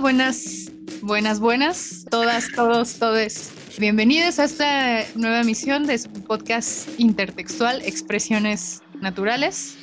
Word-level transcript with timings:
buenas, 0.00 0.72
buenas, 1.02 1.40
buenas, 1.40 2.06
todas, 2.10 2.50
todos, 2.52 2.98
todes. 2.98 3.52
Bienvenidos 3.78 4.38
a 4.38 4.44
esta 4.44 5.04
nueva 5.14 5.42
emisión 5.42 5.86
de 5.86 5.98
su 5.98 6.10
podcast 6.24 6.88
intertextual 6.98 7.82
Expresiones 7.82 8.82
Naturales. 9.02 9.76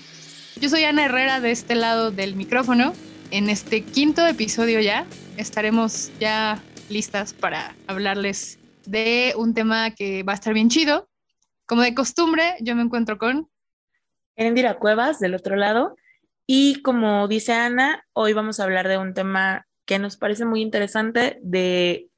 Yo 0.60 0.70
soy 0.70 0.86
Ana 0.86 1.06
Herrera 1.06 1.40
de 1.40 1.52
este 1.52 1.76
lado 1.76 2.10
del 2.10 2.36
micrófono. 2.36 2.94
En 3.30 3.48
este 3.48 3.84
quinto 3.84 4.26
episodio 4.26 4.80
ya 4.80 5.06
estaremos 5.38 6.12
ya 6.20 6.64
listas 6.90 7.34
para 7.34 7.76
hablarles 7.86 8.58
de 8.88 9.36
un 9.38 9.54
tema 9.54 9.92
que 9.92 10.24
va 10.24 10.32
a 10.32 10.36
estar 10.36 10.54
bien 10.56 10.70
chido. 10.70 11.08
Como 11.68 11.84
de 11.84 11.94
costumbre, 11.94 12.56
yo 12.60 12.76
me 12.76 12.82
encuentro 12.82 13.20
con 13.20 13.52
Erendira 14.36 14.80
Cuevas 14.80 15.20
del 15.20 15.36
otro 15.36 15.56
lado. 15.58 15.96
Y 16.48 16.82
como 16.82 17.28
dice 17.28 17.54
Ana, 17.54 18.04
hoy 18.14 18.34
vamos 18.34 18.60
a 18.60 18.64
hablar 18.64 18.88
de 18.88 18.98
un 18.98 19.14
tema 19.14 19.67
que 19.88 19.98
nos 19.98 20.18
parece 20.18 20.46
muy 20.46 20.62
interesante 20.62 21.40
de 21.42 22.10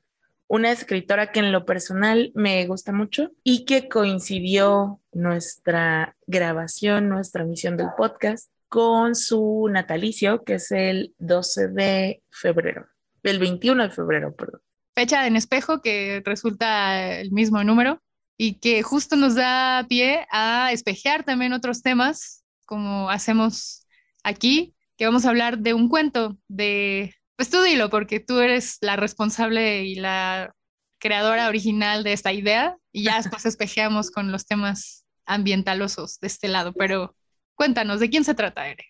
una 0.48 0.72
escritora 0.72 1.32
que 1.32 1.40
en 1.40 1.52
lo 1.52 1.64
personal 1.66 2.32
me 2.34 2.66
gusta 2.66 2.92
mucho 2.92 3.32
y 3.44 3.64
que 3.66 3.88
coincidió 3.88 5.00
nuestra 5.14 6.18
grabación, 6.26 7.08
nuestra 7.08 7.46
misión 7.46 7.78
del 7.78 7.90
podcast 7.96 8.52
con 8.68 9.16
su 9.16 9.70
natalicio, 9.72 10.44
que 10.44 10.56
es 10.56 10.72
el 10.72 11.14
12 11.20 11.68
de 11.70 12.24
febrero, 12.32 12.88
el 13.22 13.38
21 13.38 13.84
de 13.84 13.90
febrero, 13.92 14.36
perdón. 14.36 14.62
Fecha 14.96 15.28
en 15.28 15.36
espejo 15.36 15.82
que 15.82 16.24
resulta 16.26 17.20
el 17.20 17.32
mismo 17.32 17.64
número 17.64 18.02
y 18.36 18.56
que 18.56 18.82
justo 18.82 19.16
nos 19.16 19.36
da 19.36 19.86
pie 19.88 20.26
a 20.32 20.72
espejear 20.72 21.24
también 21.24 21.54
otros 21.54 21.84
temas, 21.84 22.44
como 22.66 23.12
hacemos 23.12 23.86
aquí, 24.24 24.74
que 24.98 25.06
vamos 25.06 25.26
a 25.26 25.30
hablar 25.30 25.60
de 25.60 25.76
un 25.76 25.90
cuento 25.90 26.38
de 26.48 27.14
pues 27.40 27.50
tú 27.50 27.62
dilo, 27.62 27.90
porque 27.90 28.20
tú 28.20 28.42
eres 28.42 28.80
la 28.82 28.98
responsable 28.98 29.86
y 29.86 29.96
la 29.96 30.54
creadora 31.00 31.48
original 31.48 32.04
de 32.04 32.12
esta 32.12 32.34
idea 32.34 32.76
y 32.92 33.06
ya 33.06 33.16
después 33.16 33.46
espejeamos 33.46 34.12
con 34.12 34.30
los 34.34 34.46
temas 34.46 35.06
ambientalosos 35.26 36.20
de 36.20 36.28
este 36.28 36.50
lado. 36.50 36.74
Pero 36.74 37.16
cuéntanos, 37.56 38.02
¿de 38.02 38.10
quién 38.10 38.26
se 38.26 38.34
trata, 38.34 38.68
Ere? 38.68 38.88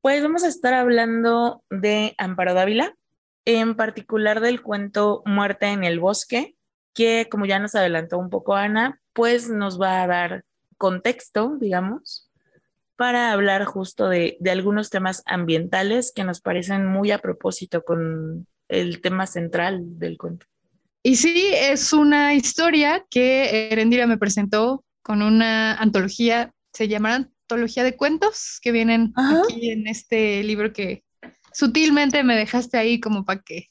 Pues 0.00 0.24
vamos 0.24 0.42
a 0.42 0.48
estar 0.48 0.74
hablando 0.74 1.62
de 1.70 2.16
Amparo 2.18 2.52
Dávila, 2.52 2.96
en 3.44 3.76
particular 3.76 4.40
del 4.40 4.60
cuento 4.60 5.22
Muerte 5.24 5.66
en 5.66 5.84
el 5.84 6.00
Bosque, 6.00 6.56
que 6.94 7.28
como 7.30 7.46
ya 7.46 7.60
nos 7.60 7.76
adelantó 7.76 8.18
un 8.18 8.28
poco 8.28 8.56
Ana, 8.56 9.00
pues 9.12 9.50
nos 9.50 9.80
va 9.80 10.02
a 10.02 10.08
dar 10.08 10.44
contexto, 10.78 11.56
digamos, 11.60 12.27
para 12.98 13.30
hablar 13.30 13.64
justo 13.64 14.08
de, 14.08 14.36
de, 14.40 14.50
algunos 14.50 14.90
temas 14.90 15.22
ambientales 15.24 16.10
que 16.12 16.24
nos 16.24 16.40
parecen 16.40 16.84
muy 16.84 17.12
a 17.12 17.18
propósito 17.18 17.84
con 17.84 18.48
el 18.66 19.00
tema 19.00 19.28
central 19.28 20.00
del 20.00 20.18
cuento. 20.18 20.46
Y 21.04 21.14
sí, 21.14 21.52
es 21.54 21.92
una 21.92 22.34
historia 22.34 23.06
que 23.08 23.70
Erendira 23.70 24.08
me 24.08 24.18
presentó 24.18 24.84
con 25.00 25.22
una 25.22 25.74
antología, 25.74 26.52
se 26.72 26.88
llama 26.88 27.14
Antología 27.14 27.84
de 27.84 27.96
Cuentos, 27.96 28.58
que 28.60 28.72
vienen 28.72 29.12
aquí 29.14 29.70
en 29.70 29.86
este 29.86 30.42
libro 30.42 30.72
que 30.72 31.04
sutilmente 31.52 32.24
me 32.24 32.34
dejaste 32.34 32.78
ahí 32.78 32.98
como 32.98 33.24
para 33.24 33.42
que 33.42 33.68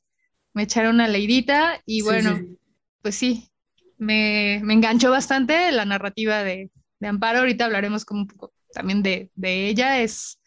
me 0.53 0.63
echara 0.63 0.89
una 0.89 1.09
leidita 1.09 1.81
y 1.85 2.01
bueno, 2.01 2.37
sí. 2.37 2.57
pues 3.01 3.15
sí, 3.15 3.49
me, 3.97 4.61
me, 4.63 4.73
enganchó 4.73 5.11
bastante 5.11 5.69
la 5.73 5.83
narrativa 5.83 6.43
de, 6.43 6.71
de 7.01 7.07
Amparo, 7.07 7.39
ahorita 7.39 7.65
hablaremos 7.65 8.05
como 8.05 8.21
un 8.21 8.27
poco 8.27 8.53
también 8.77 9.01
de, 9.01 9.31
de 9.33 9.69
ella, 9.69 10.01
es 10.01 10.39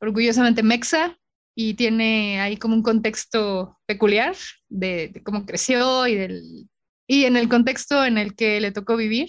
orgullosamente 0.00 0.62
mexa 0.62 1.18
y 1.54 1.74
tiene 1.74 2.40
ahí 2.40 2.56
como 2.56 2.74
un 2.74 2.82
contexto 2.82 3.78
peculiar 3.84 4.34
de, 4.70 5.10
de, 5.12 5.22
cómo 5.22 5.44
creció 5.44 6.06
y, 6.06 6.14
del, 6.14 6.70
y 7.06 7.26
en 7.26 7.36
el 7.36 7.50
contexto 7.50 8.02
en 8.02 8.16
el 8.16 8.34
que 8.34 8.60
le 8.62 8.72
tocó 8.72 8.96
vivir. 8.96 9.28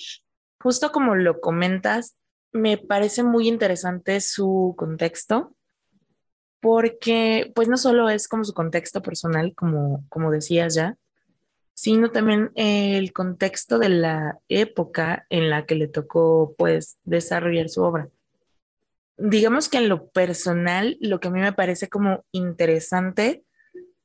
Justo 0.62 0.94
como 0.94 1.16
lo 1.16 1.42
comentas, 1.42 2.22
me 2.54 2.78
parece 2.78 3.22
muy 3.24 3.50
interesante 3.50 4.22
su 4.22 4.76
contexto, 4.78 5.58
porque 6.62 7.52
pues 7.54 7.68
no 7.68 7.76
solo 7.76 8.10
es 8.10 8.30
como 8.30 8.46
su 8.46 8.54
contexto 8.54 9.02
personal, 9.02 9.54
como, 9.56 10.06
como 10.08 10.32
decías 10.32 10.74
ya, 10.74 10.96
sino 11.74 12.12
también 12.12 12.52
el 12.56 13.12
contexto 13.12 13.78
de 13.78 13.90
la 13.90 14.40
época 14.48 15.26
en 15.30 15.50
la 15.50 15.66
que 15.66 15.76
le 15.76 15.90
tocó 15.90 16.56
pues 16.58 17.00
desarrollar 17.04 17.68
su 17.68 17.82
obra 17.82 18.10
digamos 19.22 19.70
que 19.70 19.78
en 19.78 19.90
lo 19.90 20.10
personal, 20.10 20.98
lo 21.00 21.20
que 21.20 21.28
a 21.28 21.32
mí 21.32 21.40
me 21.40 21.54
parece 21.54 21.90
como 21.90 22.26
interesante, 22.32 23.44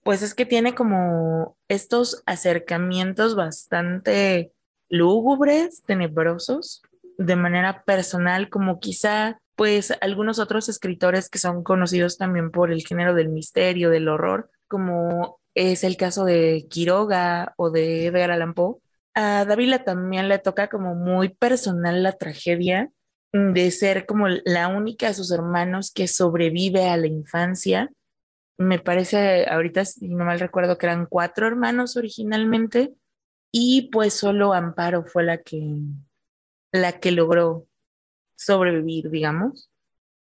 pues 0.02 0.22
es 0.22 0.34
que 0.34 0.46
tiene 0.46 0.74
como 0.74 1.56
estos 1.68 2.22
acercamientos 2.26 3.34
bastante 3.34 4.52
lúgubres, 4.88 5.82
tenebrosos, 5.84 6.82
de 7.18 7.36
manera 7.36 7.82
personal, 7.84 8.50
como 8.50 8.78
quizá 8.78 9.40
pues 9.56 9.92
algunos 10.02 10.38
otros 10.38 10.68
escritores 10.68 11.30
que 11.30 11.38
son 11.38 11.64
conocidos 11.64 12.18
también 12.18 12.50
por 12.50 12.70
el 12.70 12.86
género 12.86 13.14
del 13.14 13.30
misterio, 13.30 13.90
del 13.90 14.08
horror, 14.08 14.50
como 14.68 15.40
es 15.54 15.82
el 15.82 15.96
caso 15.96 16.24
de 16.26 16.66
Quiroga 16.68 17.54
o 17.56 17.70
de 17.70 18.06
Edgar 18.06 18.30
Allan 18.30 18.52
Poe. 18.52 18.76
A 19.14 19.46
Dávila 19.46 19.82
también 19.82 20.28
le 20.28 20.38
toca 20.38 20.68
como 20.68 20.94
muy 20.94 21.30
personal 21.30 22.02
la 22.02 22.12
tragedia 22.12 22.90
de 23.54 23.70
ser 23.70 24.06
como 24.06 24.28
la 24.28 24.68
única 24.68 25.08
de 25.08 25.14
sus 25.14 25.30
hermanos 25.30 25.90
que 25.92 26.08
sobrevive 26.08 26.88
a 26.88 26.96
la 26.96 27.06
infancia. 27.06 27.90
Me 28.58 28.78
parece, 28.78 29.46
ahorita, 29.48 29.84
si 29.84 30.08
no 30.08 30.24
mal 30.24 30.40
recuerdo, 30.40 30.78
que 30.78 30.86
eran 30.86 31.06
cuatro 31.06 31.46
hermanos 31.46 31.96
originalmente 31.96 32.94
y 33.52 33.90
pues 33.90 34.14
solo 34.14 34.52
Amparo 34.52 35.04
fue 35.04 35.24
la 35.24 35.38
que, 35.38 35.78
la 36.72 37.00
que 37.00 37.10
logró 37.12 37.66
sobrevivir, 38.36 39.10
digamos. 39.10 39.70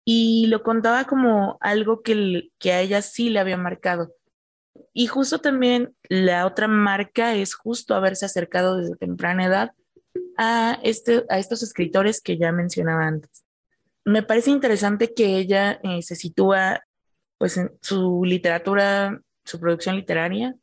Y 0.04 0.47
lo 0.48 0.62
contaba 0.62 1.04
como 1.04 1.56
algo 1.60 2.03
que, 2.03 2.50
que 2.59 2.72
a 2.72 2.81
ella 2.81 3.03
sí 3.03 3.31
le 3.31 3.41
había 3.41 3.56
marcado. 3.56 4.15
Y 4.92 5.06
justo 5.06 5.41
también 5.41 5.94
la 6.09 6.47
otra 6.47 6.69
marca 6.69 7.34
es 7.34 7.54
justo 7.54 7.94
haberse 7.94 8.26
acercado 8.26 8.76
desde 8.76 8.97
temprana 8.97 9.47
edad 9.47 9.72
a, 10.37 10.79
este, 10.83 11.25
a 11.29 11.39
estos 11.39 11.63
escritores 11.63 12.21
que 12.21 12.39
ya 12.39 12.53
mencionaba 12.53 13.07
antes. 13.07 13.45
Me 14.05 14.23
parece 14.23 14.51
interesante 14.51 15.15
que 15.15 15.39
ella 15.39 15.81
eh, 15.83 16.03
se 16.03 16.15
sitúa 16.15 16.85
pues 17.39 17.57
en 17.57 17.73
su 17.81 18.25
literatura, 18.25 19.21
su 19.45 19.59
producción 19.61 19.97
literaria 19.97 20.55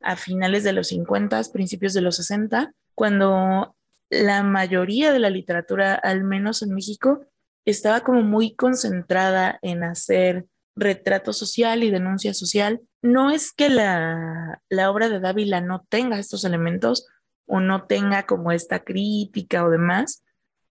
a 0.00 0.16
finales 0.16 0.64
de 0.64 0.72
los 0.72 0.88
50, 0.88 1.42
principios 1.52 1.92
de 1.92 2.00
los 2.00 2.16
60, 2.16 2.72
cuando 2.94 3.76
la 4.08 4.42
mayoría 4.42 5.12
de 5.12 5.18
la 5.18 5.30
literatura, 5.30 5.94
al 5.94 6.24
menos 6.24 6.62
en 6.62 6.74
México, 6.74 7.26
estaba 7.64 8.00
como 8.00 8.22
muy 8.22 8.54
concentrada 8.54 9.58
en 9.62 9.84
hacer 9.84 10.46
retrato 10.74 11.32
social 11.32 11.82
y 11.84 11.90
denuncia 11.90 12.34
social. 12.34 12.80
No 13.02 13.30
es 13.30 13.52
que 13.52 13.68
la, 13.68 14.62
la 14.68 14.90
obra 14.90 15.08
de 15.08 15.20
Dávila 15.20 15.60
no 15.60 15.84
tenga 15.88 16.18
estos 16.18 16.44
elementos, 16.44 17.06
o 17.50 17.60
no 17.60 17.84
tenga 17.84 18.26
como 18.26 18.52
esta 18.52 18.84
crítica 18.84 19.64
o 19.64 19.70
demás, 19.70 20.24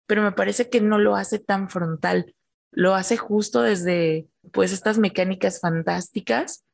pero 0.07 0.23
me 0.23 0.31
parece 0.31 0.69
que 0.69 0.81
no 0.81 0.97
lo 0.97 1.15
hace 1.15 1.37
tan 1.37 1.69
frontal, 1.69 2.33
lo 2.71 2.95
hace 2.95 3.17
justo 3.17 3.61
desde 3.61 4.27
pues 4.51 4.71
estas 4.71 4.97
mecánicas 4.97 5.59
fantásticas 5.59 6.65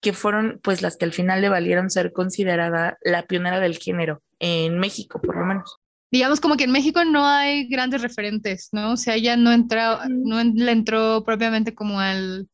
que 0.00 0.12
fueron 0.12 0.60
pues 0.62 0.82
las 0.82 0.96
que 0.96 1.04
al 1.04 1.12
final 1.12 1.40
le 1.40 1.48
valieron 1.48 1.88
ser 1.88 2.12
considerada 2.12 2.98
la 3.02 3.22
pionera 3.26 3.60
del 3.60 3.78
género 3.78 4.22
en 4.38 4.78
México, 4.78 5.20
por 5.20 5.36
lo 5.36 5.46
menos. 5.46 5.78
Digamos 6.10 6.40
como 6.40 6.56
que 6.56 6.64
en 6.64 6.72
México 6.72 7.04
no 7.04 7.26
hay 7.26 7.68
grandes 7.68 8.02
referentes, 8.02 8.70
¿no? 8.72 8.92
O 8.92 8.96
sea, 8.96 9.14
ella 9.14 9.36
no 9.36 9.52
entró, 9.52 9.98
no 10.08 10.42
le 10.42 10.72
entró 10.72 11.22
propiamente 11.24 11.74
como 11.74 12.00
al 12.00 12.48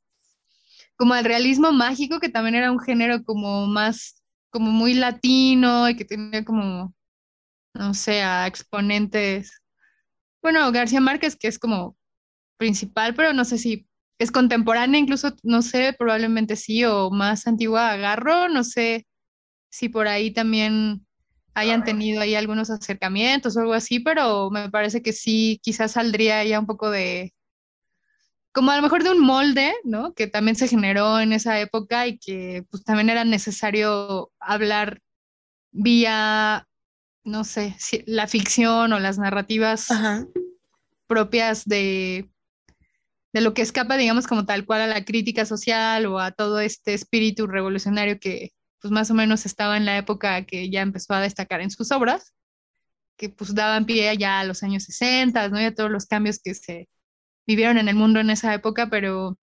como 0.96 1.14
al 1.14 1.24
realismo 1.24 1.72
mágico, 1.72 2.20
que 2.20 2.28
también 2.28 2.54
era 2.54 2.70
un 2.70 2.78
género 2.78 3.24
como 3.24 3.66
más 3.66 4.22
como 4.54 4.70
muy 4.70 4.94
latino 4.94 5.88
y 5.90 5.96
que 5.96 6.04
tenía 6.04 6.44
como, 6.44 6.94
no 7.74 7.92
sé, 7.92 8.22
a 8.22 8.46
exponentes. 8.46 9.60
Bueno, 10.40 10.70
García 10.70 11.00
Márquez, 11.00 11.34
que 11.34 11.48
es 11.48 11.58
como 11.58 11.96
principal, 12.56 13.16
pero 13.16 13.32
no 13.32 13.44
sé 13.44 13.58
si 13.58 13.88
es 14.20 14.30
contemporánea, 14.30 15.00
incluso, 15.00 15.34
no 15.42 15.60
sé, 15.60 15.92
probablemente 15.98 16.54
sí, 16.54 16.84
o 16.84 17.10
más 17.10 17.48
antigua 17.48 17.90
Agarro, 17.90 18.48
no 18.48 18.62
sé 18.62 19.08
si 19.72 19.88
por 19.88 20.06
ahí 20.06 20.30
también 20.32 21.04
hayan 21.54 21.82
tenido 21.82 22.20
ahí 22.20 22.36
algunos 22.36 22.70
acercamientos 22.70 23.56
o 23.56 23.60
algo 23.60 23.72
así, 23.74 23.98
pero 23.98 24.50
me 24.50 24.70
parece 24.70 25.02
que 25.02 25.12
sí, 25.12 25.58
quizás 25.64 25.92
saldría 25.92 26.44
ya 26.44 26.60
un 26.60 26.66
poco 26.66 26.90
de, 26.90 27.34
como 28.54 28.70
a 28.70 28.76
lo 28.76 28.82
mejor 28.82 29.02
de 29.02 29.10
un 29.10 29.20
molde, 29.20 29.74
¿no? 29.82 30.14
Que 30.14 30.28
también 30.28 30.54
se 30.54 30.68
generó 30.68 31.18
en 31.18 31.32
esa 31.32 31.58
época 31.58 32.06
y 32.06 32.18
que 32.18 32.64
pues 32.70 32.84
también 32.84 33.10
era 33.10 33.24
necesario 33.24 34.30
hablar 34.38 35.02
vía, 35.72 36.68
no 37.24 37.42
sé, 37.42 37.76
la 38.06 38.28
ficción 38.28 38.92
o 38.92 39.00
las 39.00 39.18
narrativas 39.18 39.90
Ajá. 39.90 40.24
propias 41.08 41.64
de, 41.64 42.30
de 43.32 43.40
lo 43.40 43.54
que 43.54 43.62
escapa, 43.62 43.96
digamos, 43.96 44.28
como 44.28 44.46
tal 44.46 44.64
cual 44.64 44.82
a 44.82 44.86
la 44.86 45.04
crítica 45.04 45.44
social 45.44 46.06
o 46.06 46.20
a 46.20 46.30
todo 46.30 46.60
este 46.60 46.94
espíritu 46.94 47.48
revolucionario 47.48 48.20
que 48.20 48.52
pues 48.80 48.92
más 48.92 49.10
o 49.10 49.14
menos 49.14 49.46
estaba 49.46 49.76
en 49.76 49.84
la 49.84 49.98
época 49.98 50.44
que 50.44 50.70
ya 50.70 50.82
empezó 50.82 51.14
a 51.14 51.20
destacar 51.20 51.60
en 51.60 51.72
sus 51.72 51.90
obras, 51.90 52.32
que 53.16 53.30
pues 53.30 53.52
daban 53.52 53.84
pie 53.84 54.16
ya 54.16 54.38
a 54.38 54.44
los 54.44 54.62
años 54.62 54.84
60, 54.84 55.48
¿no? 55.48 55.60
Y 55.60 55.64
a 55.64 55.74
todos 55.74 55.90
los 55.90 56.06
cambios 56.06 56.38
que 56.38 56.54
se 56.54 56.88
vivieron 57.46 57.78
en 57.78 57.88
el 57.88 57.96
mundo 57.96 58.20
en 58.20 58.30
esa 58.30 58.54
época, 58.54 58.88
pero 58.90 59.38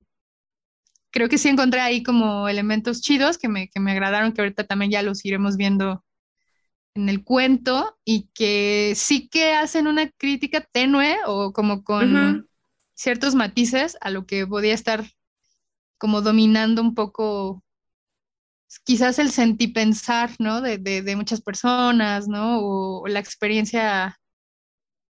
creo 1.12 1.30
que 1.30 1.38
sí 1.38 1.50
encontré 1.50 1.81
ahí 1.81 2.03
como 2.03 2.48
elementos 2.48 3.01
chidos 3.01 3.38
que 3.38 3.48
me, 3.48 3.69
que 3.69 3.80
me 3.80 3.92
agradaron, 3.92 4.33
que 4.33 4.42
ahorita 4.42 4.65
también 4.65 4.92
ya 4.92 5.01
los 5.01 5.24
iremos 5.25 5.57
viendo 5.57 6.03
en 6.95 7.09
el 7.09 7.24
cuento 7.24 7.98
y 8.03 8.30
que 8.33 8.94
sí 8.95 9.30
que 9.30 9.53
hacen 9.53 9.88
una 9.88 10.09
crítica 10.09 10.62
tenue 10.71 11.18
o 11.25 11.53
como 11.53 11.83
con 11.83 12.48
ciertos 12.95 13.36
matices 13.36 13.98
a 14.01 14.09
lo 14.09 14.25
que 14.25 14.45
podía 14.45 14.74
estar 14.74 15.06
como 15.98 16.21
dominando 16.21 16.81
un 16.81 16.95
poco 16.95 17.63
quizás 18.83 19.19
el 19.19 19.31
sentipensar, 19.31 20.31
¿no? 20.39 20.62
De, 20.62 20.77
de, 20.77 21.15
muchas 21.15 21.42
personas, 21.42 22.27
¿no? 22.27 22.59
O, 22.62 23.07
la 23.07 23.19
experiencia 23.19 24.19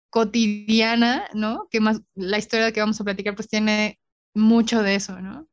cotidiana, 0.09 1.27
¿no? 1.33 1.67
Que 1.69 1.79
más 1.79 2.01
la 2.15 2.37
historia 2.37 2.71
que 2.71 2.79
vamos 2.79 2.99
a 2.99 3.03
platicar 3.03 3.35
pues 3.35 3.47
tiene 3.47 3.99
mucho 4.33 4.83
de 4.83 4.95
eso, 4.95 5.19
¿no? 5.21 5.47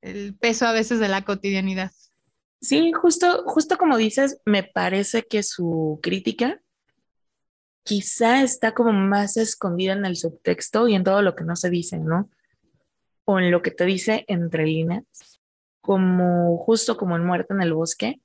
El 0.00 0.36
peso 0.36 0.66
a 0.66 0.72
veces 0.72 1.00
de 1.00 1.08
la 1.08 1.24
cotidianidad. 1.24 1.90
Sí, 2.60 2.92
justo, 2.92 3.44
justo 3.46 3.78
como 3.78 3.96
dices, 3.96 4.40
me 4.44 4.62
parece 4.62 5.24
que 5.24 5.42
su 5.42 6.00
crítica 6.02 6.60
quizá 7.84 8.42
está 8.42 8.74
como 8.74 8.92
más 8.92 9.36
escondida 9.36 9.92
en 9.92 10.04
el 10.04 10.16
subtexto 10.16 10.88
y 10.88 10.94
en 10.94 11.04
todo 11.04 11.22
lo 11.22 11.34
que 11.34 11.44
no 11.44 11.56
se 11.56 11.70
dice, 11.70 11.98
¿no? 11.98 12.28
O 13.24 13.38
en 13.38 13.50
lo 13.50 13.62
que 13.62 13.70
te 13.70 13.84
dice 13.84 14.24
entre 14.28 14.66
líneas, 14.66 15.04
como 15.80 16.58
justo 16.58 16.96
como 16.96 17.16
en 17.16 17.24
Muerte 17.24 17.54
en 17.54 17.62
el 17.62 17.72
Bosque, 17.72 18.20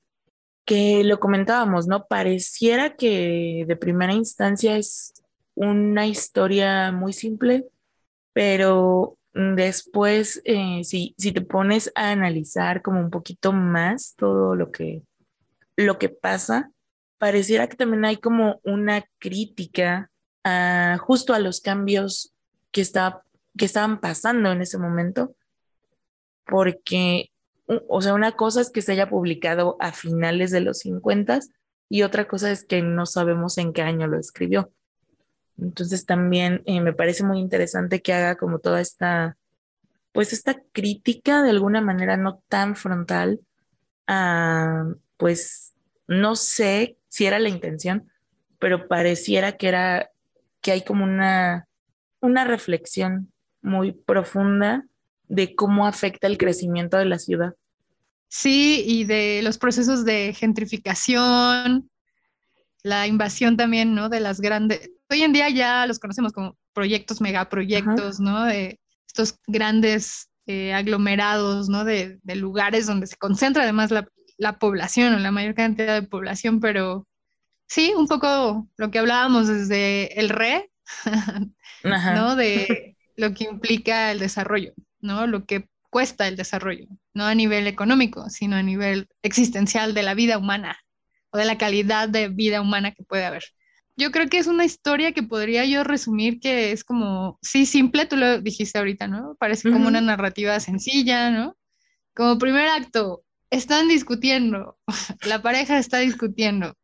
que 0.66 1.04
lo 1.04 1.20
comentábamos, 1.20 1.88
¿no? 1.88 2.08
Pareciera 2.08 2.96
que 2.96 3.66
de 3.68 3.76
primera 3.76 4.14
instancia 4.14 4.78
es 4.78 5.14
una 5.56 6.08
historia 6.08 6.92
muy 6.92 7.14
simple, 7.14 7.66
pero 8.34 9.18
Después, 9.34 10.42
eh, 10.46 10.84
si, 10.84 11.16
si 11.18 11.32
te 11.32 11.42
pones 11.42 11.92
a 11.96 12.12
analizar 12.12 12.84
como 12.84 13.00
un 13.00 13.10
poquito 13.10 13.52
más 13.52 14.14
todo 14.16 14.56
lo 14.56 14.72
que, 14.72 15.02
lo 15.76 15.98
que 15.98 16.10
pasa, 16.10 16.72
pareciera 17.18 17.68
que 17.68 17.76
también 17.76 18.06
hay 18.06 18.18
como 18.18 18.62
una 18.64 19.04
crítica 19.18 20.10
justo 21.00 21.34
a 21.34 21.40
los 21.40 21.62
cambios 21.62 22.34
que, 22.72 22.82
está, 22.82 23.24
que 23.58 23.64
estaban 23.64 24.02
pasando 24.02 24.52
en 24.52 24.62
ese 24.62 24.78
momento, 24.78 25.34
porque, 26.46 27.32
o 27.88 28.02
sea, 28.02 28.14
una 28.14 28.34
cosa 28.34 28.60
es 28.60 28.70
que 28.70 28.82
se 28.82 28.92
haya 28.92 29.10
publicado 29.10 29.78
a 29.80 29.94
finales 29.94 30.52
de 30.52 30.60
los 30.60 30.80
50 30.80 31.40
y 31.90 32.04
otra 32.04 32.28
cosa 32.28 32.52
es 32.52 32.66
que 32.66 32.82
no 32.82 33.06
sabemos 33.06 33.58
en 33.58 33.72
qué 33.72 33.84
año 33.84 34.06
lo 34.06 34.20
escribió. 34.20 34.70
Entonces 35.58 36.06
también 36.06 36.62
eh, 36.66 36.82
me 36.82 36.94
parece 36.94 37.24
muy 37.24 37.40
interesante 37.40 38.02
que 38.02 38.14
haga 38.14 38.36
como 38.36 38.60
toda 38.60 38.82
esta, 38.82 39.38
pues 40.12 40.34
esta 40.34 40.62
crítica 40.72 41.44
de 41.44 41.52
alguna 41.52 41.82
manera 41.82 42.18
no 42.18 42.42
tan 42.48 42.76
frontal 42.76 43.40
a, 44.08 44.86
pues 45.18 45.74
no 46.08 46.36
sé 46.36 46.98
si 47.08 47.26
era 47.26 47.40
la 47.40 47.50
intención, 47.50 48.10
pero 48.60 48.88
pareciera 48.88 49.58
que 49.58 49.68
era, 49.68 50.10
que 50.62 50.72
hay 50.72 50.82
como 50.84 51.04
una, 51.04 51.68
una 52.20 52.44
reflexión 52.44 53.32
muy 53.62 53.92
profunda 53.92 54.86
de 55.28 55.56
cómo 55.56 55.88
afecta 55.88 56.28
el 56.28 56.38
crecimiento 56.38 56.98
de 56.98 57.06
la 57.06 57.20
ciudad. 57.20 57.54
Sí, 58.28 58.84
y 58.86 59.04
de 59.04 59.42
los 59.44 59.58
procesos 59.58 60.06
de 60.06 60.34
gentrificación, 60.34 61.90
la 62.82 63.08
invasión 63.08 63.58
también, 63.58 63.96
¿no? 63.96 64.10
De 64.10 64.20
las 64.20 64.42
grandes, 64.42 64.92
hoy 65.14 65.24
en 65.24 65.34
día 65.34 65.50
ya 65.50 65.86
los 65.86 66.00
conocemos 66.00 66.34
como 66.34 66.58
proyectos, 66.74 67.22
megaproyectos, 67.22 68.20
¿no? 68.20 68.46
De 68.46 68.80
estos 69.08 69.40
grandes 69.48 70.30
eh, 70.48 70.74
aglomerados, 70.74 71.70
¿no? 71.70 71.86
De, 71.86 72.20
lugares 72.36 72.88
donde 72.88 73.08
se 73.08 73.16
concentra 73.16 73.64
además 73.64 73.92
la, 73.92 74.08
la 74.38 74.58
población 74.58 75.14
o 75.14 75.20
la 75.20 75.32
mayor 75.32 75.54
cantidad 75.54 76.02
de 76.02 76.08
población, 76.08 76.60
pero 76.60 77.08
sí, 77.68 77.94
un 77.96 78.08
poco 78.08 78.68
lo 78.76 78.92
que 78.92 79.00
hablábamos 79.00 79.48
desde 79.48 80.20
el 80.20 80.30
re, 80.30 80.72
¿no? 81.84 82.36
De 82.36 82.98
lo 83.16 83.34
que 83.34 83.46
implica 83.46 84.12
el 84.12 84.20
desarrollo, 84.20 84.74
¿no? 85.00 85.28
Lo 85.28 85.46
que 85.46 85.70
cuesta 85.92 86.28
el 86.28 86.36
desarrollo, 86.36 86.88
no 87.14 87.26
a 87.26 87.36
nivel 87.36 87.68
económico, 87.68 88.30
sino 88.32 88.56
a 88.56 88.64
nivel 88.64 89.08
existencial 89.22 89.94
de 89.94 90.02
la 90.02 90.16
vida 90.16 90.40
humana 90.40 90.80
o 91.30 91.38
de 91.38 91.46
la 91.46 91.60
calidad 91.60 92.10
de 92.10 92.30
vida 92.30 92.62
humana 92.62 92.94
que 92.94 93.04
puede 93.04 93.26
haber. 93.26 93.44
Yo 93.96 94.12
creo 94.12 94.28
que 94.28 94.40
es 94.40 94.48
una 94.48 94.66
historia 94.66 95.12
que 95.12 95.22
podría 95.22 95.66
yo 95.66 95.84
resumir 95.84 96.40
que 96.40 96.72
es 96.72 96.84
como, 96.84 97.38
sí, 97.42 97.66
simple, 97.66 98.06
tú 98.06 98.18
lo 98.18 98.42
dijiste 98.42 98.80
ahorita, 98.80 99.08
¿no? 99.08 99.36
Parece 99.40 99.72
como 99.72 99.88
una 99.88 100.02
narrativa 100.02 100.60
sencilla, 100.60 101.30
¿no? 101.30 101.56
Como 102.16 102.40
primer 102.40 102.68
acto, 102.68 103.24
están 103.52 103.88
discutiendo, 103.88 104.78
la 105.28 105.42
pareja 105.42 105.78
está 105.78 106.00
discutiendo, 106.00 106.76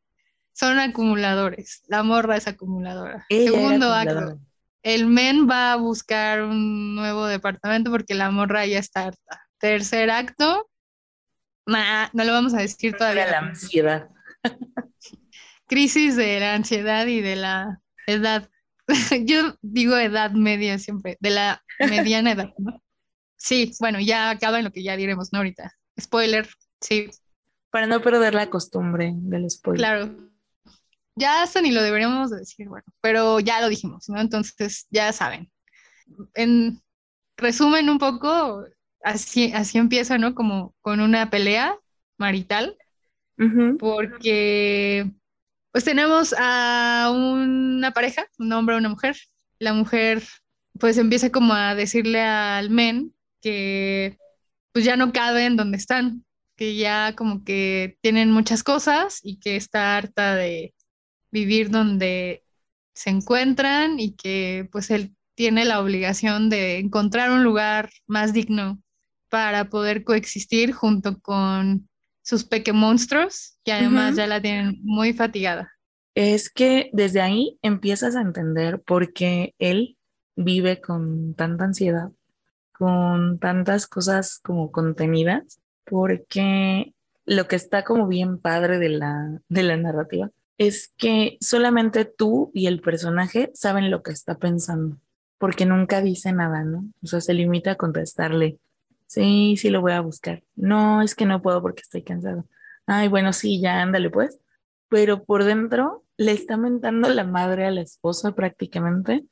son 0.53 0.77
acumuladores, 0.77 1.81
la 1.87 2.03
morra 2.03 2.37
es 2.37 2.47
acumuladora. 2.47 3.25
Segundo 3.27 3.91
acto, 3.91 4.39
el 4.83 5.07
men 5.07 5.49
va 5.49 5.73
a 5.73 5.77
buscar 5.77 6.43
un 6.43 6.95
nuevo 6.95 7.25
departamento 7.25 7.89
porque 7.89 8.13
la 8.13 8.29
morra 8.29 8.67
ya 8.67 8.77
está 8.77 9.05
harta. 9.05 9.47
Tercer 9.57 10.11
acto, 10.11 10.69
no 11.65 12.23
lo 12.23 12.33
vamos 12.33 12.53
a 12.53 12.57
decir 12.59 12.95
todavía. 12.95 13.27
La 13.27 13.39
ansiedad 13.49 14.09
crisis 15.69 16.15
de 16.15 16.39
la 16.39 16.55
ansiedad 16.55 17.05
y 17.05 17.21
de 17.21 17.37
la 17.37 17.79
edad. 18.07 18.49
Yo 19.25 19.55
digo 19.61 19.95
edad 19.95 20.31
media 20.31 20.79
siempre, 20.79 21.17
de 21.21 21.29
la 21.29 21.63
mediana 21.79 22.31
edad, 22.31 22.49
¿no? 22.57 22.83
Sí, 23.37 23.71
bueno, 23.79 24.01
ya 24.01 24.31
acaba 24.31 24.57
en 24.57 24.65
lo 24.65 24.71
que 24.71 24.83
ya 24.83 24.97
diremos, 24.97 25.31
¿no? 25.31 25.37
Ahorita. 25.39 25.71
Spoiler, 25.97 26.49
sí. 26.81 27.09
Para 27.71 27.87
no 27.87 28.01
perder 28.01 28.33
la 28.33 28.49
costumbre 28.49 29.13
del 29.15 29.49
spoiler. 29.49 29.79
Claro. 29.79 30.29
Ya 31.15 31.43
hasta 31.43 31.61
ni 31.61 31.71
lo 31.71 31.83
deberíamos 31.83 32.31
decir, 32.31 32.67
bueno, 32.67 32.85
pero 32.99 33.39
ya 33.39 33.61
lo 33.61 33.69
dijimos, 33.69 34.09
¿no? 34.09 34.19
Entonces, 34.19 34.87
ya 34.89 35.13
saben. 35.13 35.51
En 36.33 36.81
resumen 37.37 37.89
un 37.89 37.99
poco, 37.99 38.65
así, 39.03 39.53
así 39.53 39.77
empieza, 39.77 40.17
¿no? 40.17 40.33
Como 40.33 40.75
con 40.81 40.99
una 40.99 41.29
pelea 41.29 41.77
marital, 42.17 42.77
porque 43.79 45.09
pues 45.71 45.83
tenemos 45.83 46.33
a 46.37 47.11
una 47.13 47.91
pareja, 47.91 48.25
un 48.37 48.51
hombre 48.53 48.75
y 48.75 48.79
una 48.79 48.89
mujer. 48.89 49.17
La 49.59 49.73
mujer 49.73 50.23
pues 50.79 50.97
empieza 50.97 51.31
como 51.31 51.53
a 51.53 51.75
decirle 51.75 52.21
al 52.21 52.69
men 52.69 53.13
que 53.41 54.17
pues 54.71 54.85
ya 54.85 54.95
no 54.95 55.11
caben 55.11 55.57
donde 55.57 55.77
están, 55.77 56.25
que 56.55 56.75
ya 56.75 57.15
como 57.15 57.43
que 57.43 57.97
tienen 58.01 58.31
muchas 58.31 58.63
cosas 58.63 59.19
y 59.23 59.39
que 59.39 59.55
está 59.55 59.97
harta 59.97 60.35
de 60.35 60.73
vivir 61.31 61.69
donde 61.69 62.43
se 62.93 63.09
encuentran 63.09 63.99
y 63.99 64.15
que 64.15 64.67
pues 64.71 64.89
él 64.91 65.15
tiene 65.35 65.65
la 65.65 65.79
obligación 65.81 66.49
de 66.49 66.79
encontrar 66.79 67.31
un 67.31 67.43
lugar 67.43 67.89
más 68.07 68.33
digno 68.33 68.81
para 69.29 69.69
poder 69.69 70.03
coexistir 70.03 70.73
junto 70.73 71.19
con 71.19 71.88
sus 72.29 72.43
peque 72.43 72.73
monstruos, 72.73 73.57
que 73.65 73.71
además 73.71 74.15
ya 74.15 74.27
la 74.27 74.39
tienen 74.39 74.79
muy 74.83 75.13
fatigada. 75.13 75.71
Es 76.13 76.51
que 76.51 76.91
desde 76.93 77.21
ahí 77.21 77.57
empiezas 77.63 78.15
a 78.15 78.21
entender 78.21 78.81
por 78.81 79.13
qué 79.13 79.55
él 79.57 79.97
vive 80.35 80.79
con 80.79 81.33
tanta 81.33 81.63
ansiedad, 81.63 82.11
con 82.71 83.39
tantas 83.39 83.87
cosas 83.87 84.39
como 84.43 84.71
contenidas, 84.71 85.59
porque 85.85 86.93
lo 87.25 87.47
que 87.47 87.55
está 87.55 87.83
como 87.83 88.07
bien 88.07 88.37
padre 88.37 88.77
de 88.77 88.89
la, 88.89 89.41
de 89.49 89.63
la 89.63 89.77
narrativa 89.77 90.29
es 90.59 90.93
que 90.97 91.39
solamente 91.41 92.05
tú 92.05 92.51
y 92.53 92.67
el 92.67 92.79
personaje 92.79 93.49
saben 93.55 93.89
lo 93.89 94.03
que 94.03 94.11
está 94.11 94.37
pensando, 94.37 94.97
porque 95.39 95.65
nunca 95.65 96.01
dice 96.01 96.31
nada, 96.31 96.63
¿no? 96.63 96.85
O 97.01 97.07
sea, 97.07 97.21
se 97.21 97.33
limita 97.33 97.71
a 97.71 97.75
contestarle, 97.75 98.59
Sí, 99.09 99.57
sí 99.57 99.71
lo 99.71 99.81
voy 99.81 99.93
a 99.93 100.01
buscar. 100.01 100.43
No, 100.55 101.01
es 101.01 101.15
que 101.15 101.25
no 101.25 101.41
puedo 101.41 101.63
porque 101.63 101.81
estoy 101.81 102.03
cansado. 102.03 102.45
Ay, 102.85 103.07
bueno, 103.07 103.33
sí, 103.33 103.59
ya 103.59 103.81
ándale 103.81 104.11
pues. 104.11 104.39
Pero 104.87 105.23
por 105.23 105.45
dentro 105.45 106.05
le 106.15 106.31
está 106.31 106.57
mentando 106.57 107.09
la 107.09 107.23
madre 107.23 107.65
a 107.65 107.71
la 107.71 107.81
esposa 107.81 108.33
prácticamente 108.35 109.25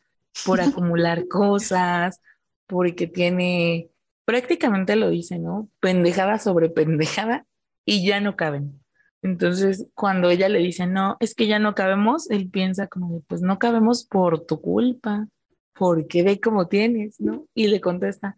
por 0.45 0.61
acumular 0.61 1.27
cosas, 1.29 2.21
porque 2.65 3.05
tiene, 3.05 3.91
prácticamente 4.25 4.95
lo 4.95 5.09
dice, 5.11 5.37
¿no? 5.37 5.69
Pendejada 5.79 6.39
sobre 6.39 6.69
pendejada 6.69 7.45
y 7.85 8.03
ya 8.03 8.19
no 8.19 8.35
caben. 8.35 8.81
Entonces, 9.21 9.91
cuando 9.93 10.31
ella 10.31 10.49
le 10.49 10.59
dice, 10.59 10.87
no, 10.87 11.17
es 11.19 11.35
que 11.35 11.45
ya 11.45 11.59
no 11.59 11.75
cabemos, 11.75 12.31
él 12.31 12.49
piensa 12.49 12.87
como, 12.87 13.21
pues 13.27 13.41
no 13.41 13.59
cabemos 13.59 14.05
por 14.05 14.43
tu 14.43 14.59
culpa, 14.59 15.27
porque 15.73 16.23
ve 16.23 16.39
cómo 16.39 16.67
tienes, 16.67 17.21
¿no? 17.21 17.45
Y 17.53 17.67
le 17.67 17.79
contesta, 17.79 18.37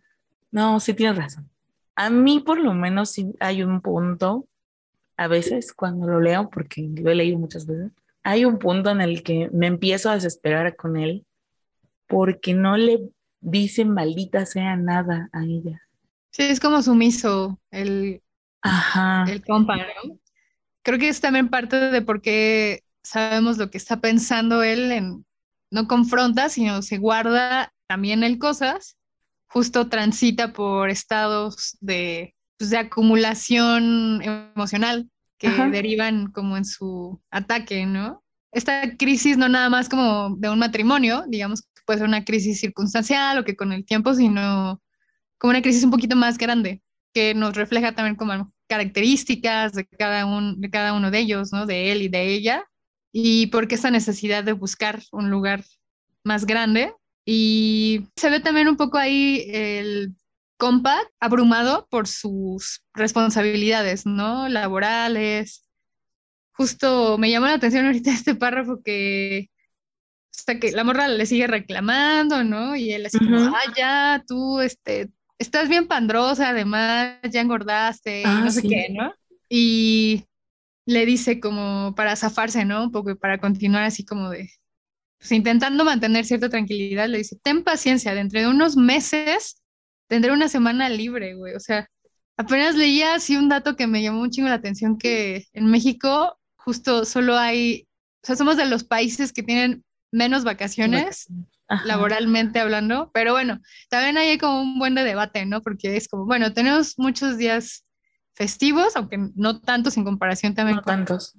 no, 0.52 0.80
sí 0.80 0.94
tienes 0.94 1.18
razón. 1.18 1.50
A 1.96 2.10
mí 2.10 2.40
por 2.40 2.60
lo 2.60 2.74
menos 2.74 3.12
sí 3.12 3.34
hay 3.40 3.64
un 3.64 3.82
punto, 3.82 4.48
a 5.18 5.28
veces 5.28 5.74
cuando 5.74 6.08
lo 6.08 6.20
leo, 6.20 6.50
porque 6.50 6.90
lo 6.96 7.12
he 7.12 7.16
leído 7.16 7.38
muchas 7.38 7.66
veces, 7.66 7.92
hay 8.24 8.46
un 8.46 8.60
punto 8.60 8.90
en 8.90 9.02
el 9.02 9.24
que 9.24 9.50
me 9.52 9.68
empiezo 9.68 10.10
a 10.10 10.16
desesperar 10.16 10.76
con 10.76 10.98
él 10.98 11.26
porque 12.08 12.54
no 12.54 12.78
le 12.78 13.02
dice 13.42 13.86
maldita 13.86 14.46
sea 14.46 14.76
nada 14.76 15.30
a 15.32 15.44
ella. 15.44 15.82
Sí, 16.32 16.44
es 16.44 16.60
como 16.60 16.82
sumiso 16.82 17.60
el, 17.72 18.22
Ajá. 18.62 19.26
el 19.30 19.44
compa, 19.44 19.78
¿no? 19.78 20.20
Creo 20.84 21.00
que 21.00 21.10
es 21.10 21.22
también 21.22 21.50
parte 21.50 21.78
de 21.78 22.02
por 22.02 22.22
qué 22.22 22.84
sabemos 23.04 23.58
lo 23.58 23.70
que 23.70 23.78
está 23.78 24.00
pensando 24.00 24.64
él 24.64 24.92
en, 24.92 25.26
no 25.72 25.88
confronta, 25.88 26.50
sino 26.50 26.82
se 26.82 26.98
guarda 26.98 27.74
también 27.88 28.24
el 28.24 28.38
cosas, 28.38 28.98
justo 29.50 29.90
transita 29.90 30.54
por 30.54 30.90
estados 30.90 31.78
de, 31.82 32.36
pues, 32.58 32.70
de 32.70 32.78
acumulación 32.78 34.22
emocional 34.22 35.10
que 35.38 35.50
derivan 35.50 36.32
como 36.32 36.58
en 36.58 36.66
su 36.66 37.22
ataque, 37.32 37.86
¿no? 37.86 38.24
Esta 38.52 38.98
crisis 38.98 39.38
no 39.38 39.48
nada 39.48 39.70
más 39.70 39.88
como 39.88 40.36
de 40.36 40.50
un 40.50 40.60
matrimonio, 40.60 41.24
digamos 41.28 41.62
que 41.62 41.82
puede 41.86 42.00
ser 42.00 42.08
una 42.08 42.26
crisis 42.26 42.60
circunstancial 42.60 43.38
o 43.38 43.46
que 43.46 43.56
con 43.56 43.72
el 43.72 43.86
tiempo, 43.86 44.14
sino 44.14 44.82
como 45.38 45.52
una 45.52 45.62
crisis 45.62 45.84
un 45.84 45.92
poquito 45.92 46.16
más 46.16 46.38
grande, 46.38 46.82
que 47.14 47.34
nos 47.34 47.56
refleja 47.56 47.94
también 47.94 48.16
como 48.16 48.52
características 48.68 49.74
de 49.74 49.86
cada, 49.88 50.26
un, 50.26 50.60
de 50.60 50.70
cada 50.70 50.94
uno 50.94 51.10
de 51.10 51.20
ellos, 51.20 51.54
¿no? 51.54 51.66
De 51.66 51.92
él 51.92 52.02
y 52.02 52.10
de 52.10 52.28
ella, 52.34 52.66
y 53.12 53.48
porque 53.48 53.76
esa 53.76 53.92
necesidad 53.92 54.44
de 54.44 54.54
buscar 54.54 55.02
un 55.12 55.30
lugar 55.30 55.64
más 56.24 56.46
grande. 56.46 56.94
Y 57.32 58.08
se 58.16 58.32
ve 58.32 58.40
también 58.40 58.68
un 58.68 58.76
poco 58.76 58.98
ahí 58.98 59.46
el 59.54 60.16
compa 60.58 61.00
abrumado 61.20 61.88
por 61.92 62.08
sus 62.08 62.82
responsabilidades, 62.96 64.08
¿no? 64.08 64.50
Laborales. 64.50 65.70
Justo 66.54 67.20
me 67.20 67.30
llamó 67.30 67.46
la 67.46 67.54
atención 67.54 67.86
ahorita 67.86 68.10
este 68.12 68.34
párrafo 68.34 68.82
que 68.84 69.52
hasta 70.36 70.60
que 70.60 70.72
la 70.72 70.84
morra 70.84 71.08
le 71.08 71.28
sigue 71.28 71.46
reclamando, 71.46 72.44
¿no? 72.44 72.76
Y 72.76 72.94
él 72.94 73.06
así 73.06 73.20
como, 73.20 73.38
ah, 73.56 73.74
ya, 73.78 74.24
tú, 74.28 74.60
este, 74.62 75.12
estás 75.38 75.70
bien 75.70 75.88
pandrosa, 75.88 76.50
además, 76.50 77.20
ya 77.30 77.42
engordaste, 77.42 78.24
Ah, 78.26 78.42
no 78.44 78.50
sé 78.50 78.62
sí. 78.62 78.70
qué, 78.70 78.88
¿no? 78.90 79.14
Y 79.50 80.26
le 80.88 81.06
dice 81.06 81.40
como 81.40 81.94
para 81.96 82.16
zafarse, 82.16 82.66
¿no? 82.66 82.86
Un 82.86 82.92
poco 82.92 83.16
para 83.18 83.38
continuar 83.40 83.84
así 83.84 84.04
como 84.04 84.32
de, 84.32 84.50
pues 85.20 85.32
intentando 85.34 85.86
mantener 85.86 86.26
cierta 86.26 86.50
tranquilidad, 86.50 87.08
le 87.10 87.20
dice, 87.20 87.38
ten 87.44 87.64
paciencia, 87.64 88.14
dentro 88.16 88.40
de 88.40 88.48
unos 88.48 88.78
meses 88.78 89.62
tendré 90.08 90.32
una 90.32 90.48
semana 90.50 90.90
libre, 90.90 91.36
güey. 91.36 91.54
O 91.56 91.60
sea, 91.60 91.88
apenas 92.38 92.76
leía 92.76 93.16
así 93.16 93.36
un 93.38 93.50
dato 93.50 93.76
que 93.76 93.86
me 93.88 94.02
llamó 94.02 94.22
un 94.22 94.32
chingo 94.32 94.48
la 94.50 94.56
atención, 94.56 94.98
que 94.98 95.46
en 95.54 95.68
México 95.68 96.40
justo 96.56 97.06
solo 97.06 97.38
hay, 97.38 97.88
o 98.24 98.28
sea, 98.28 98.36
somos 98.36 98.58
de 98.58 98.66
los 98.66 98.84
países 98.84 99.34
que 99.34 99.44
tienen 99.44 99.84
menos 100.12 100.44
vacaciones 100.44 101.28
Ajá. 101.68 101.86
laboralmente 101.86 102.60
hablando, 102.60 103.12
pero 103.14 103.34
bueno, 103.34 103.60
también 103.90 104.18
hay 104.18 104.38
como 104.38 104.62
un 104.62 104.80
buen 104.80 104.96
de 104.96 105.04
debate, 105.04 105.46
¿no? 105.46 105.62
Porque 105.62 105.98
es 105.98 106.08
como, 106.08 106.26
bueno, 106.26 106.54
tenemos 106.54 106.96
muchos 106.98 107.38
días 107.38 107.86
festivos, 108.34 108.96
aunque 108.96 109.20
no 109.36 109.60
tantos 109.60 109.98
en 109.98 110.06
comparación 110.06 110.56
también 110.56 110.78
No 110.78 110.84
con, 110.84 110.96
tantos. 110.96 111.38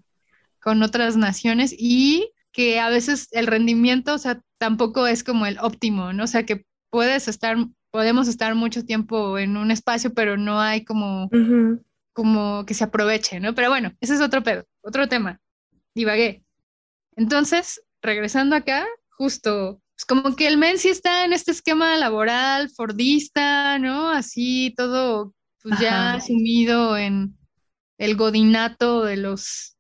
con 0.60 0.82
otras 0.82 1.16
naciones, 1.16 1.74
y 1.76 2.30
que 2.52 2.80
a 2.80 2.88
veces 2.88 3.28
el 3.32 3.46
rendimiento, 3.46 4.14
o 4.14 4.18
sea, 4.18 4.40
tampoco 4.58 5.06
es 5.06 5.24
como 5.24 5.46
el 5.46 5.58
óptimo, 5.60 6.12
¿no? 6.12 6.24
O 6.24 6.26
sea, 6.26 6.44
que 6.44 6.64
puedes 6.90 7.28
estar, 7.28 7.56
podemos 7.90 8.28
estar 8.28 8.54
mucho 8.54 8.84
tiempo 8.84 9.38
en 9.38 9.56
un 9.56 9.70
espacio, 9.70 10.12
pero 10.12 10.36
no 10.36 10.60
hay 10.60 10.84
como, 10.84 11.30
como 12.12 12.64
que 12.66 12.74
se 12.74 12.84
aproveche, 12.84 13.40
¿no? 13.40 13.54
Pero 13.54 13.68
bueno, 13.70 13.92
ese 14.00 14.14
es 14.14 14.20
otro 14.20 14.42
pedo, 14.42 14.64
otro 14.82 15.08
tema. 15.08 15.40
Divagué. 15.94 16.44
Entonces, 17.16 17.82
regresando 18.02 18.56
acá, 18.56 18.86
justo, 19.10 19.80
pues 19.94 20.04
como 20.06 20.34
que 20.34 20.46
el 20.46 20.56
men 20.56 20.78
sí 20.78 20.88
está 20.88 21.24
en 21.24 21.32
este 21.32 21.50
esquema 21.50 21.96
laboral, 21.96 22.70
fordista, 22.70 23.78
¿no? 23.78 24.08
Así 24.08 24.74
todo, 24.76 25.34
pues 25.62 25.78
ya 25.78 26.14
Ajá. 26.14 26.20
sumido 26.20 26.96
en 26.96 27.36
el 27.98 28.16
godinato 28.16 29.04
de 29.04 29.18
los 29.18 29.76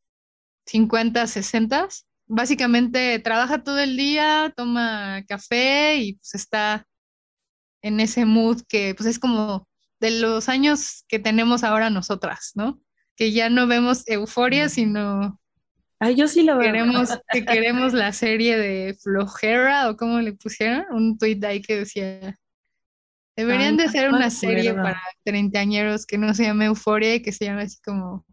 50, 0.66 1.26
60. 1.26 1.88
Básicamente 2.32 3.18
trabaja 3.18 3.64
todo 3.64 3.80
el 3.80 3.96
día, 3.96 4.52
toma 4.56 5.24
café 5.26 5.96
y 5.96 6.12
pues 6.14 6.34
está 6.36 6.86
en 7.82 7.98
ese 7.98 8.24
mood 8.24 8.62
que 8.68 8.94
pues 8.94 9.08
es 9.08 9.18
como 9.18 9.66
de 9.98 10.12
los 10.12 10.48
años 10.48 11.04
que 11.08 11.18
tenemos 11.18 11.64
ahora 11.64 11.90
nosotras, 11.90 12.52
¿no? 12.54 12.80
Que 13.16 13.32
ya 13.32 13.50
no 13.50 13.66
vemos 13.66 14.04
euforia, 14.06 14.68
sino 14.68 15.40
Ay, 15.98 16.14
yo 16.14 16.28
sí 16.28 16.42
la 16.42 16.54
veo. 16.54 16.62
queremos, 16.62 17.10
que 17.32 17.44
queremos 17.44 17.92
la 17.92 18.12
serie 18.12 18.56
de 18.56 18.94
flojera 18.94 19.90
o 19.90 19.96
como 19.96 20.20
le 20.20 20.32
pusieron, 20.32 20.86
un 20.92 21.18
tweet 21.18 21.40
ahí 21.44 21.60
que 21.60 21.80
decía, 21.80 22.36
deberían 23.36 23.78
Ay, 23.78 23.88
de 23.88 24.02
me 24.02 24.08
una 24.08 24.30
serie 24.30 24.72
para 24.72 25.02
treintañeros 25.24 26.06
que 26.06 26.16
no 26.16 26.32
se 26.32 26.44
llame 26.44 26.66
euforia 26.66 27.16
y 27.16 27.22
que 27.22 27.32
se 27.32 27.44
llame 27.44 27.62
así 27.62 27.78
como 27.82 28.24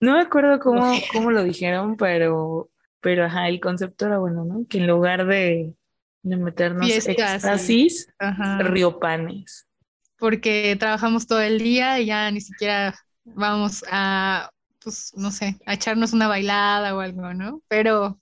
No 0.00 0.14
me 0.14 0.20
acuerdo 0.20 0.60
cómo, 0.60 0.94
cómo 1.12 1.30
lo 1.30 1.42
dijeron, 1.42 1.96
pero, 1.96 2.70
pero 3.00 3.24
ajá, 3.26 3.48
el 3.48 3.60
concepto 3.60 4.06
era 4.06 4.18
bueno, 4.18 4.44
¿no? 4.44 4.66
Que 4.68 4.78
en 4.78 4.86
lugar 4.86 5.26
de, 5.26 5.74
de 6.22 6.36
meternos 6.36 6.88
éxtasis, 6.90 8.08
riopanes. 8.60 9.68
porque 10.16 10.76
trabajamos 10.78 11.26
todo 11.26 11.40
el 11.40 11.58
día 11.58 12.00
y 12.00 12.06
ya 12.06 12.30
ni 12.30 12.40
siquiera 12.40 12.94
vamos 13.24 13.84
a, 13.90 14.50
pues, 14.82 15.12
no 15.16 15.30
sé, 15.30 15.58
a 15.66 15.74
echarnos 15.74 16.12
una 16.12 16.28
bailada 16.28 16.96
o 16.96 17.00
algo, 17.00 17.34
¿no? 17.34 17.62
Pero 17.68 18.20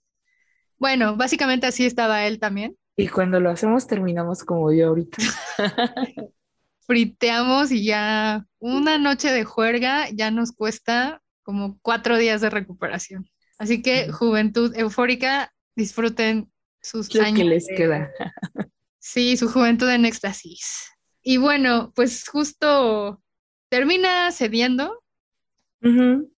bueno, 0.78 1.16
básicamente 1.16 1.66
así 1.66 1.87
estaba 1.87 2.26
él 2.26 2.38
también. 2.38 2.76
Y 2.97 3.09
cuando 3.09 3.40
lo 3.40 3.50
hacemos 3.50 3.87
terminamos 3.87 4.45
como 4.45 4.73
yo 4.73 4.88
ahorita. 4.88 5.18
Friteamos 6.87 7.73
y 7.73 7.85
ya 7.85 8.47
una 8.59 8.99
noche 8.99 9.33
de 9.33 9.45
juerga 9.45 10.09
ya 10.11 10.30
nos 10.30 10.52
cuesta 10.52 11.21
como 11.42 11.78
cuatro 11.83 12.16
días 12.16 12.40
de 12.40 12.50
recuperación. 12.50 13.28
Así 13.58 13.82
que 13.82 14.10
juventud 14.12 14.75
eufórica, 14.76 15.52
disfruten 15.75 16.50
sus 16.80 17.14
Lo 17.14 17.25
que 17.34 17.44
les 17.44 17.66
de- 17.66 17.75
queda. 17.75 18.12
Sí, 18.98 19.36
su 19.36 19.48
juventud 19.48 19.88
en 19.88 20.04
éxtasis. 20.04 20.90
Y 21.22 21.36
bueno, 21.38 21.92
pues 21.94 22.28
justo 22.28 23.22
termina 23.68 24.30
cediendo. 24.32 25.02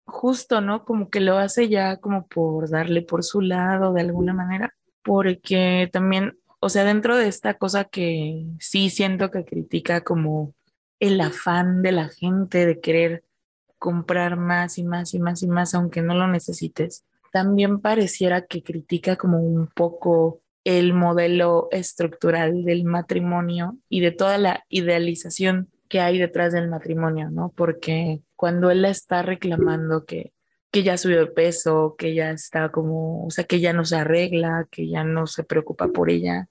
Justo, 0.05 0.61
¿no? 0.61 0.85
Como 0.85 1.09
que 1.11 1.21
lo 1.21 1.39
hace 1.39 1.69
ya 1.69 1.97
como 1.99 2.27
por 2.27 2.69
darle 2.69 3.03
por 3.03 3.25
su 3.25 3.41
lado 3.41 3.93
de 3.93 4.03
alguna 4.03 4.35
manera, 4.35 4.75
porque 5.03 5.89
también, 5.93 6.39
o 6.61 6.69
sea, 6.69 6.85
dentro 6.85 7.17
de 7.17 7.29
esta 7.29 7.55
cosa 7.55 7.85
que 7.85 8.45
sí 8.61 8.91
siento 8.91 9.31
que 9.31 9.45
critica 9.45 10.03
como 10.03 10.55
el 11.01 11.21
afán 11.21 11.83
de 11.83 11.93
la 11.93 12.09
gente 12.09 12.67
de 12.67 12.81
querer 12.81 13.25
comprar 13.79 14.37
más 14.37 14.77
y 14.79 14.83
más 14.85 15.15
y 15.15 15.21
más 15.21 15.43
y 15.43 15.49
más, 15.49 15.75
aunque 15.75 16.03
no 16.03 16.15
lo 16.15 16.27
necesites, 16.27 17.05
también 17.33 17.81
pareciera 17.81 18.47
que 18.47 18.63
critica 18.63 19.17
como 19.17 19.41
un 19.41 19.69
poco 19.69 20.41
el 20.65 20.93
modelo 20.93 21.69
estructural 21.71 22.65
del 22.65 22.85
matrimonio 22.85 23.79
y 23.89 24.01
de 24.01 24.11
toda 24.11 24.39
la 24.39 24.65
idealización 24.69 25.71
que 25.89 26.01
hay 26.01 26.19
detrás 26.19 26.53
del 26.53 26.69
matrimonio, 26.69 27.31
¿no? 27.31 27.53
Porque 27.57 28.21
cuando 28.37 28.71
él 28.71 28.85
está 28.85 29.23
reclamando 29.23 30.05
que, 30.05 30.33
que 30.71 30.83
ya 30.83 30.99
subió 30.99 31.21
de 31.21 31.27
peso, 31.29 31.97
que 31.97 32.15
ya 32.15 32.31
está 32.31 32.71
como, 32.71 33.25
o 33.25 33.31
sea, 33.31 33.45
que 33.45 33.61
ya 33.61 33.73
no 33.73 33.85
se 33.85 33.97
arregla, 33.97 34.69
que 34.71 34.89
ya 34.89 35.05
no 35.05 35.27
se 35.27 35.45
preocupa 35.45 35.89
por 35.89 36.11
ella, 36.11 36.49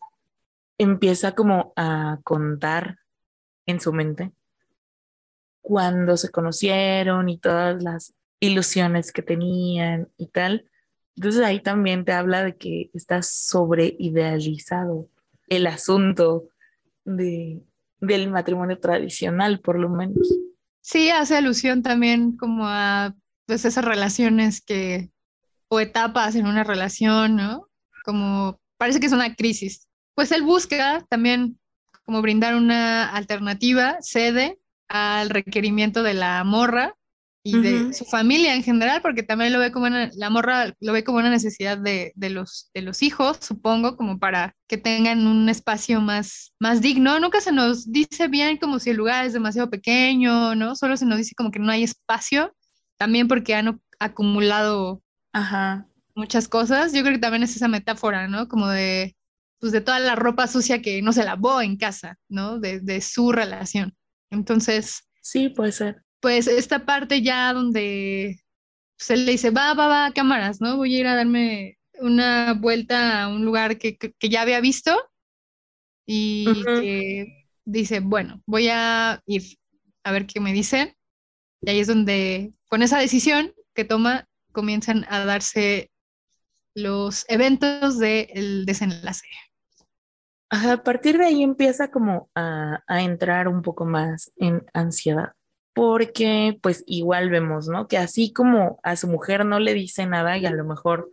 empieza 0.77 1.34
como 1.34 1.74
a 1.75 2.19
contar 2.24 2.98
en 3.65 3.79
su 3.79 3.93
mente 3.93 4.31
cuando 5.62 6.15
se 6.15 6.29
conocieron 6.31 7.29
y 7.29 7.38
todas 7.38 7.84
las 7.84 8.15
ilusiones 8.39 9.12
que 9.12 9.22
tenían 9.22 10.10
y 10.17 10.27
tal. 10.27 10.70
Entonces 11.15 11.44
ahí 11.44 11.60
también 11.62 12.06
te 12.06 12.12
habla 12.12 12.44
de 12.44 12.56
que 12.56 12.91
está 12.94 13.24
sobre 13.24 13.96
idealizado 13.98 15.10
el 15.48 15.65
asunto 15.65 16.50
de, 17.06 17.63
del 18.00 18.29
matrimonio 18.29 18.79
tradicional, 18.79 19.60
por 19.60 19.79
lo 19.79 19.89
menos. 19.89 20.27
Sí, 20.82 21.10
hace 21.10 21.36
alusión 21.36 21.82
también 21.82 22.38
como 22.38 22.67
a 22.67 23.15
pues 23.46 23.65
esas 23.65 23.84
relaciones 23.84 24.62
que, 24.62 25.10
o 25.70 25.79
etapas 25.79 26.36
en 26.36 26.46
una 26.48 26.63
relación, 26.63 27.36
¿no? 27.36 27.67
Como 28.03 28.60
parece 28.77 29.00
que 29.00 29.08
es 29.08 29.13
una 29.13 29.36
crisis. 29.36 29.88
Pues 30.13 30.32
él 30.32 30.44
busca 30.44 31.06
también 31.10 31.60
como 32.06 32.22
brindar 32.22 32.56
una 32.56 33.10
alternativa, 33.10 33.98
cede 34.01 34.60
al 34.88 35.29
requerimiento 35.29 36.03
de 36.03 36.13
la 36.13 36.44
morra 36.44 36.96
y 37.48 37.62
de 37.62 37.94
su 37.94 38.04
familia 38.04 38.54
en 38.56 38.62
general, 38.62 39.01
porque 39.01 39.24
también 39.24 39.54
lo 39.54 39.60
ve 39.60 39.72
como 39.72 39.86
una, 39.86 40.12
la 40.16 40.30
morra 40.30 40.74
lo 40.82 40.92
ve 40.92 41.06
como 41.06 41.20
una 41.20 41.30
necesidad 41.30 41.77
de, 41.77 42.12
de, 42.16 42.30
los, 42.30 42.70
de 42.74 42.82
los 42.82 43.01
hijos, 43.01 43.38
supongo, 43.39 43.96
como 43.96 44.20
para 44.20 44.54
que 44.68 44.77
tengan 44.77 45.25
un 45.25 45.48
espacio 45.48 46.01
más, 46.01 46.54
más 46.60 46.82
digno. 46.82 47.22
Nunca 47.22 47.39
se 47.39 47.54
nos 47.54 47.89
dice 47.89 48.27
bien 48.27 48.58
como 48.58 48.80
si 48.80 48.89
el 48.89 48.98
lugar 48.98 49.25
es 49.25 49.32
demasiado 49.32 49.70
pequeño, 49.70 50.56
¿no? 50.56 50.75
Solo 50.75 50.98
se 50.98 51.06
nos 51.06 51.20
dice 51.20 51.36
como 51.38 51.50
que 51.50 51.60
no 51.60 51.72
hay 51.72 51.84
espacio, 51.84 52.54
también 52.98 53.30
porque 53.30 53.56
han 53.56 53.80
acumulado 53.98 55.01
Ajá. 55.32 55.88
muchas 56.16 56.50
cosas. 56.50 56.92
Yo 56.92 57.01
creo 57.01 57.13
que 57.13 57.22
también 57.22 57.44
es 57.44 57.56
esa 57.56 57.70
metáfora, 57.70 58.27
¿no? 58.27 58.50
Como 58.50 58.68
de, 58.68 59.16
pues 59.60 59.72
de 59.72 59.80
toda 59.80 60.00
la 60.00 60.18
ropa 60.18 60.48
sucia 60.48 60.82
que 60.82 61.01
no 61.01 61.13
se 61.13 61.24
lavó 61.24 61.62
en 61.62 61.77
casa, 61.77 62.18
¿no? 62.27 62.60
De, 62.60 62.82
de 62.82 63.00
su 63.00 63.32
relación. 63.32 63.96
Entonces... 64.32 65.08
Sí, 65.22 65.48
puede 65.48 65.72
ser 65.72 66.06
pues 66.19 66.47
esta 66.47 66.86
parte 66.86 67.21
ya 67.21 67.53
donde 67.53 68.39
se 68.97 69.15
le 69.15 69.31
dice, 69.31 69.51
va, 69.51 69.74
va, 69.74 69.88
va, 69.88 70.12
cámaras, 70.13 70.59
¿no? 70.62 70.77
Voy 70.77 70.95
a 70.95 71.00
ir 71.00 71.07
a 71.07 71.15
darme 71.15 71.77
una 72.00 72.53
vuelta 72.53 73.24
a 73.24 73.27
un 73.27 73.45
lugar 73.45 73.77
que, 73.77 73.97
que, 73.97 74.29
ya 74.29 74.41
había 74.41 74.59
visto 74.59 74.97
y 76.05 76.63
que 76.63 77.47
dice, 77.65 78.00
bueno, 78.00 78.41
voy 78.45 78.69
a 78.69 79.21
ir 79.25 79.43
a 80.03 80.12
ver 80.12 80.25
qué 80.25 80.39
me 80.39 80.53
dicen. 80.53 80.95
Y 81.62 81.69
ahí 81.69 81.79
es 81.79 81.88
donde, 81.88 82.53
con 82.69 82.81
esa 82.81 83.00
decisión 83.00 83.53
que 83.74 83.86
toma, 83.86 84.27
comienzan 84.51 85.05
a 85.09 85.25
darse 85.25 85.91
los 86.75 87.25
eventos 87.29 88.00
del 88.00 88.65
desenlace. 88.65 89.27
a 90.50 90.83
partir 90.83 91.17
de 91.17 91.25
ahí 91.25 91.43
empieza 91.43 91.91
como 91.91 92.29
a, 92.36 92.83
a 92.88 93.01
entrar 93.01 93.47
un 93.47 93.62
poco 93.62 93.86
más 93.86 94.31
en 94.38 94.65
ansiedad 94.74 95.37
porque 95.77 96.57
pues 96.63 96.84
igual 96.88 97.29
vemos, 97.29 97.67
¿no? 97.67 97.88
Que 97.88 98.00
así 98.00 98.34
como 98.34 98.79
a 98.81 98.96
su 98.96 99.07
mujer 99.07 99.46
no 99.46 99.60
le 99.60 99.75
dice 99.75 100.07
nada 100.07 100.36
y 100.36 100.48
a 100.48 100.50
lo 100.50 100.65
mejor 100.65 101.12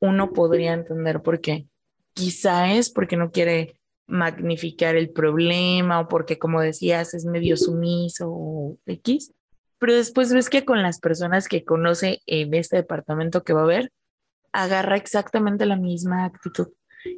uno 0.00 0.32
podría 0.32 0.72
entender 0.72 1.20
por 1.20 1.42
qué. 1.42 1.66
Quizá 2.14 2.72
es 2.72 2.88
porque 2.88 3.18
no 3.18 3.30
quiere 3.30 3.78
magnificar 4.06 4.96
el 4.96 5.10
problema 5.10 6.00
o 6.00 6.08
porque, 6.08 6.38
como 6.38 6.62
decías, 6.62 7.12
es 7.12 7.26
medio 7.26 7.58
sumiso 7.58 8.30
o 8.30 8.78
X. 8.86 9.34
Pero 9.76 9.94
después 9.94 10.32
ves 10.32 10.48
que 10.48 10.64
con 10.64 10.82
las 10.82 10.98
personas 10.98 11.46
que 11.46 11.66
conoce 11.66 12.22
en 12.24 12.54
este 12.54 12.76
departamento 12.76 13.44
que 13.44 13.52
va 13.52 13.64
a 13.64 13.66
ver, 13.66 13.92
agarra 14.50 14.96
exactamente 14.96 15.66
la 15.66 15.76
misma 15.76 16.24
actitud 16.24 16.68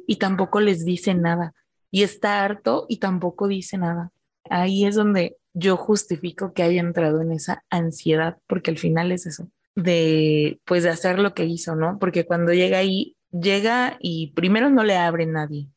y 0.05 0.17
tampoco 0.17 0.59
les 0.59 0.83
dice 0.83 1.13
nada. 1.13 1.53
Y 1.91 2.03
está 2.03 2.43
harto 2.43 2.87
y 2.89 2.97
tampoco 2.97 3.47
dice 3.47 3.77
nada. 3.77 4.11
Ahí 4.49 4.83
es 4.83 4.95
donde 4.95 5.37
yo 5.59 5.77
justifico 5.77 6.53
que 6.53 6.63
haya 6.63 6.79
entrado 6.79 7.21
en 7.21 7.31
esa 7.31 7.63
ansiedad, 7.69 8.37
porque 8.47 8.71
al 8.71 8.77
final 8.77 9.11
es 9.11 9.25
eso, 9.25 9.49
de 9.75 10.59
pues 10.65 10.83
de 10.83 10.89
hacer 10.89 11.19
lo 11.19 11.33
que 11.33 11.45
hizo, 11.45 11.75
¿no? 11.75 11.99
Porque 11.99 12.25
cuando 12.25 12.53
llega 12.53 12.77
ahí, 12.77 13.15
llega 13.31 13.97
y 13.99 14.31
primero 14.33 14.69
no 14.69 14.83
le 14.83 14.97
abre 14.97 15.25
nadie. 15.25 15.67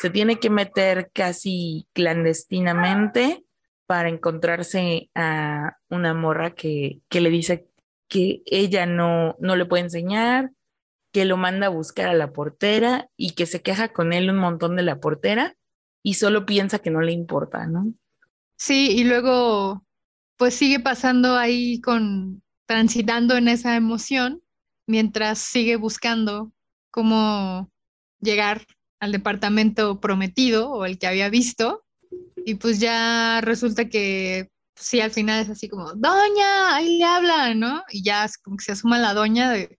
Se 0.00 0.10
tiene 0.10 0.38
que 0.38 0.50
meter 0.50 1.10
casi 1.12 1.86
clandestinamente 1.92 3.44
para 3.86 4.08
encontrarse 4.08 5.10
a 5.14 5.76
una 5.88 6.14
morra 6.14 6.54
que, 6.54 7.00
que 7.08 7.20
le 7.20 7.30
dice 7.30 7.68
que 8.08 8.42
ella 8.46 8.86
no, 8.86 9.36
no 9.38 9.56
le 9.56 9.66
puede 9.66 9.84
enseñar, 9.84 10.50
que 11.12 11.24
lo 11.24 11.36
manda 11.36 11.66
a 11.66 11.70
buscar 11.70 12.08
a 12.08 12.14
la 12.14 12.32
portera 12.32 13.08
y 13.16 13.30
que 13.30 13.46
se 13.46 13.62
queja 13.62 13.92
con 13.92 14.12
él 14.12 14.30
un 14.30 14.38
montón 14.38 14.74
de 14.76 14.82
la 14.82 14.98
portera 14.98 15.54
y 16.02 16.14
solo 16.14 16.44
piensa 16.44 16.80
que 16.80 16.90
no 16.90 17.00
le 17.00 17.12
importa, 17.12 17.66
¿no? 17.66 17.94
Sí, 18.56 18.90
y 18.92 19.04
luego 19.04 19.84
pues 20.36 20.54
sigue 20.54 20.80
pasando 20.80 21.36
ahí 21.36 21.80
con, 21.80 22.42
transitando 22.66 23.36
en 23.36 23.48
esa 23.48 23.76
emoción 23.76 24.42
mientras 24.86 25.38
sigue 25.38 25.76
buscando 25.76 26.52
cómo 26.90 27.70
llegar 28.20 28.66
al 29.00 29.12
departamento 29.12 30.00
prometido 30.00 30.70
o 30.70 30.84
el 30.84 30.98
que 30.98 31.06
había 31.06 31.28
visto. 31.30 31.84
Y 32.44 32.56
pues 32.56 32.80
ya 32.80 33.40
resulta 33.42 33.88
que 33.88 34.50
pues, 34.74 34.86
sí, 34.86 35.00
al 35.00 35.10
final 35.10 35.42
es 35.42 35.50
así 35.50 35.68
como, 35.68 35.92
doña, 35.94 36.74
ahí 36.74 36.98
le 36.98 37.04
habla, 37.04 37.54
¿no? 37.54 37.82
Y 37.90 38.02
ya 38.04 38.28
como 38.42 38.56
que 38.56 38.64
se 38.64 38.72
asuma 38.72 38.98
la 38.98 39.14
doña 39.14 39.50
de 39.50 39.78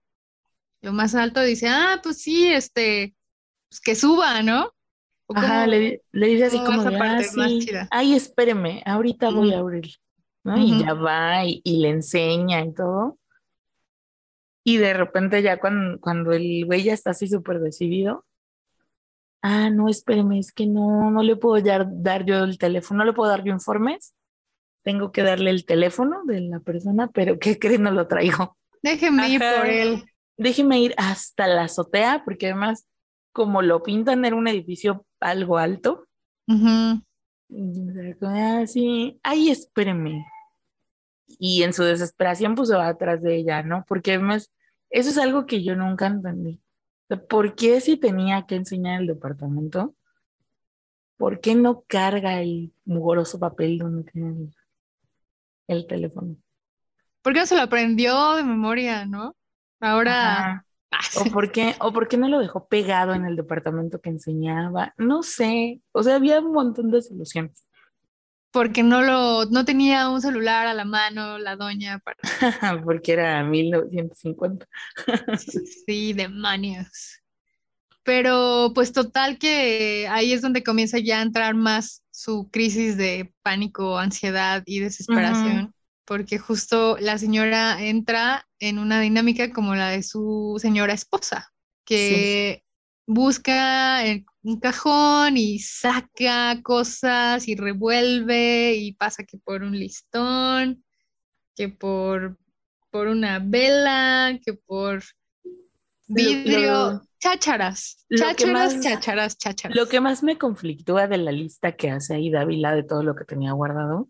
lo 0.82 0.92
más 0.92 1.14
alto, 1.14 1.42
dice, 1.42 1.68
ah, 1.68 2.00
pues 2.02 2.22
sí, 2.22 2.48
este, 2.52 3.16
pues 3.68 3.80
que 3.80 3.94
suba, 3.94 4.42
¿no? 4.42 4.72
Ajá, 5.34 5.66
le, 5.66 6.02
dice 6.12 6.44
así 6.44 6.58
como, 6.58 6.82
ah, 6.82 7.20
ay, 7.90 8.14
espéreme, 8.14 8.82
ahorita 8.86 9.30
voy 9.30 9.52
a 9.52 9.58
abrir, 9.58 9.86
¿no? 10.44 10.56
Y 10.56 10.84
ya 10.84 10.94
va 10.94 11.44
y, 11.44 11.60
le 11.64 11.88
enseña 11.88 12.64
y 12.64 12.72
todo. 12.72 13.18
Y 14.62 14.78
de 14.78 14.94
repente 14.94 15.42
ya 15.42 15.58
cuando, 15.58 16.00
cuando 16.00 16.32
el 16.32 16.64
güey 16.64 16.84
ya 16.84 16.92
está 16.92 17.10
así 17.10 17.26
súper 17.26 17.58
decidido, 17.60 18.24
ah, 19.42 19.68
no, 19.70 19.88
espéreme, 19.88 20.38
es 20.38 20.52
que 20.52 20.66
no, 20.66 21.10
no 21.10 21.22
le 21.22 21.34
puedo 21.36 21.62
dar, 21.62 21.86
dar 21.90 22.24
yo 22.24 22.44
el 22.44 22.58
teléfono, 22.58 22.98
no 22.98 23.04
le 23.04 23.12
puedo 23.12 23.30
dar 23.30 23.42
yo 23.42 23.52
informes, 23.52 24.16
tengo 24.84 25.10
que 25.10 25.22
darle 25.22 25.50
el 25.50 25.64
teléfono 25.64 26.22
de 26.24 26.40
la 26.42 26.60
persona, 26.60 27.08
pero 27.08 27.40
¿qué 27.40 27.58
creen? 27.58 27.82
No 27.82 27.90
lo 27.90 28.06
traigo. 28.06 28.56
Déjeme 28.82 29.28
ir 29.28 29.40
por 29.40 29.66
él. 29.66 30.04
Déjeme 30.36 30.78
ir 30.78 30.94
hasta 30.96 31.48
la 31.48 31.64
azotea, 31.64 32.22
porque 32.24 32.46
además 32.46 32.86
como 33.36 33.60
lo 33.60 33.82
pintan, 33.82 34.24
era 34.24 34.34
un 34.34 34.48
edificio 34.48 35.04
algo 35.20 35.58
alto. 35.58 36.06
Así, 38.62 39.20
ay, 39.22 39.50
espéreme. 39.50 40.26
Y 41.38 41.62
en 41.62 41.72
su 41.72 41.82
desesperación, 41.82 42.54
pues 42.54 42.68
se 42.68 42.76
va 42.76 42.88
atrás 42.88 43.22
de 43.22 43.36
ella, 43.36 43.62
¿no? 43.62 43.84
Porque 43.86 44.12
además, 44.12 44.52
eso 44.90 45.10
es 45.10 45.18
algo 45.18 45.46
que 45.46 45.62
yo 45.62 45.76
nunca 45.76 46.06
entendí. 46.06 46.60
¿Por 47.28 47.54
qué 47.54 47.80
si 47.80 47.96
tenía 47.96 48.46
que 48.46 48.56
enseñar 48.56 49.00
el 49.00 49.06
departamento? 49.06 49.94
¿Por 51.16 51.40
qué 51.40 51.54
no 51.54 51.82
carga 51.86 52.40
el 52.40 52.72
mugroso 52.84 53.38
papel 53.38 53.78
donde 53.78 54.10
tiene 54.10 54.50
el, 55.68 55.86
teléfono? 55.86 56.36
Porque 57.22 57.40
no 57.40 57.46
se 57.46 57.56
lo 57.56 57.62
aprendió 57.62 58.34
de 58.34 58.42
memoria, 58.42 59.06
¿no? 59.06 59.34
Ahora 59.80 60.65
¿O 61.20 61.24
por, 61.30 61.52
qué, 61.52 61.74
¿O 61.80 61.92
por 61.92 62.08
qué 62.08 62.16
no 62.16 62.28
lo 62.28 62.38
dejó 62.38 62.68
pegado 62.68 63.14
en 63.14 63.24
el 63.24 63.36
departamento 63.36 64.00
que 64.00 64.10
enseñaba? 64.10 64.94
No 64.96 65.22
sé. 65.22 65.80
O 65.92 66.02
sea, 66.02 66.16
había 66.16 66.40
un 66.40 66.52
montón 66.52 66.90
de 66.90 67.02
soluciones. 67.02 67.64
Porque 68.50 68.82
no 68.82 69.02
lo, 69.02 69.44
no 69.46 69.64
tenía 69.64 70.08
un 70.08 70.22
celular 70.22 70.66
a 70.66 70.74
la 70.74 70.84
mano 70.84 71.38
la 71.38 71.56
doña 71.56 71.98
para... 71.98 72.16
Porque 72.84 73.12
era 73.12 73.42
1950. 73.44 74.66
sí, 75.86 76.12
demonios. 76.12 77.22
Pero 78.02 78.70
pues 78.74 78.92
total 78.92 79.38
que 79.38 80.06
ahí 80.08 80.32
es 80.32 80.40
donde 80.40 80.62
comienza 80.62 80.98
ya 80.98 81.18
a 81.18 81.22
entrar 81.22 81.54
más 81.54 82.04
su 82.10 82.48
crisis 82.50 82.96
de 82.96 83.34
pánico, 83.42 83.98
ansiedad 83.98 84.62
y 84.64 84.78
desesperación 84.78 85.74
porque 86.06 86.38
justo 86.38 86.96
la 87.00 87.18
señora 87.18 87.82
entra 87.82 88.46
en 88.60 88.78
una 88.78 89.00
dinámica 89.00 89.52
como 89.52 89.74
la 89.74 89.90
de 89.90 90.02
su 90.02 90.56
señora 90.60 90.92
esposa, 90.92 91.52
que 91.84 92.62
busca 93.06 94.02
un 94.42 94.60
cajón 94.60 95.36
y 95.36 95.58
saca 95.58 96.60
cosas 96.62 97.48
y 97.48 97.56
revuelve 97.56 98.74
y 98.74 98.92
pasa 98.92 99.24
que 99.24 99.36
por 99.38 99.62
un 99.62 99.78
listón, 99.78 100.84
que 101.56 101.68
por, 101.68 102.38
por 102.90 103.08
una 103.08 103.40
vela, 103.40 104.38
que 104.44 104.54
por 104.54 105.02
vidrio, 106.06 107.02
chácharas, 107.18 108.06
chácharas, 108.16 108.80
chácharas, 108.80 109.38
chácharas. 109.38 109.76
Lo 109.76 109.88
que 109.88 110.00
más 110.00 110.22
me 110.22 110.38
conflictúa 110.38 111.08
de 111.08 111.18
la 111.18 111.32
lista 111.32 111.72
que 111.72 111.90
hace 111.90 112.14
ahí 112.14 112.30
Dávila 112.30 112.74
de 112.74 112.84
todo 112.84 113.02
lo 113.02 113.16
que 113.16 113.24
tenía 113.24 113.52
guardado 113.52 114.08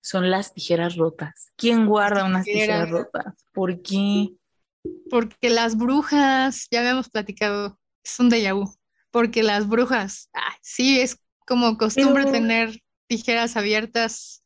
son 0.00 0.30
las 0.30 0.54
tijeras 0.54 0.96
rotas. 0.96 1.52
¿Quién 1.56 1.86
guarda 1.86 2.24
unas 2.24 2.44
tijeras 2.44 2.90
rotas? 2.90 3.34
¿Por 3.52 3.82
qué? 3.82 4.30
Porque 5.10 5.50
las 5.50 5.76
brujas, 5.76 6.68
ya 6.70 6.80
habíamos 6.80 7.10
platicado, 7.10 7.78
es 8.02 8.18
un 8.18 8.30
déjà 8.30 8.54
vu. 8.54 8.72
Porque 9.10 9.42
las 9.42 9.68
brujas, 9.68 10.30
sí, 10.62 11.00
es 11.00 11.18
como 11.46 11.76
costumbre 11.76 12.26
tener 12.26 12.80
tijeras 13.08 13.56
abiertas 13.56 14.44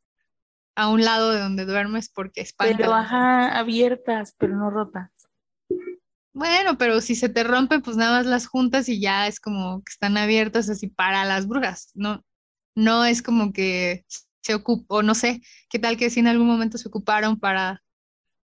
a 0.74 0.88
un 0.88 1.04
lado 1.04 1.30
de 1.30 1.40
donde 1.40 1.66
duermes 1.66 2.08
porque 2.08 2.40
espantan. 2.40 2.78
Pero 2.78 2.94
ajá, 2.94 3.58
abiertas, 3.58 4.34
pero 4.38 4.56
no 4.56 4.70
rotas. 4.70 5.10
Bueno, 6.32 6.76
pero 6.78 7.00
si 7.00 7.14
se 7.14 7.28
te 7.28 7.44
rompen, 7.44 7.82
pues 7.82 7.96
nada 7.96 8.18
más 8.18 8.26
las 8.26 8.46
juntas 8.46 8.88
y 8.88 9.00
ya 9.00 9.28
es 9.28 9.38
como 9.38 9.84
que 9.84 9.90
están 9.90 10.16
abiertas 10.16 10.68
así 10.68 10.88
para 10.88 11.24
las 11.24 11.46
brujas. 11.46 11.90
No, 11.94 12.24
no 12.74 13.04
es 13.04 13.22
como 13.22 13.52
que 13.52 14.04
se 14.44 14.54
ocupó, 14.54 15.02
no 15.02 15.14
sé, 15.16 15.42
qué 15.70 15.78
tal 15.80 15.96
que 15.96 16.10
si 16.10 16.20
en 16.20 16.28
algún 16.28 16.46
momento 16.48 16.78
se 16.78 16.88
ocuparon 16.88 17.40
para 17.40 17.82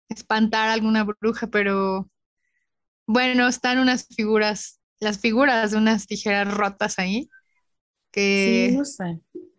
espantar 0.09 0.69
a 0.71 0.75
alguna 0.75 1.05
bruja, 1.05 1.49
pero 1.49 2.11
bueno, 3.07 3.49
están 3.49 3.79
unas 3.79 4.07
figuras, 4.15 4.81
las 5.01 5.19
figuras 5.19 5.73
de 5.73 5.79
unas 5.79 6.07
tijeras 6.07 6.53
rotas 6.53 6.99
ahí, 6.99 7.31
que 8.13 8.83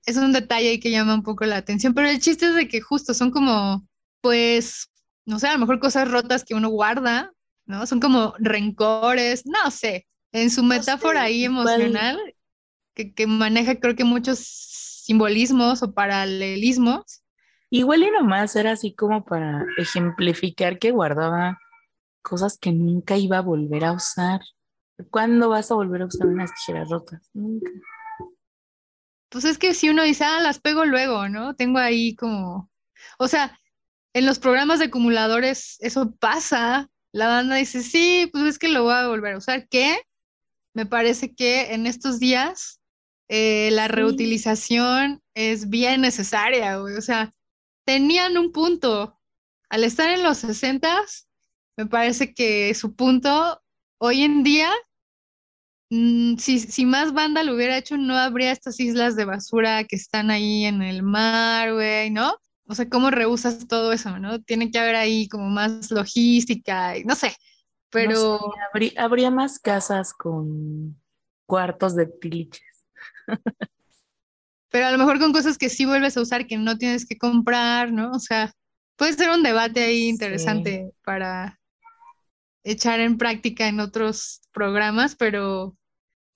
es 0.05 0.17
un 0.17 0.31
detalle 0.33 0.79
que 0.79 0.91
llama 0.91 1.15
un 1.15 1.23
poco 1.23 1.45
la 1.45 1.57
atención, 1.57 1.93
pero 1.93 2.09
el 2.09 2.19
chiste 2.19 2.47
es 2.47 2.55
de 2.55 2.67
que 2.67 2.81
justo 2.81 3.13
son 3.13 3.31
como, 3.31 3.87
pues, 4.21 4.91
no 5.25 5.39
sé, 5.39 5.47
a 5.47 5.53
lo 5.53 5.59
mejor 5.59 5.79
cosas 5.79 6.09
rotas 6.09 6.43
que 6.45 6.55
uno 6.55 6.69
guarda, 6.69 7.31
¿no? 7.65 7.85
Son 7.87 7.99
como 7.99 8.33
rencores, 8.39 9.45
no 9.45 9.71
sé, 9.71 10.07
en 10.31 10.49
su 10.51 10.63
metáfora 10.63 11.23
ahí 11.23 11.45
emocional, 11.45 12.19
que, 12.95 13.13
que 13.13 13.27
maneja 13.27 13.75
creo 13.79 13.95
que 13.95 14.03
muchos 14.03 14.39
simbolismos 15.03 15.83
o 15.83 15.93
paralelismos. 15.93 17.23
Igual 17.69 18.03
y 18.03 18.11
nomás 18.11 18.55
era 18.55 18.71
así 18.71 18.93
como 18.93 19.23
para 19.23 19.65
ejemplificar 19.77 20.77
que 20.77 20.91
guardaba 20.91 21.59
cosas 22.21 22.57
que 22.57 22.71
nunca 22.71 23.17
iba 23.17 23.37
a 23.37 23.41
volver 23.41 23.85
a 23.85 23.93
usar. 23.93 24.41
¿Cuándo 25.09 25.49
vas 25.49 25.71
a 25.71 25.75
volver 25.75 26.01
a 26.01 26.05
usar 26.05 26.27
unas 26.27 26.53
tijeras 26.53 26.89
rotas? 26.89 27.29
Nunca. 27.33 27.71
Pues 29.29 29.45
es 29.45 29.57
que 29.57 29.73
si 29.73 29.89
uno 29.89 30.03
dice, 30.03 30.25
ah, 30.25 30.41
las 30.41 30.59
pego 30.59 30.85
luego, 30.85 31.29
¿no? 31.29 31.55
Tengo 31.55 31.79
ahí 31.79 32.15
como, 32.15 32.69
o 33.17 33.27
sea, 33.29 33.57
en 34.13 34.25
los 34.25 34.39
programas 34.39 34.79
de 34.79 34.85
acumuladores 34.85 35.77
eso 35.79 36.13
pasa. 36.19 36.89
La 37.13 37.27
banda 37.27 37.55
dice, 37.55 37.81
sí, 37.81 38.29
pues 38.31 38.43
es 38.43 38.59
que 38.59 38.67
lo 38.67 38.83
voy 38.83 38.93
a 38.93 39.07
volver 39.07 39.35
a 39.35 39.37
usar. 39.37 39.67
¿Qué? 39.69 40.01
Me 40.73 40.85
parece 40.85 41.33
que 41.33 41.73
en 41.73 41.87
estos 41.87 42.19
días 42.19 42.80
eh, 43.33 43.71
la 43.71 43.87
reutilización 43.87 45.21
es 45.33 45.69
bien 45.69 46.01
necesaria, 46.01 46.75
güey. 46.79 46.97
O 46.97 47.01
sea, 47.01 47.33
tenían 47.85 48.37
un 48.37 48.51
punto. 48.51 49.17
Al 49.69 49.85
estar 49.85 50.09
en 50.09 50.21
los 50.21 50.39
60, 50.39 51.01
me 51.77 51.85
parece 51.85 52.33
que 52.33 52.73
su 52.73 52.93
punto 52.93 53.61
hoy 53.99 54.23
en 54.23 54.43
día, 54.43 54.69
mm, 55.91 56.35
si, 56.39 56.59
si, 56.59 56.85
más 56.85 57.13
banda 57.13 57.43
lo 57.43 57.55
hubiera 57.55 57.77
hecho, 57.77 57.95
no 57.95 58.17
habría 58.17 58.51
estas 58.51 58.77
islas 58.81 59.15
de 59.15 59.23
basura 59.23 59.85
que 59.85 59.95
están 59.95 60.29
ahí 60.29 60.65
en 60.65 60.81
el 60.81 61.01
mar, 61.01 61.73
güey, 61.73 62.09
¿no? 62.11 62.35
O 62.67 62.75
sea, 62.75 62.89
¿cómo 62.89 63.11
rehusas 63.11 63.65
todo 63.65 63.93
eso, 63.93 64.19
no? 64.19 64.41
Tiene 64.41 64.71
que 64.71 64.79
haber 64.79 64.95
ahí 64.97 65.29
como 65.29 65.49
más 65.49 65.89
logística, 65.89 66.97
y 66.97 67.05
no 67.05 67.15
sé, 67.15 67.33
pero... 67.89 68.39
habría, 68.97 69.31
más 69.31 69.57
casas 69.57 70.13
con 70.13 70.99
cuartos 71.45 71.95
de 71.95 72.07
tiliches. 72.07 72.70
Pero 74.69 74.85
a 74.85 74.91
lo 74.91 74.97
mejor 74.97 75.19
con 75.19 75.33
cosas 75.33 75.57
que 75.57 75.69
sí 75.69 75.85
vuelves 75.85 76.17
a 76.17 76.21
usar, 76.21 76.47
que 76.47 76.57
no 76.57 76.77
tienes 76.77 77.05
que 77.05 77.17
comprar, 77.17 77.91
¿no? 77.91 78.11
O 78.11 78.19
sea, 78.19 78.53
puede 78.95 79.13
ser 79.13 79.29
un 79.29 79.43
debate 79.43 79.83
ahí 79.83 80.07
interesante 80.07 80.91
para 81.03 81.59
echar 82.63 82.99
en 82.99 83.17
práctica 83.17 83.67
en 83.67 83.79
otros 83.79 84.41
programas, 84.51 85.15
pero 85.15 85.75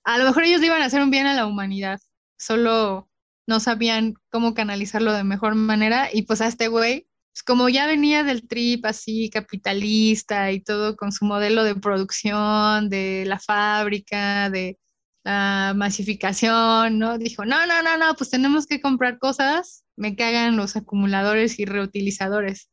a 0.04 0.18
lo 0.18 0.26
mejor 0.26 0.44
ellos 0.44 0.62
iban 0.62 0.82
a 0.82 0.86
hacer 0.86 1.02
un 1.02 1.12
bien 1.12 1.28
a 1.28 1.34
la 1.34 1.46
humanidad, 1.46 2.00
solo 2.38 3.10
no 3.48 3.60
sabían 3.60 4.16
cómo 4.30 4.54
canalizarlo 4.54 5.14
de 5.14 5.24
mejor 5.24 5.56
manera 5.56 6.10
y 6.12 6.24
pues 6.24 6.42
a 6.42 6.48
este 6.48 6.68
güey, 6.68 7.08
pues 7.32 7.44
como 7.44 7.70
ya 7.70 7.86
venía 7.86 8.24
del 8.24 8.48
trip 8.48 8.86
así 8.86 9.30
capitalista 9.30 10.52
y 10.52 10.62
todo 10.62 10.96
con 10.96 11.12
su 11.12 11.26
modelo 11.26 11.64
de 11.64 11.76
producción, 11.76 12.90
de 12.90 13.24
la 13.28 13.40
fábrica, 13.40 14.50
de 14.50 14.80
la 15.26 15.74
masificación, 15.76 17.00
¿no? 17.00 17.18
Dijo, 17.18 17.46
no, 17.46 17.66
no, 17.66 17.82
no, 17.82 17.98
no, 17.98 18.14
pues 18.16 18.30
tenemos 18.30 18.68
que 18.68 18.80
comprar 18.80 19.18
cosas, 19.18 19.84
me 19.98 20.16
cagan 20.16 20.56
los 20.56 20.76
acumuladores 20.76 21.60
y 21.60 21.66
reutilizadores. 21.66 22.70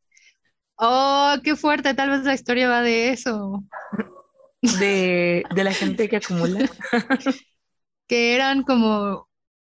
Oh, 0.77 1.35
qué 1.43 1.57
fuerte, 1.57 1.95
tal 1.95 2.11
vez 2.11 2.25
la 2.25 2.35
historia 2.35 2.69
va 2.69 2.83
de 2.83 3.11
eso. 3.11 3.65
De, 4.79 5.45
la 5.55 5.73
gente 5.73 6.09
que 6.09 6.17
acumula. 6.17 6.71
que 8.07 8.35
eran 8.35 8.63
como 8.65 9.29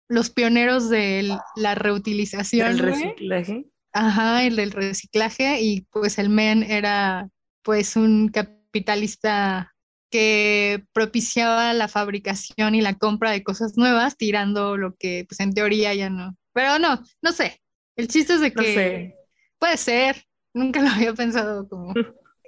los 0.09 0.29
pioneros 0.29 0.89
de 0.89 1.37
la 1.55 1.75
reutilización. 1.75 2.67
El 2.67 2.79
reciclaje. 2.79 3.65
Ajá, 3.93 4.43
el 4.43 4.57
del 4.57 4.71
reciclaje 4.71 5.61
y 5.61 5.81
pues 5.91 6.17
el 6.17 6.29
men 6.29 6.63
era 6.63 7.29
pues 7.61 7.95
un 7.95 8.27
capitalista 8.27 9.72
que 10.13 10.85
propiciaba 10.93 11.73
la 11.73 11.87
fabricación 11.87 12.75
y 12.75 12.81
la 12.81 12.93
compra 12.93 13.31
de 13.31 13.43
cosas 13.43 13.77
nuevas, 13.77 14.15
tirando 14.15 14.77
lo 14.77 14.93
que 14.93 15.25
pues 15.27 15.39
en 15.39 15.55
teoría 15.55 15.91
ya 15.95 16.11
no. 16.11 16.37
Pero 16.53 16.77
no, 16.77 17.01
no 17.23 17.31
sé. 17.31 17.63
El 17.95 18.07
chiste 18.09 18.35
es 18.35 18.41
de 18.41 18.53
que 18.53 19.15
puede 19.57 19.77
ser, 19.77 20.23
Nunca 20.53 20.83
lo 20.83 20.89
había 20.89 21.15
pensado 21.15 21.67
como. 21.67 21.95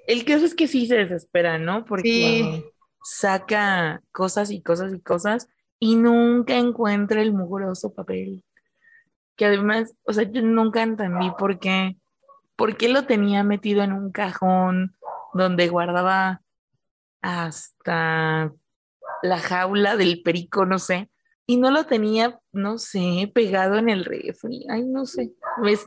El 0.07 0.25
caso 0.25 0.45
es 0.45 0.53
que 0.53 0.67
sí 0.67 0.85
se 0.85 0.95
desespera, 0.97 1.57
¿no? 1.57 1.85
Porque 1.85 2.63
saca 3.03 4.03
cosas 4.11 4.51
y 4.51 4.61
cosas 4.61 4.93
y 4.93 4.99
cosas 4.99 5.47
y 5.79 5.95
nunca 5.95 6.55
encuentra 6.55 7.19
el 7.23 7.33
mugroso 7.33 7.95
papel. 7.95 8.43
Que 9.35 9.45
además, 9.45 9.95
o 10.03 10.13
sea, 10.13 10.31
yo 10.31 10.43
nunca 10.43 10.83
entendí 10.83 11.31
por 11.39 11.57
qué, 11.57 11.97
por 12.55 12.77
qué 12.77 12.89
lo 12.89 13.07
tenía 13.07 13.43
metido 13.43 13.81
en 13.81 13.91
un 13.91 14.11
cajón 14.11 14.95
donde 15.33 15.67
guardaba 15.67 16.43
hasta 17.25 18.53
la 19.23 19.39
jaula 19.39 19.97
del 19.97 20.21
perico, 20.21 20.65
no 20.65 20.77
sé, 20.77 21.09
y 21.47 21.57
no 21.57 21.71
lo 21.71 21.85
tenía, 21.85 22.39
no 22.51 22.77
sé, 22.77 23.31
pegado 23.33 23.77
en 23.77 23.89
el 23.89 24.05
refri. 24.05 24.65
Ay, 24.69 24.83
no 24.83 25.05
sé. 25.05 25.33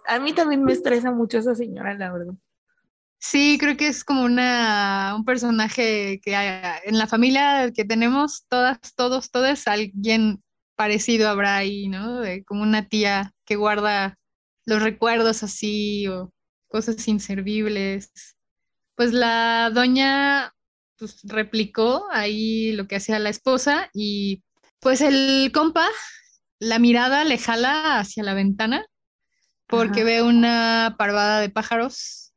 a 0.07 0.19
mí 0.19 0.33
también 0.33 0.65
me 0.65 0.73
estresa 0.73 1.13
mucho 1.13 1.39
esa 1.39 1.55
señora, 1.55 1.95
la 1.95 2.13
verdad. 2.13 2.35
Sí, 3.21 3.57
creo 3.59 3.77
que 3.77 3.89
es 3.89 4.05
como 4.05 4.25
una, 4.25 5.15
un 5.17 5.25
personaje 5.25 6.21
que 6.23 6.35
en 6.85 6.99
la 6.99 7.07
familia 7.07 7.73
que 7.73 7.85
tenemos, 7.85 8.45
todas, 8.49 8.79
todos, 8.97 9.31
todas, 9.31 9.67
alguien 9.69 10.43
parecido 10.77 11.29
habrá 11.29 11.57
ahí, 11.57 11.89
¿no? 11.89 12.21
como 12.47 12.63
una 12.63 12.89
tía 12.89 13.33
que 13.45 13.57
guarda 13.57 14.17
los 14.67 14.83
recuerdos 14.83 15.43
así 15.43 16.07
o 16.09 16.33
cosas 16.69 17.07
inservibles. 17.09 18.37
Pues 18.97 19.13
la 19.13 19.71
doña 19.73 20.53
pues, 20.99 21.21
replicó 21.25 22.07
ahí 22.11 22.73
lo 22.73 22.87
que 22.87 22.97
hacía 22.97 23.19
la 23.19 23.31
esposa 23.31 23.91
y 23.95 24.43
pues 24.81 25.01
el 25.01 25.51
compa, 25.53 25.89
la 26.59 26.79
mirada 26.79 27.25
le 27.25 27.39
jala 27.39 27.99
hacia 27.99 28.23
la 28.23 28.35
ventana 28.35 28.85
porque 29.67 30.03
ve 30.03 30.23
una 30.23 30.97
parvada 30.99 31.41
de 31.41 31.51
pájaros 31.51 32.33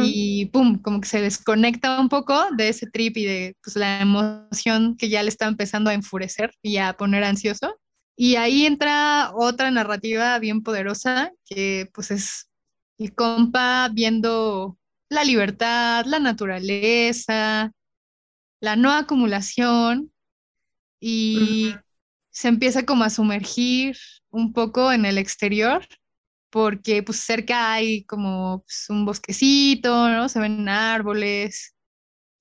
y 0.00 0.46
pum, 0.46 0.82
como 0.82 1.00
que 1.00 1.08
se 1.08 1.20
desconecta 1.20 2.00
un 2.00 2.08
poco 2.08 2.34
de 2.56 2.68
ese 2.68 2.88
trip 2.90 3.16
y 3.16 3.24
de 3.24 3.56
pues, 3.62 3.76
la 3.76 4.00
emoción 4.00 4.96
que 4.96 5.08
ya 5.08 5.22
le 5.22 5.28
está 5.28 5.46
empezando 5.46 5.88
a 5.88 5.94
enfurecer 5.94 6.52
y 6.62 6.78
a 6.78 6.94
poner 6.94 7.22
ansioso. 7.22 7.78
Y 8.16 8.34
ahí 8.34 8.66
entra 8.66 9.30
otra 9.36 9.70
narrativa 9.70 10.36
bien 10.40 10.64
poderosa 10.64 11.32
que 11.44 11.88
pues 11.94 12.10
es 12.10 12.50
el 12.98 13.14
compa 13.14 13.88
viendo 13.92 14.76
la 15.08 15.24
libertad, 15.24 16.04
la 16.06 16.18
naturaleza, 16.18 17.72
la 18.60 18.76
no 18.76 18.92
acumulación 18.92 20.12
y 21.00 21.74
se 22.30 22.48
empieza 22.48 22.84
como 22.84 23.04
a 23.04 23.10
sumergir 23.10 23.96
un 24.30 24.52
poco 24.52 24.92
en 24.92 25.04
el 25.04 25.18
exterior 25.18 25.86
porque 26.50 27.02
pues 27.02 27.20
cerca 27.20 27.72
hay 27.72 28.04
como 28.04 28.62
pues, 28.62 28.86
un 28.88 29.04
bosquecito, 29.04 30.08
¿no? 30.08 30.28
Se 30.28 30.40
ven 30.40 30.68
árboles. 30.68 31.74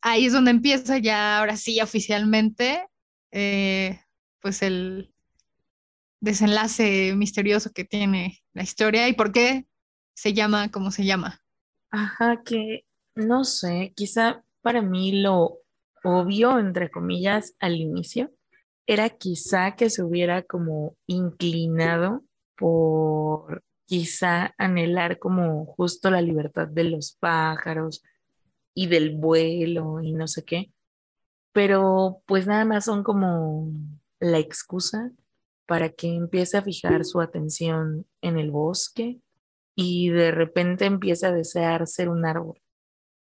Ahí 0.01 0.25
es 0.25 0.33
donde 0.33 0.51
empieza 0.51 0.97
ya, 0.97 1.39
ahora 1.39 1.57
sí, 1.57 1.81
oficialmente, 1.81 2.85
eh, 3.31 3.99
pues 4.39 4.61
el 4.61 5.13
desenlace 6.21 7.13
misterioso 7.15 7.71
que 7.71 7.85
tiene 7.85 8.39
la 8.53 8.63
historia 8.63 9.07
y 9.07 9.13
por 9.13 9.31
qué 9.31 9.65
se 10.15 10.33
llama 10.33 10.71
como 10.71 10.91
se 10.91 11.05
llama. 11.05 11.41
Ajá, 11.91 12.43
que 12.43 12.85
no 13.15 13.43
sé, 13.43 13.93
quizá 13.95 14.43
para 14.61 14.81
mí 14.81 15.21
lo 15.21 15.59
obvio, 16.03 16.59
entre 16.59 16.89
comillas, 16.89 17.55
al 17.59 17.75
inicio, 17.75 18.31
era 18.85 19.09
quizá 19.09 19.75
que 19.75 19.89
se 19.89 20.03
hubiera 20.03 20.43
como 20.43 20.95
inclinado 21.07 22.23
por 22.57 23.63
quizá 23.85 24.53
anhelar 24.57 25.19
como 25.19 25.65
justo 25.65 26.11
la 26.11 26.21
libertad 26.21 26.67
de 26.67 26.85
los 26.85 27.13
pájaros 27.19 28.03
y 28.73 28.87
del 28.87 29.15
vuelo 29.15 30.01
y 30.01 30.13
no 30.13 30.27
sé 30.27 30.43
qué, 30.45 30.71
pero 31.53 32.21
pues 32.25 32.47
nada 32.47 32.65
más 32.65 32.85
son 32.85 33.03
como 33.03 33.71
la 34.19 34.39
excusa 34.39 35.11
para 35.65 35.89
que 35.89 36.07
empiece 36.07 36.57
a 36.57 36.61
fijar 36.61 37.05
su 37.05 37.21
atención 37.21 38.05
en 38.21 38.37
el 38.37 38.51
bosque 38.51 39.21
y 39.79 40.09
de 40.09 40.31
repente 40.31 40.85
empiece 40.85 41.27
a 41.27 41.31
desear 41.31 41.85
ser 41.85 42.09
un 42.09 42.25
árbol. 42.25 42.59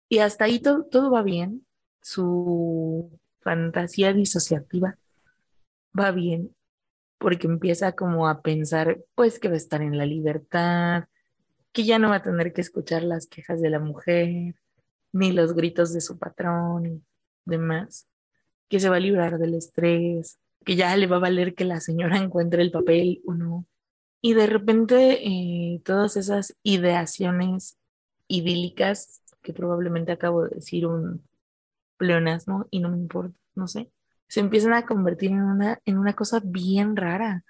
Y 0.08 0.18
hasta 0.18 0.46
ahí 0.46 0.58
todo, 0.58 0.84
todo 0.84 1.12
va 1.12 1.22
bien, 1.22 1.64
su 2.02 3.20
fantasía 3.38 4.12
disociativa 4.12 4.98
va 5.96 6.10
bien, 6.10 6.56
porque 7.18 7.46
empieza 7.46 7.92
como 7.92 8.28
a 8.28 8.42
pensar, 8.42 8.98
pues 9.14 9.38
que 9.38 9.46
va 9.46 9.54
a 9.54 9.58
estar 9.58 9.80
en 9.80 9.96
la 9.96 10.06
libertad, 10.06 11.04
que 11.72 11.84
ya 11.84 12.00
no 12.00 12.08
va 12.10 12.16
a 12.16 12.22
tener 12.22 12.52
que 12.52 12.62
escuchar 12.62 13.04
las 13.04 13.28
quejas 13.28 13.60
de 13.60 13.70
la 13.70 13.78
mujer, 13.78 14.56
ni 15.12 15.30
los 15.30 15.54
gritos 15.54 15.92
de 15.92 16.00
su 16.00 16.18
patrón 16.18 16.86
y 16.86 17.02
demás, 17.44 18.08
que 18.68 18.80
se 18.80 18.88
va 18.88 18.96
a 18.96 19.00
librar 19.00 19.38
del 19.38 19.54
estrés, 19.54 20.40
que 20.64 20.74
ya 20.74 20.96
le 20.96 21.06
va 21.06 21.16
a 21.16 21.20
valer 21.20 21.54
que 21.54 21.64
la 21.64 21.78
señora 21.78 22.16
encuentre 22.18 22.62
el 22.62 22.72
papel 22.72 23.22
o 23.24 23.34
no. 23.34 23.66
Y 24.20 24.34
de 24.34 24.46
repente 24.46 25.26
eh, 25.26 25.80
todas 25.84 26.16
esas 26.16 26.56
ideaciones 26.62 27.78
idílicas, 28.28 29.22
que 29.42 29.52
probablemente 29.52 30.12
acabo 30.12 30.44
de 30.44 30.56
decir 30.56 30.86
un 30.86 31.22
pleonasmo 31.96 32.66
y 32.70 32.80
no 32.80 32.90
me 32.90 32.98
importa, 32.98 33.38
no 33.54 33.66
sé, 33.66 33.90
se 34.28 34.40
empiezan 34.40 34.74
a 34.74 34.86
convertir 34.86 35.30
en 35.30 35.42
una, 35.42 35.80
en 35.84 35.98
una 35.98 36.14
cosa 36.14 36.40
bien 36.44 36.96
rara 36.96 37.44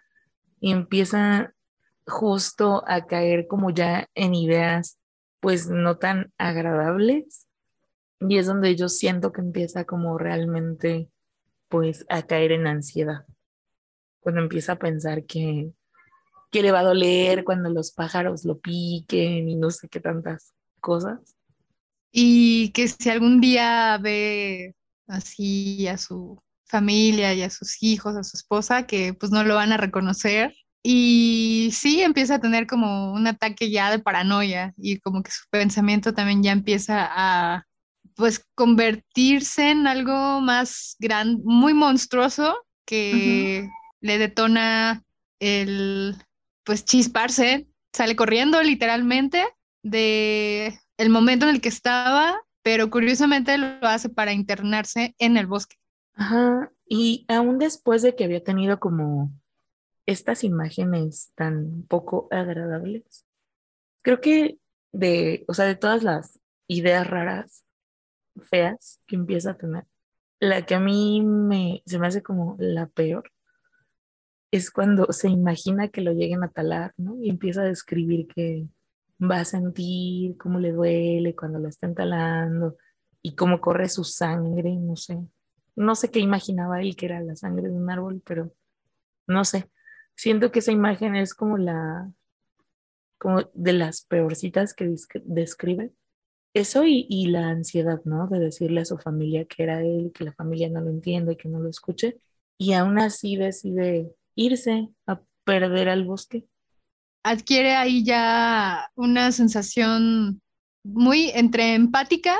y 0.61 0.73
empiezan 0.73 1.53
justo 2.07 2.85
a 2.87 3.07
caer 3.07 3.47
como 3.47 3.71
ya 3.71 4.09
en 4.15 4.35
ideas 4.35 4.99
pues 5.41 5.69
no 5.69 5.99
tan 5.99 6.33
agradables 6.39 7.47
y 8.21 8.39
es 8.39 8.47
donde 8.47 8.77
yo 8.77 8.89
siento 8.89 9.33
que 9.33 9.41
empieza 9.41 9.85
como 9.85 10.19
realmente 10.19 11.11
pues 11.69 12.05
a 12.09 12.23
caer 12.23 12.53
en 12.53 12.67
ansiedad. 12.67 13.25
Cuando 14.21 14.43
empieza 14.43 14.73
a 14.73 14.79
pensar 14.79 15.25
que, 15.25 15.73
que 16.51 16.63
le 16.63 16.73
va 16.73 16.81
a 16.81 16.85
doler 16.85 17.45
cuando 17.45 17.71
los 17.71 17.93
pájaros 17.93 18.45
lo 18.45 18.59
piquen 18.59 19.49
y 19.49 19.57
no 19.57 19.71
sé 19.71 19.89
qué 19.89 20.01
tantas 20.01 20.53
cosas. 20.81 21.37
Y 22.13 22.71
que 22.71 22.89
si 22.89 23.09
algún 23.09 23.41
día 23.41 23.99
ve 23.99 24.75
así 25.07 25.87
a 25.87 25.97
su 25.97 26.43
familia 26.65 27.35
y 27.35 27.43
a 27.43 27.51
sus 27.51 27.83
hijos, 27.83 28.17
a 28.17 28.25
su 28.25 28.37
esposa, 28.37 28.87
que 28.87 29.15
pues 29.15 29.33
no 29.33 29.45
lo 29.45 29.57
van 29.57 29.73
a 29.73 29.77
reconocer. 29.77 30.55
Y 30.83 31.71
sí, 31.73 32.01
empieza 32.01 32.37
a 32.37 32.41
tener 32.41 32.67
como 32.67 33.13
un 33.13 33.27
ataque 33.27 33.71
ya 33.71 33.91
de 33.91 33.99
paranoia 33.99 34.73
y 34.77 34.99
como 34.99 35.23
que 35.23 35.31
su 35.31 35.45
pensamiento 35.51 36.15
también 36.15 36.43
ya 36.43 36.53
empieza 36.53 37.07
a 37.11 37.67
pues 38.17 38.45
convertirse 38.55 39.71
en 39.71 39.87
algo 39.87 40.41
más 40.41 40.97
grande, 40.99 41.43
muy 41.45 41.75
monstruoso 41.75 42.57
que 42.87 43.69
le 44.01 44.19
detona 44.19 45.05
el 45.39 46.17
pues 46.71 46.85
chisparse, 46.85 47.67
sale 47.93 48.15
corriendo 48.15 48.63
literalmente 48.63 49.45
de 49.83 50.79
el 50.99 51.11
momento 51.11 51.49
en 51.49 51.57
el 51.57 51.61
que 51.61 51.69
estaba, 51.69 52.41
pero 52.63 52.91
curiosamente 52.91 53.59
lo 53.59 53.89
hace 53.89 54.09
para 54.09 54.33
internarse 54.33 55.17
en 55.19 55.37
el 55.37 55.49
bosque. 55.49 55.79
Ajá, 56.15 56.71
y 56.87 57.27
aún 57.27 57.59
después 57.59 58.03
de 58.03 58.15
que 58.15 58.23
había 58.23 58.45
tenido 58.45 58.79
como 58.79 59.33
estas 60.07 60.45
imágenes 60.45 61.33
tan 61.35 61.83
poco 61.89 62.29
agradables, 62.31 63.27
creo 64.03 64.21
que 64.21 64.61
de, 64.93 65.45
o 65.49 65.55
sea, 65.55 65.65
de 65.65 65.75
todas 65.75 66.05
las 66.05 66.39
ideas 66.69 67.05
raras, 67.05 67.65
feas 68.43 69.03
que 69.09 69.17
empieza 69.17 69.51
a 69.51 69.59
tener, 69.59 69.87
la 70.39 70.65
que 70.65 70.77
a 70.77 70.79
mí 70.79 71.21
me, 71.21 71.83
se 71.85 71.99
me 71.99 72.07
hace 72.07 72.23
como 72.23 72.55
la 72.61 72.87
peor 72.87 73.33
es 74.51 74.71
cuando 74.71 75.13
se 75.13 75.29
imagina 75.29 75.89
que 75.89 76.01
lo 76.01 76.13
lleguen 76.13 76.43
a 76.43 76.51
talar, 76.51 76.93
¿no? 76.97 77.17
Y 77.23 77.31
empieza 77.31 77.63
a 77.63 77.65
describir 77.65 78.27
que 78.27 78.67
va 79.21 79.41
a 79.41 79.45
sentir 79.45 80.37
cómo 80.37 80.59
le 80.59 80.73
duele 80.73 81.37
cuando 81.37 81.59
lo 81.59 81.69
están 81.69 81.95
talando 81.95 82.77
y 83.23 83.35
cómo 83.35 83.61
corre 83.61 83.89
su 83.89 84.05
sangre, 84.05 84.75
no 84.77 84.97
sé. 84.97 85.19
No 85.77 85.95
sé 85.95 86.11
qué 86.11 86.21
imaginaba 86.21 86.81
él 86.81 86.97
que 86.97 87.07
era 87.07 87.21
la 87.21 87.37
sangre 87.37 87.69
de 87.69 87.75
un 87.75 87.91
árbol, 87.91 88.23
pero 88.25 88.53
no 89.27 89.45
sé. 89.45 89.71
Siento 90.17 90.51
que 90.51 90.59
esa 90.59 90.73
imagen 90.73 91.15
es 91.17 91.35
como 91.35 91.57
la, 91.57 92.11
como 93.19 93.43
de 93.55 93.73
las 93.73 94.03
peorcitas 94.03 94.75
que 94.75 94.93
describe. 95.25 95.93
Eso 96.53 96.85
y, 96.85 97.07
y 97.09 97.29
la 97.29 97.49
ansiedad, 97.51 98.01
¿no? 98.05 98.27
De 98.27 98.41
decirle 98.41 98.81
a 98.81 98.85
su 98.85 98.99
familia 98.99 99.45
que 99.45 99.63
era 99.63 99.83
él, 99.83 100.11
que 100.13 100.25
la 100.25 100.33
familia 100.33 100.69
no 100.69 100.81
lo 100.81 100.91
entiende, 100.91 101.37
que 101.37 101.49
no 101.49 101.61
lo 101.61 101.69
escuche. 101.69 102.19
Y 102.59 102.73
aún 102.73 102.99
así 102.99 103.37
decide 103.37 104.13
irse 104.41 104.89
a 105.07 105.21
perder 105.45 105.89
al 105.89 106.05
bosque. 106.05 106.47
Adquiere 107.23 107.75
ahí 107.75 108.03
ya 108.03 108.91
una 108.95 109.31
sensación 109.33 110.41
muy 110.83 111.31
entre 111.35 111.75
empática, 111.75 112.37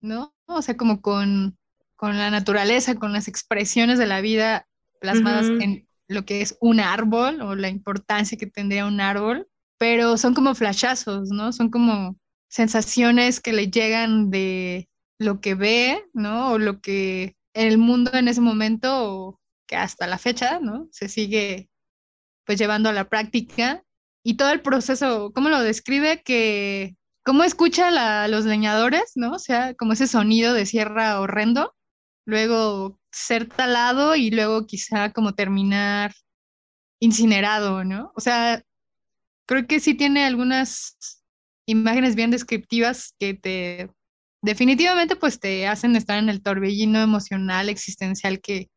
¿no? 0.00 0.34
O 0.46 0.62
sea, 0.62 0.76
como 0.76 1.02
con, 1.02 1.58
con 1.96 2.16
la 2.16 2.30
naturaleza, 2.30 2.94
con 2.94 3.12
las 3.12 3.28
expresiones 3.28 3.98
de 3.98 4.06
la 4.06 4.22
vida 4.22 4.66
plasmadas 5.00 5.46
en 5.46 5.86
lo 6.08 6.24
que 6.24 6.40
es 6.40 6.56
un 6.60 6.80
árbol 6.80 7.42
o 7.42 7.54
la 7.54 7.68
importancia 7.68 8.38
que 8.38 8.46
tendría 8.46 8.86
un 8.86 9.00
árbol, 9.00 9.48
pero 9.78 10.16
son 10.16 10.34
como 10.34 10.54
flashazos, 10.54 11.30
¿no? 11.30 11.52
Son 11.52 11.70
como 11.70 12.16
sensaciones 12.48 13.40
que 13.40 13.52
le 13.52 13.70
llegan 13.70 14.30
de 14.30 14.88
lo 15.18 15.40
que 15.40 15.54
ve, 15.54 16.04
¿no? 16.14 16.52
O 16.52 16.58
lo 16.58 16.80
que 16.80 17.36
el 17.54 17.78
mundo 17.78 18.12
en 18.14 18.28
ese 18.28 18.40
momento 18.40 19.40
que 19.66 19.76
hasta 19.76 20.06
la 20.06 20.18
fecha, 20.18 20.60
¿no? 20.60 20.88
Se 20.90 21.08
sigue 21.08 21.68
pues 22.44 22.58
llevando 22.58 22.88
a 22.88 22.92
la 22.92 23.08
práctica 23.08 23.84
y 24.24 24.36
todo 24.36 24.50
el 24.50 24.62
proceso, 24.62 25.32
¿cómo 25.34 25.48
lo 25.48 25.60
describe? 25.60 26.22
Que, 26.22 26.96
¿cómo 27.24 27.44
escucha 27.44 27.88
a 28.22 28.28
los 28.28 28.44
leñadores, 28.44 29.12
¿no? 29.14 29.32
O 29.32 29.38
sea, 29.38 29.74
como 29.74 29.92
ese 29.92 30.06
sonido 30.06 30.54
de 30.54 30.66
sierra 30.66 31.20
horrendo, 31.20 31.74
luego 32.26 32.98
ser 33.12 33.48
talado 33.48 34.16
y 34.16 34.30
luego 34.30 34.66
quizá 34.66 35.12
como 35.12 35.34
terminar 35.34 36.12
incinerado, 37.00 37.84
¿no? 37.84 38.12
O 38.14 38.20
sea, 38.20 38.62
creo 39.46 39.66
que 39.66 39.80
sí 39.80 39.94
tiene 39.94 40.24
algunas 40.24 40.96
imágenes 41.66 42.14
bien 42.14 42.30
descriptivas 42.30 43.14
que 43.18 43.34
te 43.34 43.90
definitivamente 44.42 45.14
pues 45.16 45.38
te 45.38 45.68
hacen 45.68 45.94
estar 45.96 46.18
en 46.18 46.28
el 46.28 46.42
torbellino 46.42 47.00
emocional 47.00 47.68
existencial 47.68 48.40
que, 48.40 48.70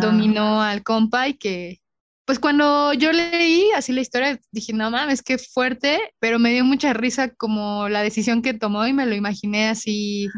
dominó 0.00 0.62
al 0.62 0.82
compa 0.82 1.28
y 1.28 1.34
que, 1.34 1.80
pues 2.24 2.38
cuando 2.38 2.92
yo 2.92 3.12
leí 3.12 3.70
así 3.74 3.92
la 3.92 4.00
historia, 4.00 4.38
dije, 4.52 4.72
no 4.72 4.90
mames, 4.90 5.22
qué 5.22 5.38
fuerte, 5.38 6.00
pero 6.18 6.38
me 6.38 6.52
dio 6.52 6.64
mucha 6.64 6.92
risa 6.92 7.30
como 7.30 7.88
la 7.88 8.02
decisión 8.02 8.42
que 8.42 8.54
tomó 8.54 8.86
y 8.86 8.92
me 8.92 9.06
lo 9.06 9.14
imaginé 9.14 9.68
así 9.68 10.28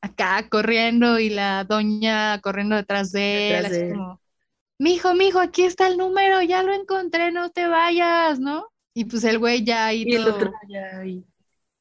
acá 0.00 0.48
corriendo 0.48 1.18
y 1.18 1.30
la 1.30 1.64
doña 1.64 2.40
corriendo 2.40 2.76
detrás 2.76 3.12
de 3.12 3.58
él, 3.58 3.66
así 3.66 3.88
como, 3.90 4.20
mijo, 4.78 5.14
mijo, 5.14 5.40
aquí 5.40 5.62
está 5.62 5.88
el 5.88 5.96
número, 5.96 6.42
ya 6.42 6.62
lo 6.62 6.72
encontré, 6.72 7.32
no 7.32 7.50
te 7.50 7.66
vayas, 7.66 8.38
¿no? 8.38 8.68
Y 8.94 9.04
pues 9.04 9.24
el 9.24 9.38
güey 9.38 9.64
ya 9.64 9.86
ahí 9.86 10.04
y 10.06 10.14
el 10.14 10.26
otro 10.28 10.52
ya 10.68 11.00
ahí. 11.00 11.24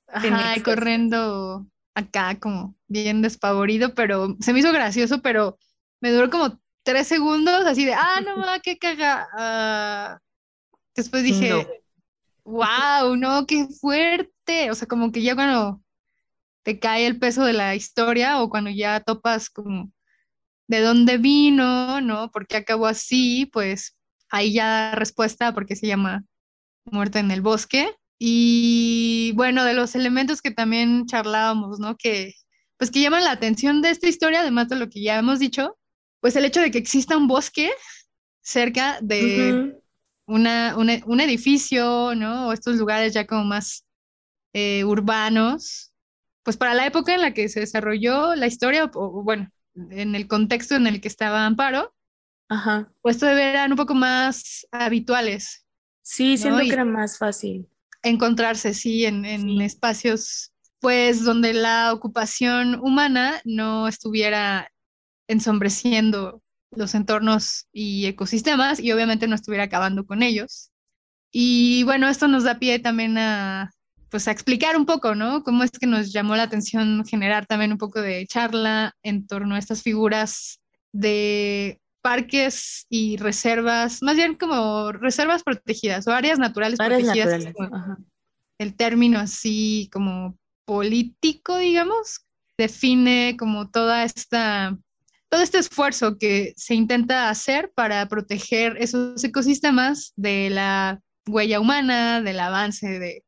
Ajá, 0.07 0.61
corriendo 0.63 1.65
acá 1.93 2.37
como 2.39 2.75
bien 2.87 3.21
despavorido, 3.21 3.93
pero 3.93 4.35
se 4.39 4.53
me 4.53 4.59
hizo 4.59 4.71
gracioso, 4.71 5.21
pero 5.21 5.57
me 6.05 6.11
duró 6.11 6.29
como 6.29 6.59
tres 6.83 7.07
segundos, 7.07 7.65
así 7.65 7.83
de, 7.83 7.95
ah, 7.95 8.21
no 8.23 8.37
ma, 8.37 8.59
qué 8.59 8.77
caga. 8.77 9.27
Ah, 9.35 10.19
después 10.95 11.23
dije, 11.23 11.81
wow, 12.43 13.15
no, 13.15 13.47
qué 13.47 13.65
fuerte. 13.81 14.69
O 14.69 14.75
sea, 14.75 14.87
como 14.87 15.11
que 15.11 15.23
ya 15.23 15.33
cuando 15.33 15.81
te 16.61 16.79
cae 16.79 17.07
el 17.07 17.17
peso 17.17 17.43
de 17.43 17.53
la 17.53 17.73
historia 17.73 18.39
o 18.39 18.51
cuando 18.51 18.69
ya 18.69 18.99
topas 18.99 19.49
como 19.49 19.91
de 20.67 20.81
dónde 20.81 21.17
vino, 21.17 22.01
¿no? 22.01 22.29
¿Por 22.29 22.45
qué 22.45 22.57
acabó 22.57 22.85
así? 22.85 23.49
Pues 23.51 23.97
ahí 24.29 24.53
ya 24.53 24.91
respuesta 24.93 25.55
porque 25.55 25.75
se 25.75 25.87
llama 25.87 26.23
Muerte 26.85 27.17
en 27.17 27.31
el 27.31 27.41
Bosque. 27.41 27.95
Y 28.19 29.31
bueno, 29.33 29.63
de 29.63 29.73
los 29.73 29.95
elementos 29.95 30.43
que 30.43 30.51
también 30.51 31.07
charlábamos, 31.07 31.79
¿no? 31.79 31.97
Que 31.97 32.35
pues 32.77 32.91
que 32.91 33.01
llaman 33.01 33.23
la 33.23 33.31
atención 33.31 33.81
de 33.81 33.89
esta 33.89 34.07
historia, 34.07 34.41
además 34.41 34.69
de 34.69 34.75
lo 34.75 34.87
que 34.87 35.01
ya 35.01 35.17
hemos 35.17 35.39
dicho, 35.39 35.75
pues 36.25 36.35
el 36.35 36.45
hecho 36.45 36.59
de 36.59 36.71
que 36.71 36.79
exista 36.79 37.17
un 37.17 37.27
bosque 37.27 37.71
cerca 38.41 38.97
de 38.99 39.75
una, 40.25 40.75
un 40.75 41.19
edificio, 41.19 42.15
¿no? 42.15 42.47
O 42.47 42.51
estos 42.51 42.77
lugares 42.77 43.13
ya 43.13 43.27
como 43.27 43.43
más 43.43 43.85
eh, 44.51 44.83
urbanos, 44.85 45.93
pues 46.41 46.57
para 46.57 46.73
la 46.73 46.87
época 46.87 47.13
en 47.13 47.21
la 47.21 47.35
que 47.35 47.47
se 47.47 47.59
desarrolló 47.59 48.33
la 48.33 48.47
historia, 48.47 48.89
o, 48.95 49.21
bueno, 49.21 49.51
en 49.75 50.15
el 50.15 50.27
contexto 50.27 50.73
en 50.73 50.87
el 50.87 50.99
que 50.99 51.09
estaba 51.09 51.45
Amparo, 51.45 51.93
Ajá. 52.49 52.91
pues 53.03 53.19
todavía 53.19 53.51
eran 53.51 53.73
un 53.73 53.77
poco 53.77 53.93
más 53.93 54.65
habituales. 54.71 55.63
Sí, 56.01 56.39
siento 56.39 56.61
que 56.61 56.73
era 56.73 56.85
más 56.85 57.19
fácil. 57.19 57.69
Encontrarse, 58.01 58.73
sí, 58.73 59.05
en, 59.05 59.25
en 59.25 59.61
espacios, 59.61 60.53
pues 60.79 61.23
donde 61.23 61.53
la 61.53 61.93
ocupación 61.93 62.79
humana 62.79 63.41
no 63.45 63.87
estuviera 63.87 64.71
ensombreciendo 65.27 66.41
los 66.71 66.95
entornos 66.95 67.67
y 67.71 68.05
ecosistemas 68.05 68.79
y 68.79 68.91
obviamente 68.91 69.27
no 69.27 69.35
estuviera 69.35 69.65
acabando 69.65 70.05
con 70.05 70.23
ellos. 70.23 70.71
Y 71.31 71.83
bueno, 71.83 72.07
esto 72.07 72.27
nos 72.27 72.43
da 72.43 72.59
pie 72.59 72.79
también 72.79 73.17
a, 73.17 73.71
pues 74.09 74.27
a 74.27 74.31
explicar 74.31 74.77
un 74.77 74.85
poco, 74.85 75.15
¿no? 75.15 75.43
Cómo 75.43 75.63
es 75.63 75.71
que 75.71 75.87
nos 75.87 76.13
llamó 76.13 76.35
la 76.35 76.43
atención 76.43 77.03
generar 77.05 77.45
también 77.45 77.71
un 77.71 77.77
poco 77.77 78.01
de 78.01 78.25
charla 78.27 78.93
en 79.03 79.27
torno 79.27 79.55
a 79.55 79.59
estas 79.59 79.81
figuras 79.81 80.59
de 80.93 81.79
parques 82.01 82.85
y 82.89 83.17
reservas, 83.17 84.01
más 84.01 84.15
bien 84.15 84.35
como 84.35 84.91
reservas 84.91 85.43
protegidas 85.43 86.07
o 86.07 86.11
áreas 86.11 86.39
naturales 86.39 86.77
protegidas. 86.77 87.45
El 88.57 88.75
término 88.75 89.19
así 89.19 89.89
como 89.91 90.37
político, 90.65 91.57
digamos, 91.57 92.25
define 92.57 93.35
como 93.37 93.69
toda 93.69 94.03
esta 94.03 94.77
todo 95.29 95.41
este 95.41 95.57
esfuerzo 95.57 96.17
que 96.17 96.53
se 96.55 96.75
intenta 96.75 97.29
hacer 97.29 97.71
para 97.75 98.07
proteger 98.07 98.77
esos 98.79 99.23
ecosistemas 99.23 100.13
de 100.15 100.49
la 100.49 101.01
huella 101.27 101.59
humana, 101.59 102.21
del 102.21 102.39
avance 102.39 102.99
de 102.99 103.23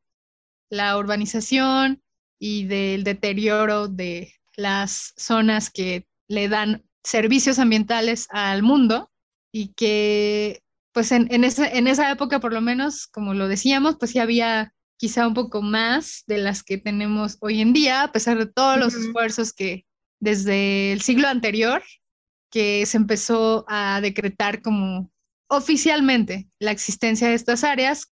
la 0.70 0.96
urbanización 0.96 2.02
y 2.38 2.64
del 2.64 3.04
deterioro 3.04 3.88
de 3.88 4.32
las 4.56 5.12
zonas 5.16 5.70
que 5.70 6.06
le 6.28 6.48
dan 6.48 6.84
servicios 7.02 7.58
ambientales 7.58 8.26
al 8.30 8.62
mundo 8.62 9.10
y 9.52 9.72
que 9.74 10.62
pues 10.92 11.12
en, 11.12 11.32
en, 11.32 11.44
en 11.44 11.86
esa 11.86 12.10
época 12.10 12.40
por 12.40 12.52
lo 12.52 12.60
menos, 12.60 13.06
como 13.06 13.34
lo 13.34 13.48
decíamos, 13.48 13.96
pues 13.98 14.10
sí 14.12 14.18
había 14.18 14.72
quizá 14.98 15.26
un 15.26 15.34
poco 15.34 15.62
más 15.62 16.24
de 16.26 16.38
las 16.38 16.62
que 16.62 16.76
tenemos 16.76 17.38
hoy 17.40 17.60
en 17.60 17.72
día, 17.72 18.02
a 18.02 18.12
pesar 18.12 18.36
de 18.36 18.46
todos 18.46 18.78
los 18.78 18.94
esfuerzos 18.94 19.52
que 19.52 19.86
desde 20.20 20.92
el 20.92 21.00
siglo 21.00 21.28
anterior, 21.28 21.82
que 22.50 22.84
se 22.86 22.96
empezó 22.96 23.64
a 23.68 24.00
decretar 24.00 24.62
como 24.62 25.10
oficialmente 25.48 26.48
la 26.58 26.70
existencia 26.70 27.28
de 27.28 27.34
estas 27.34 27.64
áreas. 27.64 28.12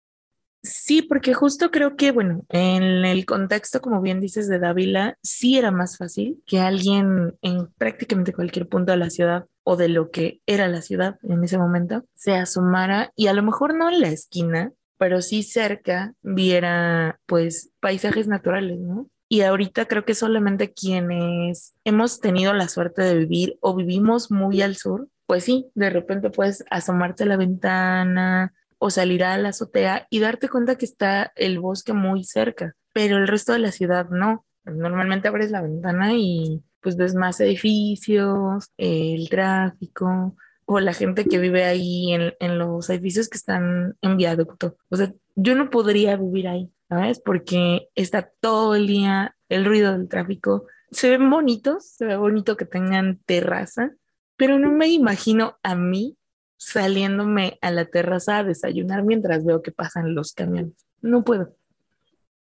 Sí, 0.63 1.03
porque 1.03 1.35
justo 1.35 1.73
creo 1.73 1.97
que, 1.97 2.13
bueno, 2.13 2.45
en 2.49 3.05
el 3.05 3.27
contexto, 3.27 3.81
como 3.81 4.01
bien 4.01 4.21
dices, 4.21 4.49
de 4.49 4.61
Dávila, 4.61 5.19
sí 5.21 5.59
era 5.59 5.73
más 5.73 5.99
fácil 5.99 6.41
que 6.47 6.61
alguien 6.61 7.37
en 7.43 7.67
prácticamente 7.79 8.33
cualquier 8.33 8.69
punto 8.69 8.93
de 8.93 8.99
la 8.99 9.11
ciudad 9.11 9.47
o 9.65 9.77
de 9.77 9.89
lo 9.89 10.11
que 10.11 10.41
era 10.47 10.69
la 10.69 10.83
ciudad 10.83 11.19
en 11.23 11.43
ese 11.43 11.59
momento 11.59 12.05
se 12.15 12.35
asomara 12.35 13.13
y 13.17 13.29
a 13.29 13.33
lo 13.33 13.43
mejor 13.43 13.75
no 13.75 13.89
en 13.89 14.01
la 14.01 14.09
esquina, 14.09 14.73
pero 14.99 15.21
sí 15.21 15.43
cerca 15.43 16.15
viera 16.23 17.21
pues 17.27 17.71
paisajes 17.81 18.29
naturales, 18.29 18.79
¿no? 18.79 19.09
Y 19.33 19.41
ahorita 19.41 19.87
creo 19.87 20.05
que 20.05 20.15
solamente 20.15 20.75
quienes 20.75 21.73
hemos 21.85 22.21
tenido 22.21 22.53
la 22.53 22.69
suerte 22.69 23.01
de 23.01 23.15
vivir 23.15 23.57
o 23.63 23.75
vivimos 23.75 24.31
muy 24.31 24.61
al 24.61 24.77
sur, 24.77 25.09
pues 25.25 25.45
sí, 25.45 25.71
de 25.75 25.89
repente 25.89 26.29
puedes 26.29 26.67
asomarte 26.69 27.23
a 27.23 27.27
la 27.29 27.39
ventana 27.39 28.53
o 28.77 28.91
salir 28.91 29.25
a 29.25 29.39
la 29.39 29.49
azotea 29.49 30.07
y 30.11 30.21
darte 30.21 30.51
cuenta 30.51 30.77
que 30.77 30.85
está 30.85 31.33
el 31.35 31.61
bosque 31.61 31.95
muy 31.95 32.25
cerca, 32.25 32.77
pero 32.93 33.17
el 33.17 33.27
resto 33.27 33.55
de 33.55 33.61
la 33.61 33.73
ciudad 33.73 34.11
no. 34.11 34.45
Normalmente 34.67 35.29
abres 35.29 35.51
la 35.51 35.63
ventana 35.63 36.13
y 36.13 36.63
pues 36.83 36.99
ves 36.99 37.15
más 37.15 37.41
edificios, 37.41 38.67
el 38.77 39.31
tráfico, 39.31 40.37
o 40.65 40.81
la 40.81 40.95
gente 40.95 41.25
que 41.25 41.39
vive 41.39 41.65
ahí 41.65 42.13
en, 42.13 42.35
en, 42.41 42.59
los 42.59 42.89
edificios 42.91 43.29
que 43.29 43.39
están 43.39 43.97
en 44.01 44.17
viaducto. 44.17 44.77
O 44.91 44.97
sea, 44.97 45.13
yo 45.35 45.55
no 45.55 45.71
podría 45.71 46.17
vivir 46.17 46.49
ahí, 46.49 46.71
¿sabes? 46.89 47.21
Porque 47.21 47.89
está 47.95 48.31
todo 48.41 48.75
el 48.75 48.87
día 48.87 49.37
el 49.49 49.65
ruido 49.65 49.93
del 49.93 50.09
tráfico. 50.09 50.67
Se 50.91 51.11
ven 51.11 51.29
bonitos, 51.31 51.87
se 51.87 52.05
ve 52.05 52.17
bonito 52.17 52.57
que 52.57 52.65
tengan 52.65 53.21
terraza, 53.27 53.93
pero 54.37 54.59
no 54.59 54.71
me 54.73 54.89
imagino 54.89 55.59
a 55.63 55.75
mí 55.75 56.17
saliéndome 56.57 57.59
a 57.61 57.71
la 57.71 57.87
terraza 57.87 58.39
a 58.39 58.45
desayunar 58.45 59.03
mientras 59.03 59.45
veo 59.45 59.63
que 59.63 59.73
pasan 59.73 60.15
los 60.15 60.33
camiones. 60.33 60.75
No 61.01 61.25
puedo. 61.25 61.57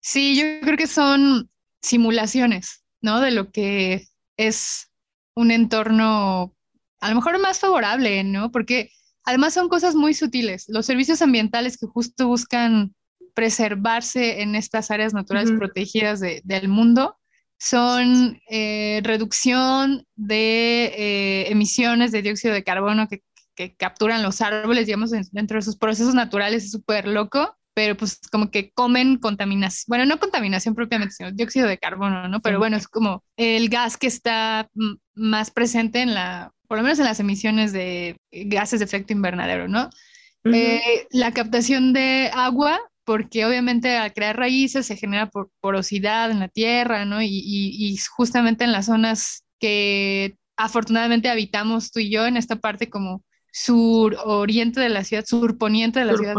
Sí, 0.01 0.37
yo 0.39 0.45
creo 0.63 0.77
que 0.77 0.87
son 0.87 1.51
simulaciones, 1.81 2.85
¿no? 3.01 3.21
De 3.21 3.31
lo 3.31 3.51
que 3.51 4.05
es 4.37 4.91
un 5.35 5.51
entorno 5.51 6.55
a 7.01 7.09
lo 7.09 7.17
mejor 7.17 7.41
más 7.41 7.59
favorable, 7.59 8.23
¿no? 8.25 8.51
Porque 8.51 8.91
además 9.25 9.55
son 9.55 9.69
cosas 9.69 9.95
muy 9.95 10.15
sutiles. 10.15 10.67
Los 10.69 10.87
servicios 10.87 11.23
ambientales 11.23 11.79
que 11.79 11.87
justo 11.87 12.29
buscan 12.29 12.95
preservarse 13.35 14.43
en 14.43 14.55
estas 14.55 14.91
áreas 14.91 15.15
naturales 15.15 15.53
protegidas 15.53 16.21
del 16.21 16.69
mundo 16.69 17.17
son 17.59 18.41
eh, 18.49 19.01
reducción 19.05 20.07
de 20.17 20.87
eh, 20.97 21.51
emisiones 21.51 22.11
de 22.13 22.23
dióxido 22.23 22.55
de 22.55 22.65
carbono 22.65 23.09
que, 23.09 23.23
capturan 23.77 24.23
los 24.23 24.41
árboles, 24.41 24.87
digamos, 24.87 25.11
dentro 25.11 25.59
de 25.59 25.63
sus 25.63 25.77
procesos 25.77 26.15
naturales, 26.15 26.65
es 26.65 26.71
súper 26.71 27.07
loco, 27.07 27.59
pero 27.75 27.97
pues 27.97 28.21
como 28.31 28.51
que 28.51 28.71
comen 28.73 29.19
contaminación, 29.19 29.85
bueno, 29.89 30.07
no 30.07 30.19
contaminación 30.19 30.75
propiamente, 30.75 31.15
sino 31.15 31.33
dióxido 31.33 31.69
de 31.69 31.79
carbono, 31.79 32.29
¿no? 32.29 32.41
Pero 32.41 32.59
bueno, 32.59 32.77
es 32.77 32.89
como 32.89 33.25
el 33.37 33.69
gas 33.69 33.97
que 33.97 34.07
está 34.07 34.69
más 35.15 35.51
presente 35.51 36.03
en 36.03 36.15
la 36.15 36.53
por 36.71 36.79
lo 36.79 36.85
menos 36.85 37.01
en 37.01 37.07
las 37.07 37.19
emisiones 37.19 37.73
de 37.73 38.17
gases 38.31 38.79
de 38.79 38.85
efecto 38.85 39.13
invernadero, 39.13 39.67
¿no? 39.67 39.91
Eh, 40.45 41.09
la 41.11 41.33
captación 41.33 41.93
de 41.93 42.31
agua, 42.33 42.79
porque 43.05 43.45
obviamente 43.45 43.97
al 43.97 44.13
crear 44.13 44.37
raíces 44.37 44.87
se 44.87 44.97
genera 44.97 45.29
porosidad 45.61 46.31
en 46.31 46.39
la 46.39 46.47
tierra, 46.47 47.05
¿no? 47.05 47.21
Y, 47.23 47.99
justamente 48.17 48.63
en 48.63 48.71
las 48.71 48.87
zonas 48.87 49.43
que 49.59 50.37
afortunadamente 50.57 51.29
habitamos 51.29 51.91
tú 51.91 51.99
y 51.99 52.09
yo, 52.09 52.25
en 52.25 52.37
esta 52.37 52.55
parte 52.55 52.89
como 52.89 53.25
sur-oriente 53.51 54.81
de 54.81 54.91
la 54.91 55.03
ciudad, 55.03 55.25
sur-poniente 55.27 55.99
de 55.99 56.05
la 56.05 56.17
ciudad, 56.17 56.37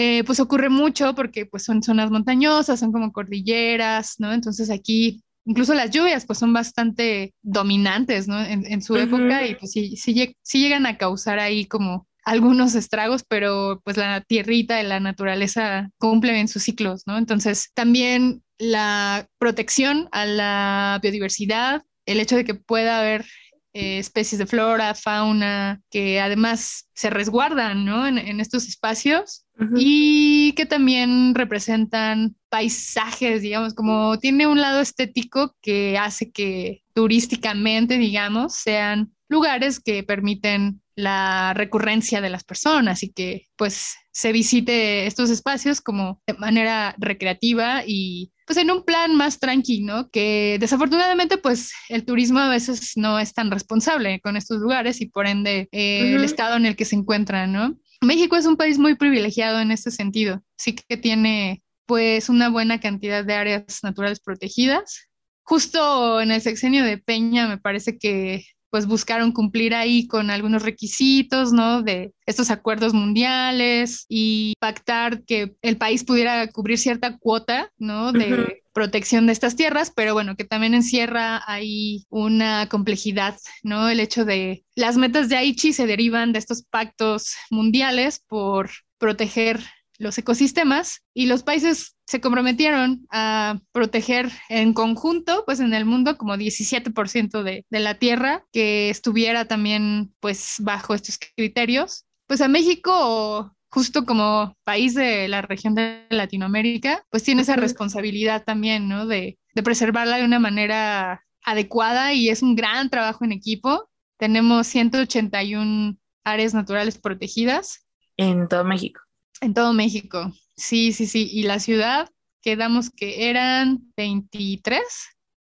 eh, 0.00 0.22
pues 0.22 0.38
ocurre 0.38 0.68
mucho 0.68 1.12
porque 1.16 1.44
pues 1.44 1.64
son 1.64 1.82
zonas 1.82 2.08
montañosas, 2.08 2.78
son 2.78 2.92
como 2.92 3.10
cordilleras, 3.10 4.14
¿no? 4.18 4.32
Entonces 4.32 4.70
aquí 4.70 5.24
incluso 5.44 5.74
las 5.74 5.90
lluvias 5.90 6.24
pues 6.24 6.38
son 6.38 6.52
bastante 6.52 7.34
dominantes, 7.42 8.28
¿no? 8.28 8.40
En, 8.40 8.80
su 8.80 8.96
época 8.96 9.44
y 9.44 9.56
pues 9.56 9.72
sí, 9.72 9.96
sí, 9.96 10.30
llegan 10.52 10.86
a 10.86 10.98
causar 10.98 11.40
ahí 11.40 11.66
como 11.66 12.06
algunos 12.24 12.76
estragos, 12.76 13.24
pero 13.28 13.80
pues 13.82 13.96
la 13.96 14.20
tierrita 14.20 14.80
y 14.80 14.86
la 14.86 15.00
naturaleza 15.00 15.90
cumplen 15.98 16.36
en 16.36 16.46
sus 16.46 16.62
ciclos, 16.62 17.02
¿no? 17.08 17.18
Entonces 17.18 17.72
también 17.74 18.44
la 18.56 19.26
protección 19.38 20.08
a 20.12 20.26
la 20.26 21.00
biodiversidad, 21.02 21.82
el 22.06 22.20
hecho 22.20 22.36
de 22.36 22.44
que 22.44 22.54
pueda 22.54 23.00
haber 23.00 23.26
eh, 23.74 23.98
especies 23.98 24.38
de 24.38 24.46
flora, 24.46 24.94
fauna, 24.94 25.82
que 25.90 26.20
además 26.20 26.88
se 26.94 27.10
resguardan 27.10 27.84
¿no? 27.84 28.06
en, 28.06 28.40
estos 28.40 28.66
espacios 28.66 29.44
y 29.76 30.52
que 30.52 30.66
también 30.66 31.34
representan 31.34 32.36
paisajes, 32.48 33.42
digamos, 33.42 33.74
como 33.74 34.18
tiene 34.18 34.46
un 34.46 34.60
lado 34.60 34.80
estético 34.80 35.56
que 35.60 35.98
hace 35.98 36.30
que 36.30 36.82
turísticamente, 36.94 37.98
digamos, 37.98 38.54
sean 38.54 39.12
lugares 39.28 39.80
que 39.80 40.02
permiten 40.02 40.80
la 40.94 41.54
recurrencia 41.54 42.20
de 42.20 42.30
las 42.30 42.42
personas 42.42 43.02
y 43.02 43.12
que 43.12 43.46
pues 43.56 43.96
se 44.10 44.32
visite 44.32 45.06
estos 45.06 45.30
espacios 45.30 45.80
como 45.80 46.20
de 46.26 46.34
manera 46.34 46.96
recreativa 46.98 47.84
y 47.86 48.32
pues 48.46 48.56
en 48.58 48.70
un 48.70 48.82
plan 48.82 49.14
más 49.14 49.38
tranquilo, 49.38 50.08
Que 50.10 50.56
desafortunadamente 50.58 51.36
pues 51.36 51.72
el 51.88 52.04
turismo 52.04 52.40
a 52.40 52.48
veces 52.48 52.94
no 52.96 53.18
es 53.18 53.32
tan 53.32 53.50
responsable 53.50 54.20
con 54.20 54.36
estos 54.36 54.58
lugares 54.58 55.00
y 55.00 55.06
por 55.06 55.28
ende 55.28 55.68
eh, 55.70 56.14
el 56.14 56.24
estado 56.24 56.56
en 56.56 56.66
el 56.66 56.74
que 56.74 56.84
se 56.84 56.96
encuentran, 56.96 57.52
¿no? 57.52 57.78
México 58.00 58.36
es 58.36 58.46
un 58.46 58.56
país 58.56 58.78
muy 58.78 58.94
privilegiado 58.94 59.60
en 59.60 59.70
este 59.70 59.90
sentido, 59.90 60.42
sí 60.56 60.74
que 60.74 60.96
tiene 60.96 61.62
pues 61.86 62.28
una 62.28 62.50
buena 62.50 62.80
cantidad 62.80 63.24
de 63.24 63.34
áreas 63.34 63.82
naturales 63.82 64.20
protegidas. 64.20 65.08
Justo 65.42 66.20
en 66.20 66.30
el 66.30 66.42
sexenio 66.42 66.84
de 66.84 66.98
Peña 66.98 67.48
me 67.48 67.58
parece 67.58 67.98
que 67.98 68.44
pues 68.70 68.86
buscaron 68.86 69.32
cumplir 69.32 69.74
ahí 69.74 70.06
con 70.06 70.30
algunos 70.30 70.62
requisitos, 70.62 71.52
¿no? 71.52 71.82
De 71.82 72.12
estos 72.26 72.50
acuerdos 72.50 72.94
mundiales 72.94 74.04
y 74.08 74.54
pactar 74.60 75.24
que 75.24 75.54
el 75.62 75.76
país 75.76 76.04
pudiera 76.04 76.46
cubrir 76.48 76.78
cierta 76.78 77.16
cuota, 77.18 77.70
¿no? 77.78 78.12
De 78.12 78.62
protección 78.72 79.26
de 79.26 79.32
estas 79.32 79.56
tierras, 79.56 79.92
pero 79.94 80.14
bueno, 80.14 80.36
que 80.36 80.44
también 80.44 80.74
encierra 80.74 81.42
ahí 81.46 82.06
una 82.10 82.68
complejidad, 82.68 83.36
¿no? 83.62 83.88
El 83.88 84.00
hecho 84.00 84.24
de 84.24 84.64
las 84.76 84.96
metas 84.96 85.28
de 85.28 85.36
Aichi 85.36 85.72
se 85.72 85.86
derivan 85.86 86.32
de 86.32 86.38
estos 86.38 86.62
pactos 86.62 87.34
mundiales 87.50 88.22
por 88.28 88.70
proteger 88.98 89.60
los 89.98 90.16
ecosistemas 90.16 91.02
y 91.12 91.26
los 91.26 91.42
países 91.42 91.96
se 92.06 92.20
comprometieron 92.20 93.06
a 93.10 93.60
proteger 93.72 94.30
en 94.48 94.72
conjunto, 94.72 95.42
pues 95.44 95.60
en 95.60 95.74
el 95.74 95.84
mundo, 95.84 96.16
como 96.16 96.36
17% 96.36 97.42
de, 97.42 97.66
de 97.68 97.80
la 97.80 97.98
tierra 97.98 98.44
que 98.52 98.90
estuviera 98.90 99.46
también, 99.46 100.14
pues 100.20 100.56
bajo 100.60 100.94
estos 100.94 101.18
criterios. 101.36 102.06
Pues 102.26 102.40
a 102.40 102.48
México, 102.48 103.54
justo 103.70 104.04
como 104.06 104.56
país 104.64 104.94
de 104.94 105.28
la 105.28 105.42
región 105.42 105.74
de 105.74 106.06
Latinoamérica, 106.10 107.04
pues 107.10 107.24
tiene 107.24 107.42
esa 107.42 107.56
responsabilidad 107.56 108.44
también, 108.44 108.88
¿no? 108.88 109.06
De, 109.06 109.38
de 109.54 109.62
preservarla 109.62 110.18
de 110.18 110.24
una 110.24 110.38
manera 110.38 111.24
adecuada 111.44 112.12
y 112.12 112.28
es 112.28 112.42
un 112.42 112.54
gran 112.54 112.90
trabajo 112.90 113.24
en 113.24 113.32
equipo. 113.32 113.88
Tenemos 114.18 114.66
181 114.68 115.96
áreas 116.24 116.54
naturales 116.54 116.98
protegidas. 116.98 117.86
En 118.16 118.48
todo 118.48 118.64
México. 118.64 119.00
En 119.40 119.54
todo 119.54 119.72
México, 119.72 120.32
sí, 120.56 120.92
sí, 120.92 121.06
sí. 121.06 121.28
Y 121.32 121.44
la 121.44 121.60
ciudad, 121.60 122.08
quedamos 122.42 122.90
que 122.90 123.30
eran 123.30 123.92
23, 123.96 124.82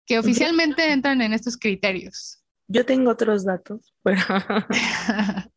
que 0.06 0.18
oficialmente 0.18 0.92
entran 0.92 1.20
en 1.20 1.32
estos 1.32 1.56
criterios. 1.56 2.42
Yo 2.68 2.86
tengo 2.86 3.10
otros 3.10 3.44
datos, 3.44 3.92
pero... 4.02 4.22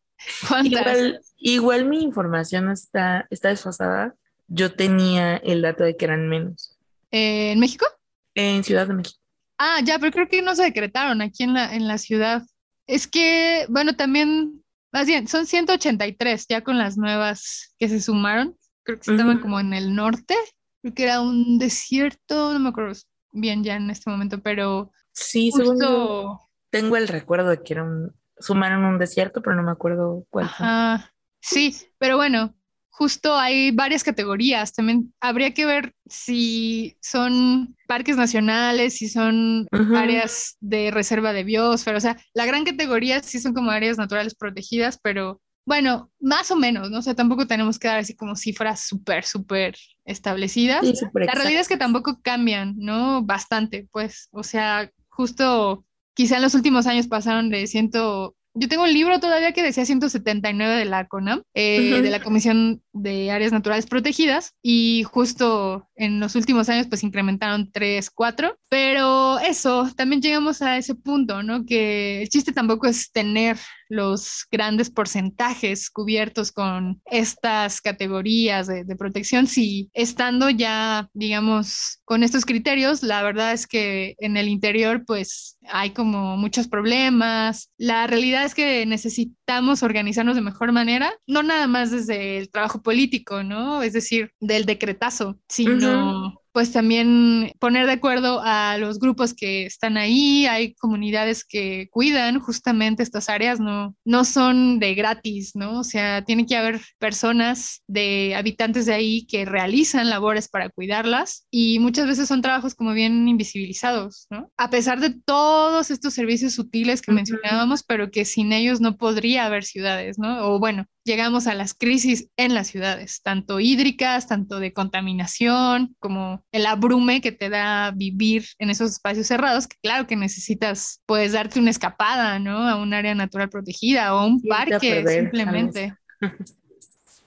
igual, 0.64 1.22
igual, 1.38 1.86
mi 1.86 2.02
información 2.02 2.72
está, 2.72 3.28
está 3.30 3.50
desfasada. 3.50 4.16
Yo 4.48 4.74
tenía 4.74 5.38
el 5.38 5.62
dato 5.62 5.84
de 5.84 5.96
que 5.96 6.06
eran 6.06 6.28
menos. 6.28 6.78
¿En 7.12 7.60
México? 7.60 7.86
En 8.34 8.64
Ciudad 8.64 8.88
de 8.88 8.94
México. 8.96 9.20
Ah, 9.58 9.80
ya, 9.84 9.98
pero 10.00 10.12
creo 10.12 10.28
que 10.28 10.42
no 10.42 10.56
se 10.56 10.64
decretaron 10.64 11.22
aquí 11.22 11.44
en 11.44 11.54
la, 11.54 11.74
en 11.74 11.88
la 11.88 11.98
ciudad. 11.98 12.44
Es 12.88 13.08
que, 13.08 13.66
bueno, 13.70 13.96
también 13.96 14.65
más 14.96 15.08
bien, 15.08 15.28
son 15.28 15.46
183 15.46 16.48
ya 16.48 16.62
con 16.62 16.78
las 16.78 16.98
nuevas 16.98 17.76
que 17.78 17.90
se 17.90 18.00
sumaron. 18.00 18.58
Creo 18.84 18.98
que 18.98 19.12
estaban 19.12 19.42
como 19.42 19.60
en 19.60 19.74
el 19.74 19.94
norte. 19.94 20.36
Creo 20.82 20.94
que 20.94 21.04
era 21.04 21.20
un 21.20 21.60
desierto, 21.60 22.54
no 22.54 22.60
me 22.60 22.70
acuerdo. 22.70 22.94
bien 23.34 23.62
ya 23.62 23.76
en 23.76 23.90
este 23.90 24.10
momento, 24.10 24.42
pero 24.42 24.94
sí, 25.12 25.52
justo... 25.52 26.40
tengo 26.70 26.96
el 26.96 27.10
recuerdo 27.10 27.50
de 27.50 27.62
que 27.62 27.74
era 27.74 27.84
un, 27.84 28.16
sumaron 28.40 28.86
un 28.86 28.98
desierto, 28.98 29.42
pero 29.42 29.58
no 29.58 29.64
me 29.64 29.72
acuerdo 29.72 30.26
cuál. 30.30 30.46
Ajá. 30.46 31.12
Sí, 31.42 31.76
pero 31.98 32.16
bueno, 32.16 32.56
justo 32.98 33.36
hay 33.36 33.72
varias 33.72 34.04
categorías. 34.04 34.74
También 34.74 35.14
habría 35.20 35.54
que 35.54 35.66
ver 35.66 35.94
si 36.08 36.96
son 37.02 37.76
parques 37.88 38.16
nacionales, 38.16 38.98
si 38.98 39.10
son 39.10 39.68
áreas 39.96 40.56
de 40.62 40.92
reserva 40.92 41.34
de 41.34 41.44
biosfera. 41.44 41.98
O 41.98 42.02
sea, 42.02 42.18
la 42.34 42.46
gran 42.46 42.64
categoría 42.64 43.22
sí 43.22 43.40
son 43.40 43.54
como 43.54 43.72
áreas 43.72 43.98
naturales 43.98 44.34
protegidas, 44.36 44.98
pero 45.02 45.42
bueno, 45.66 46.10
más 46.22 46.52
o 46.52 46.56
menos, 46.56 46.90
¿no? 46.90 47.00
O 47.00 47.02
sea, 47.02 47.16
tampoco 47.16 47.48
tenemos 47.48 47.80
que 47.80 47.90
dar 47.90 48.00
así 48.00 48.16
como 48.16 48.36
cifras 48.36 48.88
súper, 48.88 49.26
súper 49.26 49.76
establecidas. 50.06 50.86
la 51.14 51.34
realidad 51.34 51.62
es 51.62 51.68
que 51.68 51.78
tampoco 51.78 52.22
cambian, 52.22 52.76
¿no? 52.78 53.24
Bastante, 53.24 53.90
pues. 53.92 54.30
O 54.32 54.44
sea, 54.44 54.90
justo 55.10 55.84
quizá 56.14 56.38
en 56.38 56.44
los 56.44 56.56
últimos 56.56 56.88
años 56.88 57.08
pasaron 57.08 57.50
de 57.50 57.68
ciento 57.68 58.38
yo 58.56 58.70
tengo 58.70 58.84
un 58.84 58.94
libro 58.94 59.20
todavía 59.20 59.52
que 59.52 59.62
decía 59.62 59.86
179 59.86 60.76
de 60.78 60.86
la 60.86 61.08
CONAM, 61.08 61.44
eh, 61.54 62.02
de 62.02 62.10
la 62.10 62.22
Comisión 62.22 62.82
de 62.94 63.30
Áreas 63.30 63.52
Naturales 63.52 63.86
Protegidas, 63.86 64.54
y 64.64 65.04
justo 65.04 65.90
en 65.96 66.22
los 66.22 66.36
últimos 66.36 66.70
años 66.70 66.88
pues 66.88 67.04
incrementaron 67.04 67.70
3, 67.72 68.10
4, 68.10 68.58
pero 68.70 69.40
eso, 69.40 69.90
también 69.96 70.22
llegamos 70.22 70.62
a 70.62 70.78
ese 70.78 70.96
punto, 70.96 71.44
¿no? 71.44 71.66
Que 71.66 72.22
el 72.22 72.30
chiste 72.30 72.54
tampoco 72.54 72.88
es 72.88 73.12
tener 73.12 73.58
los 73.96 74.46
grandes 74.52 74.90
porcentajes 74.90 75.90
cubiertos 75.90 76.52
con 76.52 77.02
estas 77.06 77.82
categorías 77.82 78.68
de, 78.68 78.96
protección, 78.96 79.48
si 79.48 79.90
estando 79.94 80.50
ya, 80.50 81.10
digamos, 81.14 82.00
con 82.06 82.24
estos 82.24 82.46
criterios, 82.46 83.04
la 83.04 83.24
verdad 83.24 83.54
es 83.54 83.68
que 83.68 84.16
en 84.20 84.38
el 84.38 84.48
interior 84.48 85.04
pues 85.06 85.58
hay 85.68 85.92
como 85.92 86.38
muchos 86.38 86.68
problemas. 86.68 87.72
La 87.78 88.08
realidad 88.08 88.46
es 88.46 88.56
que 88.56 88.86
necesitamos 88.86 89.84
organizarnos 89.84 90.36
de 90.36 90.42
mejor 90.42 90.72
manera, 90.72 91.14
no 91.28 91.44
nada 91.44 91.68
más 91.68 91.92
desde 91.92 92.38
el 92.38 92.50
trabajo 92.50 92.82
político, 92.82 93.44
¿no? 93.44 93.84
Es 93.84 93.94
decir, 93.94 94.32
del 94.40 94.66
decretazo, 94.66 95.38
sino 95.50 96.42
pues 96.56 96.72
también 96.72 97.52
poner 97.60 97.86
de 97.86 97.92
acuerdo 97.92 98.40
a 98.42 98.78
los 98.78 98.98
grupos 98.98 99.34
que 99.34 99.66
están 99.66 99.98
ahí, 99.98 100.46
hay 100.46 100.74
comunidades 100.76 101.44
que 101.44 101.90
cuidan 101.92 102.40
justamente 102.40 103.04
estas 103.04 103.28
áreas, 103.28 103.60
no, 103.60 103.94
no 104.06 104.24
son 104.24 104.80
de 104.80 104.96
gratis, 104.96 105.52
¿no? 105.54 105.82
O 105.82 105.84
sea, 105.84 106.24
tiene 106.24 106.46
que 106.46 106.56
haber 106.56 106.80
personas 106.98 107.84
de 107.88 108.36
habitantes 108.38 108.86
de 108.86 108.94
ahí 108.94 109.26
que 109.28 109.44
realizan 109.44 110.10
labores 110.10 110.48
para 110.48 110.70
cuidarlas 110.70 111.46
y 111.52 111.80
muchas 111.80 112.08
veces 112.08 112.30
son 112.30 112.42
trabajos 112.42 112.74
como 112.74 112.94
bien 112.94 113.28
invisibilizados, 113.28 114.28
¿no? 114.30 114.50
A 114.56 114.70
pesar 114.70 115.02
de 115.02 115.10
todos 115.10 115.92
estos 115.92 116.14
servicios 116.14 116.54
sutiles 116.54 117.02
que 117.02 117.12
mencionábamos, 117.12 117.84
pero 117.84 118.12
que 118.12 118.24
sin 118.24 118.54
ellos 118.54 118.80
no 118.80 118.96
podría 118.96 119.46
haber 119.46 119.66
ciudades, 119.66 120.18
¿no? 120.18 120.48
O 120.48 120.60
bueno, 120.60 120.86
llegamos 121.06 121.48
a 121.48 121.54
las 121.54 121.74
crisis 121.74 122.30
en 122.36 122.54
las 122.54 122.68
ciudades, 122.68 123.22
tanto 123.22 123.60
hídricas, 123.60 124.28
tanto 124.28 124.60
de 124.60 124.74
contaminación, 124.74 125.96
como 126.00 126.44
el 126.52 126.66
abrume 126.66 127.22
que 127.22 127.32
te 127.32 127.50
da 127.50 127.92
vivir 127.92 128.46
en 128.58 128.72
esos 128.72 128.92
espacios 128.92 129.28
cerrados, 129.28 129.68
que 129.68 129.78
claro 129.82 130.08
que 130.08 130.16
necesitas, 130.16 131.02
puedes 131.06 131.34
darte 131.34 131.60
una 131.60 131.70
escapada, 131.70 132.40
¿no? 132.40 132.68
A 132.68 132.76
un 132.82 132.94
área 132.94 133.14
natural 133.14 133.50
protegida 133.50 134.16
o 134.16 134.26
un 134.26 134.42
parque, 134.42 135.06
simplemente. 135.08 135.96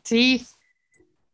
Sí, 0.03 0.47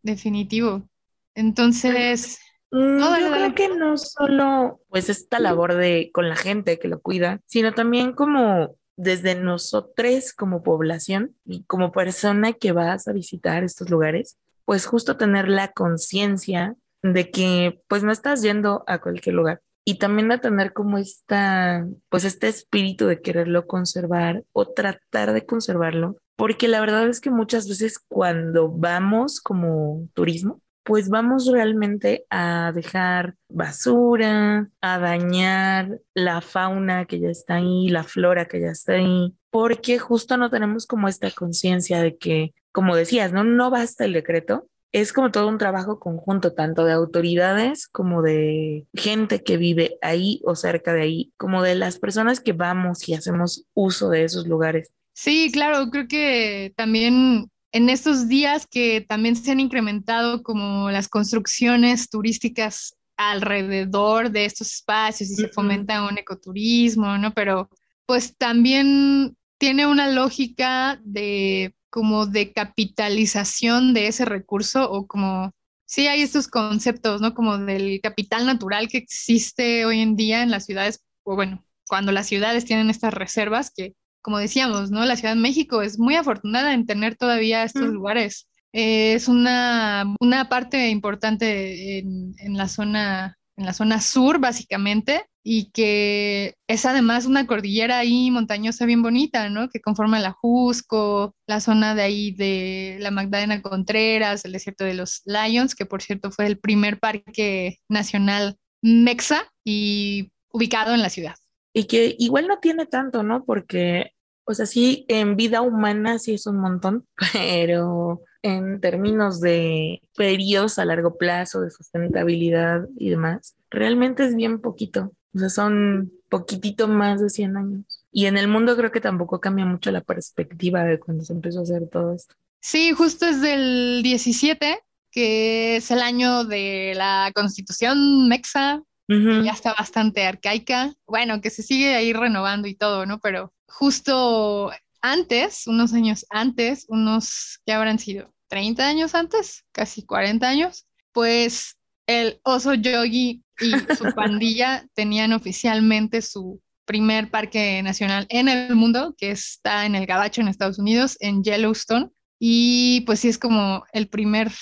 definitivo. 0.03 0.89
Entonces... 1.37 2.41
Mm, 2.73 2.99
yo 2.99 3.31
creo 3.31 3.55
que 3.55 3.69
no 3.69 3.97
solo 3.97 4.81
pues 4.89 5.09
esta 5.09 5.39
labor 5.39 5.77
de 5.77 6.11
con 6.13 6.29
la 6.29 6.35
gente 6.35 6.81
que 6.81 6.89
lo 6.89 7.01
cuida, 7.01 7.41
sino 7.47 7.73
también 7.73 8.15
como 8.15 8.75
desde 8.97 9.35
nosotros 9.35 10.33
como 10.33 10.63
población 10.63 11.37
y 11.45 11.65
como 11.65 11.93
persona 11.93 12.53
que 12.53 12.73
vas 12.73 13.09
a 13.09 13.13
visitar 13.13 13.65
estos 13.65 13.91
lugares, 13.91 14.39
pues 14.65 14.87
justo 14.87 15.17
tener 15.17 15.49
la 15.49 15.73
conciencia 15.73 16.77
de 17.03 17.31
que 17.31 17.81
pues 17.89 18.03
no 18.03 18.13
estás 18.13 18.43
yendo 18.43 18.85
a 18.87 18.99
cualquier 18.99 19.35
lugar. 19.35 19.61
Y 19.87 19.99
también 19.99 20.29
de 20.29 20.39
tener 20.39 20.73
como 20.73 20.97
esta, 20.97 21.87
pues 22.09 22.25
este 22.25 22.49
espíritu 22.49 23.07
de 23.07 23.21
quererlo 23.21 23.67
conservar 23.67 24.43
o 24.53 24.67
tratar 24.67 25.35
de 25.35 25.45
conservarlo, 25.45 26.17
porque 26.37 26.69
la 26.69 26.81
verdad 26.81 27.07
es 27.09 27.21
que 27.21 27.31
muchas 27.31 27.69
veces 27.69 27.99
cuando 27.99 28.71
vamos 28.71 29.41
como 29.41 30.09
turismo, 30.15 30.63
pues 30.85 31.09
vamos 31.09 31.51
realmente 31.51 32.27
a 32.31 32.71
dejar 32.75 33.35
basura, 33.49 34.69
a 34.81 34.99
dañar 34.99 36.01
la 36.13 36.41
fauna 36.41 37.07
que 37.07 37.21
ya 37.21 37.31
está 37.31 37.57
ahí, 37.57 37.89
la 37.89 38.05
flora 38.05 38.47
que 38.47 38.61
ya 38.61 38.69
está 38.69 38.95
ahí, 38.95 39.35
porque 39.51 39.99
justo 39.99 40.37
no 40.37 40.51
tenemos 40.51 40.87
como 40.87 41.09
esta 41.09 41.31
conciencia 41.31 42.03
de 42.03 42.17
que, 42.17 42.55
como 42.71 42.95
decías, 42.97 43.33
¿no? 43.33 43.45
No 43.45 43.71
basta 43.71 44.05
el 44.05 44.13
decreto, 44.13 44.69
es 44.93 45.13
como 45.13 45.33
todo 45.33 45.49
un 45.49 45.59
trabajo 45.59 45.99
conjunto, 45.99 46.53
tanto 46.53 46.85
de 46.85 46.93
autoridades 46.93 47.89
como 47.89 48.23
de 48.23 48.87
gente 48.93 49.43
que 49.43 49.57
vive 49.57 49.99
ahí 50.03 50.41
o 50.45 50.55
cerca 50.55 50.93
de 50.93 51.03
ahí, 51.03 51.33
como 51.37 51.63
de 51.63 51.75
las 51.75 51.99
personas 51.99 52.41
que 52.41 52.53
vamos 52.53 53.09
y 53.09 53.15
hacemos 53.15 53.67
uso 53.75 54.11
de 54.11 54.23
esos 54.23 54.47
lugares. 54.47 54.93
Sí, 55.13 55.51
claro, 55.53 55.91
creo 55.91 56.07
que 56.07 56.73
también 56.77 57.51
en 57.75 57.91
estos 57.91 58.29
días 58.29 58.69
que 58.69 59.01
también 59.01 59.35
se 59.35 59.51
han 59.51 59.59
incrementado 59.59 60.45
como 60.45 60.93
las 60.93 61.09
construcciones 61.09 62.09
turísticas 62.09 62.95
alrededor 63.17 64.31
de 64.31 64.45
estos 64.45 64.73
espacios 64.75 65.29
y 65.31 65.35
se 65.35 65.49
fomenta 65.49 66.09
un 66.09 66.17
ecoturismo, 66.17 67.19
¿no? 67.19 67.35
Pero 67.35 67.69
pues 68.07 68.37
también 68.37 69.37
tiene 69.59 69.89
una 69.89 70.09
lógica 70.09 71.01
de 71.03 71.75
como 71.91 72.27
de 72.27 72.53
capitalización 72.53 73.93
de 73.93 74.07
ese 74.07 74.25
recurso 74.25 74.89
o 74.89 75.09
como, 75.09 75.51
sí 75.85 76.07
hay 76.07 76.23
estos 76.23 76.47
conceptos, 76.47 77.21
¿no? 77.21 77.35
Como 77.35 77.59
del 77.59 78.01
capital 78.01 78.47
natural 78.47 78.87
que 78.87 78.99
existe 78.99 79.85
hoy 79.85 80.01
en 80.01 80.15
día 80.15 80.45
en 80.45 80.53
las 80.53 80.67
ciudades, 80.67 81.05
o 81.25 81.35
bueno, 81.35 81.65
cuando 81.89 82.13
las 82.13 82.29
ciudades 82.29 82.65
tienen 82.65 82.89
estas 82.89 83.15
reservas 83.15 83.73
que 83.75 83.95
como 84.25 84.39
decíamos, 84.39 84.91
¿no? 84.91 85.05
La 85.05 85.17
Ciudad 85.17 85.35
de 85.35 85.41
México 85.41 85.83
es 85.83 85.99
muy 85.99 86.17
afortunada 86.17 86.73
en 86.73 86.87
tener 86.87 87.15
todavía 87.15 87.63
estos 87.63 87.89
lugares. 87.91 88.49
es 88.73 89.29
una, 89.29 90.15
una, 90.19 90.49
parte 90.49 90.89
importante 90.89 91.99
en, 91.99 92.35
en, 92.39 92.57
la 92.57 92.69
zona, 92.69 93.37
en 93.57 93.67
la 93.67 93.75
zona 93.75 94.01
sur, 94.01 94.39
básicamente, 94.41 95.27
y 95.45 95.71
que 95.73 96.55
es 96.67 96.87
además 96.87 97.27
una 97.27 97.47
cordillera 97.47 97.99
ahí 97.99 98.31
montañosa 98.31 98.87
bien 98.87 99.03
bonita, 99.03 99.51
¿no? 99.51 99.69
Que 99.69 99.83
conforma 99.83 100.19
la 100.21 100.33
Jusco, 100.33 101.37
la 101.47 101.61
zona 101.61 101.95
de 101.95 102.03
ahí 102.03 102.33
de 102.33 102.97
la 103.01 103.11
Magdalena 103.11 103.61
Contreras, 103.61 104.47
el 104.47 104.53
desierto 104.53 104.85
de 104.85 104.95
los 104.95 105.21
Lions, 105.27 105.75
que 105.75 105.85
por 105.85 106.01
cierto 106.01 106.31
fue 106.31 106.47
el 106.47 106.59
primer 106.59 106.99
parque 106.99 107.79
nacional 107.91 108.57
mexa 108.81 109.53
y 109.65 110.33
ubicado 110.51 110.95
en 110.95 111.03
la 111.03 111.11
ciudad. 111.11 111.37
Y 111.75 111.85
que 111.85 112.15
igual 112.19 112.47
no 112.47 112.61
tiene 112.61 112.87
tanto, 112.87 113.23
¿no? 113.23 113.45
Porque, 113.45 114.13
o 114.45 114.55
sea, 114.55 114.65
sí, 114.65 115.05
en 115.09 115.37
vida 115.37 115.61
humana 115.61 116.19
sí 116.19 116.35
es 116.35 116.47
un 116.47 116.57
montón, 116.57 117.07
pero 117.33 118.23
en 118.43 118.81
términos 118.81 119.41
de 119.41 120.01
periodos 120.17 120.79
a 120.79 120.85
largo 120.85 121.19
plazo, 121.19 121.61
de 121.61 121.71
sustentabilidad 121.71 122.87
y 122.97 123.11
demás, 123.11 123.57
realmente 123.71 124.25
es 124.25 124.37
bien 124.37 124.61
poquito. 124.61 125.13
O 125.35 125.39
sea, 125.39 125.49
son 125.49 126.13
poquitito 126.29 126.87
más 126.87 127.21
de 127.21 127.31
100 127.31 127.57
años. 127.57 128.05
Y 128.13 128.27
en 128.27 128.37
el 128.37 128.47
mundo 128.47 128.77
creo 128.77 128.93
que 128.93 129.01
tampoco 129.01 129.41
cambia 129.41 129.67
mucho 129.67 129.91
la 129.91 130.01
perspectiva 130.01 130.85
de 130.85 131.01
cuando 131.01 131.25
se 131.25 131.33
empezó 131.33 131.61
a 131.61 131.63
hacer 131.63 131.89
todo 131.91 132.15
esto. 132.15 132.37
Sí, 132.61 132.93
justo 132.93 133.27
es 133.27 133.41
del 133.41 134.03
17, 134.05 134.79
que 135.11 135.77
es 135.77 135.91
el 135.91 136.01
año 136.01 136.45
de 136.45 136.95
la 136.97 137.33
constitución 137.35 138.29
mexa, 138.29 138.83
ya 139.09 139.53
está 139.53 139.75
bastante 139.75 140.25
arcaica, 140.25 140.95
bueno, 141.07 141.41
que 141.41 141.51
se 141.51 141.63
sigue 141.63 141.95
ahí 141.95 142.13
renovando 142.13 142.69
y 142.69 142.75
todo, 142.75 143.07
¿no? 143.07 143.21
Pero 143.21 143.53
justo 143.67 144.73
antes, 145.03 145.67
unos 145.67 145.93
años 145.93 146.25
antes, 146.31 146.87
unos 146.89 147.61
que 147.67 147.73
habrán 147.73 147.99
sido 147.99 148.33
30 148.49 148.87
años 148.87 149.15
antes, 149.15 149.65
casi 149.73 150.05
40 150.05 150.49
años, 150.49 150.87
pues 151.13 151.77
el 152.07 152.41
oso 152.43 152.75
yogi 152.75 153.43
y 153.61 153.71
su 153.95 154.05
pandilla 154.17 154.87
tenían 154.95 155.33
oficialmente 155.33 156.23
su 156.23 156.61
primer 156.85 157.31
parque 157.31 157.83
nacional 157.83 158.27
en 158.29 158.49
el 158.49 158.75
mundo, 158.75 159.15
que 159.17 159.31
está 159.31 159.87
en 159.87 159.95
el 159.95 160.07
Gabacho, 160.07 160.41
en 160.41 160.49
Estados 160.49 160.79
Unidos, 160.79 161.17
en 161.21 161.43
Yellowstone. 161.43 162.11
Y 162.39 163.03
pues 163.03 163.21
sí 163.21 163.29
es 163.29 163.39
como 163.39 163.85
el 163.93 164.09
primer 164.09 164.53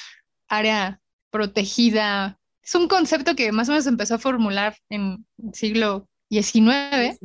área 0.49 1.01
protegida 1.31 2.39
es 2.63 2.75
un 2.75 2.89
concepto 2.89 3.35
que 3.35 3.53
más 3.53 3.69
o 3.69 3.73
menos 3.73 3.87
empezó 3.87 4.15
a 4.15 4.19
formular 4.19 4.77
en 4.89 5.27
el 5.43 5.55
siglo 5.55 6.09
XIX, 6.31 7.19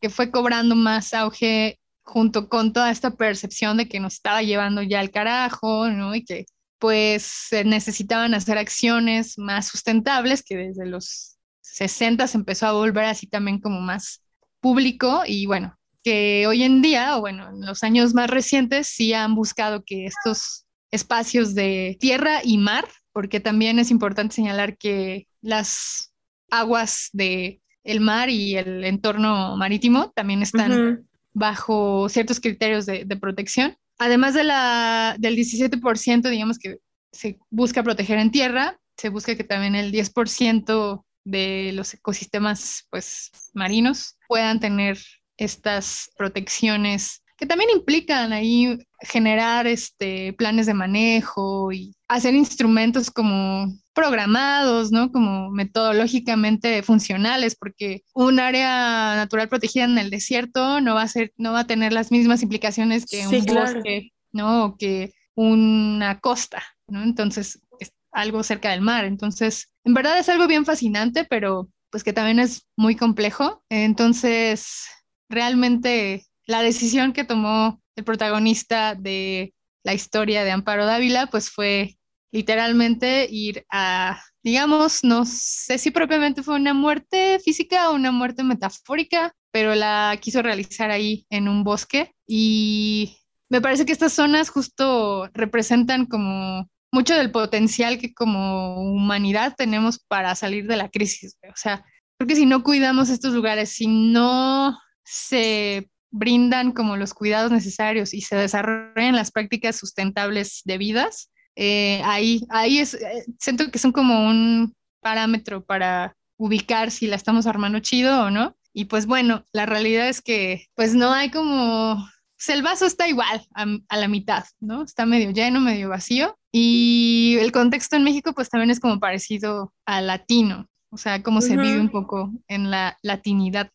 que 0.00 0.10
fue 0.10 0.30
cobrando 0.30 0.74
más 0.74 1.14
auge 1.14 1.78
junto 2.02 2.48
con 2.48 2.72
toda 2.72 2.90
esta 2.90 3.10
percepción 3.10 3.76
de 3.76 3.88
que 3.88 4.00
nos 4.00 4.14
estaba 4.14 4.42
llevando 4.42 4.82
ya 4.82 5.00
al 5.00 5.10
carajo, 5.10 5.88
¿no? 5.90 6.14
Y 6.14 6.24
que 6.24 6.46
pues 6.78 7.48
necesitaban 7.64 8.34
hacer 8.34 8.56
acciones 8.56 9.36
más 9.36 9.66
sustentables 9.66 10.42
que 10.42 10.56
desde 10.56 10.86
los 10.86 11.38
60 11.60 12.26
se 12.26 12.38
empezó 12.38 12.66
a 12.66 12.72
volver 12.72 13.04
así 13.04 13.26
también 13.26 13.60
como 13.60 13.80
más 13.80 14.22
público 14.60 15.22
y 15.26 15.46
bueno, 15.46 15.76
que 16.02 16.46
hoy 16.46 16.62
en 16.62 16.82
día, 16.82 17.16
o 17.16 17.20
bueno, 17.20 17.48
en 17.50 17.60
los 17.66 17.82
años 17.82 18.14
más 18.14 18.30
recientes, 18.30 18.86
sí 18.86 19.12
han 19.12 19.34
buscado 19.34 19.82
que 19.84 20.06
estos 20.06 20.66
espacios 20.90 21.54
de 21.54 21.96
tierra 22.00 22.40
y 22.42 22.58
mar, 22.58 22.88
porque 23.12 23.40
también 23.40 23.78
es 23.78 23.90
importante 23.90 24.34
señalar 24.34 24.76
que 24.76 25.26
las 25.40 26.12
aguas 26.50 27.10
de 27.12 27.60
el 27.84 28.00
mar 28.00 28.28
y 28.28 28.56
el 28.56 28.84
entorno 28.84 29.56
marítimo 29.56 30.10
también 30.14 30.42
están 30.42 31.06
bajo 31.32 32.08
ciertos 32.08 32.40
criterios 32.40 32.84
de, 32.86 33.04
de, 33.04 33.16
protección. 33.16 33.76
Además 33.98 34.34
de 34.34 34.44
la, 34.44 35.16
del 35.18 35.36
17%, 35.36 36.28
digamos 36.28 36.58
que 36.58 36.78
se 37.12 37.38
busca 37.50 37.82
proteger 37.82 38.18
en 38.18 38.30
tierra, 38.30 38.78
se 38.96 39.08
busca 39.08 39.36
que 39.36 39.44
también 39.44 39.74
el 39.74 39.92
10% 39.92 41.04
de 41.24 41.72
los 41.74 41.94
ecosistemas 41.94 42.86
pues, 42.90 43.30
marinos 43.54 44.18
puedan 44.26 44.60
tener 44.60 44.98
estas 45.36 46.10
protecciones 46.16 47.22
que 47.38 47.46
también 47.46 47.70
implican 47.70 48.32
ahí 48.32 48.78
generar 49.00 49.68
este, 49.68 50.32
planes 50.32 50.66
de 50.66 50.74
manejo 50.74 51.70
y 51.72 51.94
hacer 52.08 52.34
instrumentos 52.34 53.12
como 53.12 53.72
programados, 53.94 54.90
¿no? 54.90 55.12
Como 55.12 55.48
metodológicamente 55.50 56.82
funcionales, 56.82 57.54
porque 57.54 58.02
un 58.12 58.40
área 58.40 59.14
natural 59.14 59.48
protegida 59.48 59.84
en 59.84 59.98
el 59.98 60.10
desierto 60.10 60.80
no 60.80 60.96
va 60.96 61.02
a 61.02 61.08
ser, 61.08 61.32
no 61.36 61.52
va 61.52 61.60
a 61.60 61.66
tener 61.66 61.92
las 61.92 62.10
mismas 62.10 62.42
implicaciones 62.42 63.06
que 63.06 63.28
un 63.28 63.44
bosque, 63.44 64.10
¿no? 64.32 64.64
O 64.64 64.76
que 64.76 65.12
una 65.36 66.18
costa, 66.18 66.64
¿no? 66.88 67.04
Entonces, 67.04 67.60
es 67.78 67.92
algo 68.10 68.42
cerca 68.42 68.72
del 68.72 68.80
mar. 68.80 69.04
Entonces, 69.04 69.70
en 69.84 69.94
verdad 69.94 70.18
es 70.18 70.28
algo 70.28 70.48
bien 70.48 70.64
fascinante, 70.64 71.24
pero 71.24 71.68
pues 71.90 72.02
que 72.02 72.12
también 72.12 72.40
es 72.40 72.66
muy 72.76 72.96
complejo. 72.96 73.62
Entonces, 73.68 74.88
realmente 75.28 76.24
la 76.48 76.62
decisión 76.62 77.12
que 77.12 77.24
tomó 77.24 77.80
el 77.94 78.04
protagonista 78.04 78.94
de 78.94 79.54
la 79.84 79.94
historia 79.94 80.44
de 80.44 80.50
Amparo 80.50 80.86
Dávila, 80.86 81.26
pues 81.26 81.50
fue 81.50 81.98
literalmente 82.32 83.28
ir 83.30 83.64
a, 83.70 84.20
digamos, 84.42 85.04
no 85.04 85.24
sé 85.26 85.78
si 85.78 85.90
propiamente 85.90 86.42
fue 86.42 86.56
una 86.56 86.74
muerte 86.74 87.38
física 87.44 87.90
o 87.90 87.94
una 87.94 88.10
muerte 88.10 88.44
metafórica, 88.44 89.32
pero 89.52 89.74
la 89.74 90.18
quiso 90.20 90.42
realizar 90.42 90.90
ahí 90.90 91.26
en 91.30 91.48
un 91.48 91.64
bosque 91.64 92.12
y 92.26 93.18
me 93.50 93.60
parece 93.60 93.84
que 93.84 93.92
estas 93.92 94.12
zonas 94.14 94.48
justo 94.50 95.28
representan 95.34 96.06
como 96.06 96.68
mucho 96.92 97.14
del 97.14 97.30
potencial 97.30 97.98
que 97.98 98.14
como 98.14 98.80
humanidad 98.80 99.54
tenemos 99.56 99.98
para 99.98 100.34
salir 100.34 100.66
de 100.66 100.76
la 100.76 100.88
crisis. 100.88 101.36
O 101.44 101.56
sea, 101.56 101.84
porque 102.18 102.36
si 102.36 102.46
no 102.46 102.62
cuidamos 102.62 103.10
estos 103.10 103.34
lugares, 103.34 103.70
si 103.70 103.86
no 103.86 104.78
se 105.04 105.90
brindan 106.10 106.72
como 106.72 106.96
los 106.96 107.14
cuidados 107.14 107.50
necesarios 107.50 108.14
y 108.14 108.22
se 108.22 108.36
desarrollan 108.36 109.16
las 109.16 109.30
prácticas 109.30 109.76
sustentables 109.76 110.62
debidas, 110.64 111.30
eh, 111.60 112.00
ahí, 112.04 112.46
ahí 112.50 112.78
es, 112.78 112.94
eh, 112.94 113.24
siento 113.40 113.68
que 113.72 113.80
son 113.80 113.90
como 113.90 114.28
un 114.28 114.74
parámetro 115.00 115.64
para 115.64 116.16
ubicar 116.36 116.92
si 116.92 117.08
la 117.08 117.16
estamos 117.16 117.48
armando 117.48 117.80
chido 117.80 118.26
o 118.26 118.30
no. 118.30 118.56
Y 118.72 118.84
pues 118.84 119.06
bueno, 119.06 119.44
la 119.52 119.66
realidad 119.66 120.08
es 120.08 120.22
que 120.22 120.66
pues 120.76 120.94
no 120.94 121.12
hay 121.12 121.30
como, 121.30 121.96
pues 122.36 122.48
el 122.50 122.62
vaso 122.62 122.86
está 122.86 123.08
igual 123.08 123.44
a, 123.56 123.66
a, 123.88 123.96
la 123.96 124.06
mitad, 124.06 124.44
¿no? 124.60 124.84
Está 124.84 125.04
medio 125.04 125.32
lleno, 125.32 125.60
medio 125.60 125.88
vacío. 125.88 126.38
Y 126.52 127.36
el 127.40 127.50
contexto 127.50 127.96
en 127.96 128.04
México 128.04 128.34
pues 128.34 128.50
también 128.50 128.70
es 128.70 128.78
como 128.78 129.00
parecido 129.00 129.74
al 129.84 130.06
latino, 130.06 130.68
o 130.90 130.96
sea, 130.96 131.24
cómo 131.24 131.40
se 131.40 131.56
vive 131.56 131.80
un 131.80 131.90
poco 131.90 132.30
en 132.46 132.70
la 132.70 132.96
latinidad. 133.02 133.72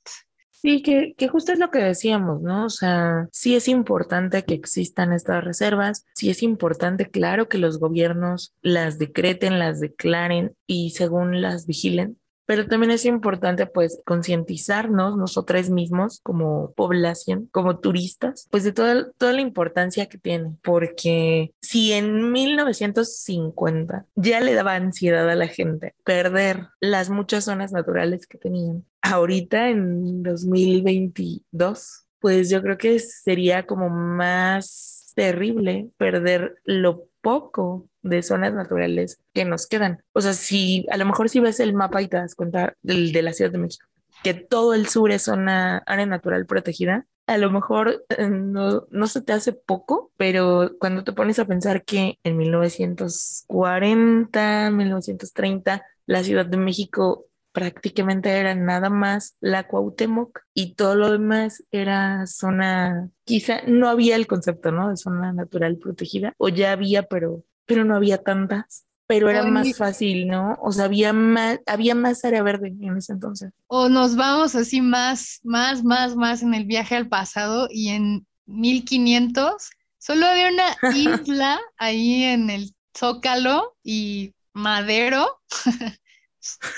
Sí, 0.63 0.81
que, 0.81 1.13
que 1.17 1.27
justo 1.27 1.51
es 1.51 1.59
lo 1.59 1.71
que 1.71 1.79
decíamos, 1.79 2.41
¿no? 2.41 2.65
O 2.65 2.69
sea, 2.69 3.27
sí 3.33 3.53
es 3.53 3.67
importante 3.67 4.45
que 4.45 4.53
existan 4.53 5.11
estas 5.11 5.43
reservas, 5.43 6.05
sí 6.15 6.29
es 6.29 6.41
importante, 6.41 7.09
claro, 7.09 7.49
que 7.49 7.57
los 7.57 7.79
gobiernos 7.79 8.55
las 8.61 8.97
decreten, 8.97 9.59
las 9.59 9.81
declaren 9.81 10.55
y 10.65 10.91
según 10.91 11.41
las 11.41 11.67
vigilen, 11.67 12.17
pero 12.45 12.67
también 12.67 12.91
es 12.91 13.05
importante 13.05 13.65
pues 13.65 14.01
concientizarnos 14.05 15.17
nosotros 15.17 15.69
mismos 15.69 16.19
como 16.23 16.73
población, 16.73 17.47
como 17.51 17.79
turistas, 17.79 18.47
pues 18.51 18.63
de 18.63 18.71
toda, 18.71 19.11
toda 19.17 19.33
la 19.33 19.41
importancia 19.41 20.07
que 20.07 20.17
tiene, 20.17 20.55
porque 20.63 21.53
si 21.61 21.93
en 21.93 22.31
1950 22.31 24.05
ya 24.15 24.39
le 24.39 24.53
daba 24.53 24.75
ansiedad 24.75 25.29
a 25.29 25.35
la 25.35 25.47
gente 25.47 25.95
perder 26.03 26.67
las 26.79 27.09
muchas 27.09 27.45
zonas 27.45 27.71
naturales 27.71 28.27
que 28.27 28.37
tenían, 28.37 28.85
ahorita 29.01 29.69
en 29.69 30.23
2022, 30.23 32.05
pues 32.19 32.49
yo 32.49 32.61
creo 32.61 32.77
que 32.77 32.99
sería 32.99 33.65
como 33.65 33.89
más 33.89 35.02
terrible 35.13 35.89
perder 35.97 36.55
lo 36.63 37.05
poco 37.21 37.87
de 38.01 38.21
zonas 38.21 38.53
naturales 38.53 39.19
que 39.33 39.45
nos 39.45 39.67
quedan. 39.67 40.03
O 40.13 40.21
sea, 40.21 40.33
si 40.33 40.85
a 40.91 40.97
lo 40.97 41.05
mejor 41.05 41.29
si 41.29 41.39
ves 41.39 41.59
el 41.59 41.73
mapa 41.73 42.01
y 42.01 42.07
te 42.07 42.17
das 42.17 42.35
cuenta 42.35 42.75
del, 42.81 43.11
de 43.11 43.21
la 43.21 43.33
Ciudad 43.33 43.51
de 43.51 43.57
México, 43.57 43.87
que 44.23 44.33
todo 44.33 44.73
el 44.73 44.87
sur 44.87 45.11
es 45.11 45.27
una 45.27 45.79
área 45.79 46.05
natural 46.05 46.45
protegida, 46.45 47.05
a 47.25 47.37
lo 47.37 47.49
mejor 47.49 48.05
eh, 48.09 48.27
no, 48.29 48.85
no 48.91 49.07
se 49.07 49.21
te 49.21 49.31
hace 49.31 49.53
poco, 49.53 50.11
pero 50.17 50.73
cuando 50.79 51.05
te 51.05 51.13
pones 51.13 51.39
a 51.39 51.45
pensar 51.45 51.85
que 51.85 52.19
en 52.23 52.35
1940, 52.37 54.71
1930, 54.71 55.85
la 56.05 56.23
Ciudad 56.23 56.45
de 56.45 56.57
México 56.57 57.25
prácticamente 57.53 58.29
era 58.31 58.55
nada 58.55 58.89
más 58.89 59.37
la 59.39 59.67
Cuauhtémoc 59.67 60.41
y 60.53 60.73
todo 60.73 60.95
lo 60.95 61.11
demás 61.11 61.63
era 61.71 62.25
zona, 62.27 63.09
quizá 63.23 63.61
no 63.67 63.87
había 63.87 64.15
el 64.15 64.27
concepto, 64.27 64.71
¿no? 64.71 64.89
De 64.89 64.97
zona 64.97 65.31
natural 65.31 65.77
protegida, 65.77 66.33
o 66.37 66.49
ya 66.49 66.73
había, 66.73 67.03
pero, 67.03 67.43
pero 67.65 67.85
no 67.85 67.95
había 67.95 68.17
tantas. 68.17 68.85
Pero 69.05 69.29
era 69.29 69.43
más 69.43 69.75
fácil, 69.77 70.27
¿no? 70.27 70.57
O 70.61 70.71
sea, 70.71 70.85
había 70.85 71.13
más, 71.13 71.59
había 71.67 71.93
más 71.93 72.23
área 72.25 72.41
verde 72.41 72.69
en 72.79 72.97
ese 72.97 73.13
entonces. 73.13 73.51
O 73.67 73.89
nos 73.89 74.15
vamos 74.15 74.55
así 74.55 74.81
más, 74.81 75.39
más, 75.43 75.83
más, 75.83 76.15
más 76.15 76.41
en 76.41 76.53
el 76.53 76.65
viaje 76.65 76.95
al 76.95 77.09
pasado 77.09 77.67
y 77.69 77.89
en 77.89 78.25
1500 78.45 79.69
solo 79.99 80.25
había 80.25 80.49
una 80.49 80.75
isla 80.95 81.59
ahí 81.77 82.23
en 82.23 82.49
el 82.49 82.73
Zócalo 82.97 83.75
y 83.83 84.33
Madero. 84.53 85.41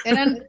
Eran 0.03 0.39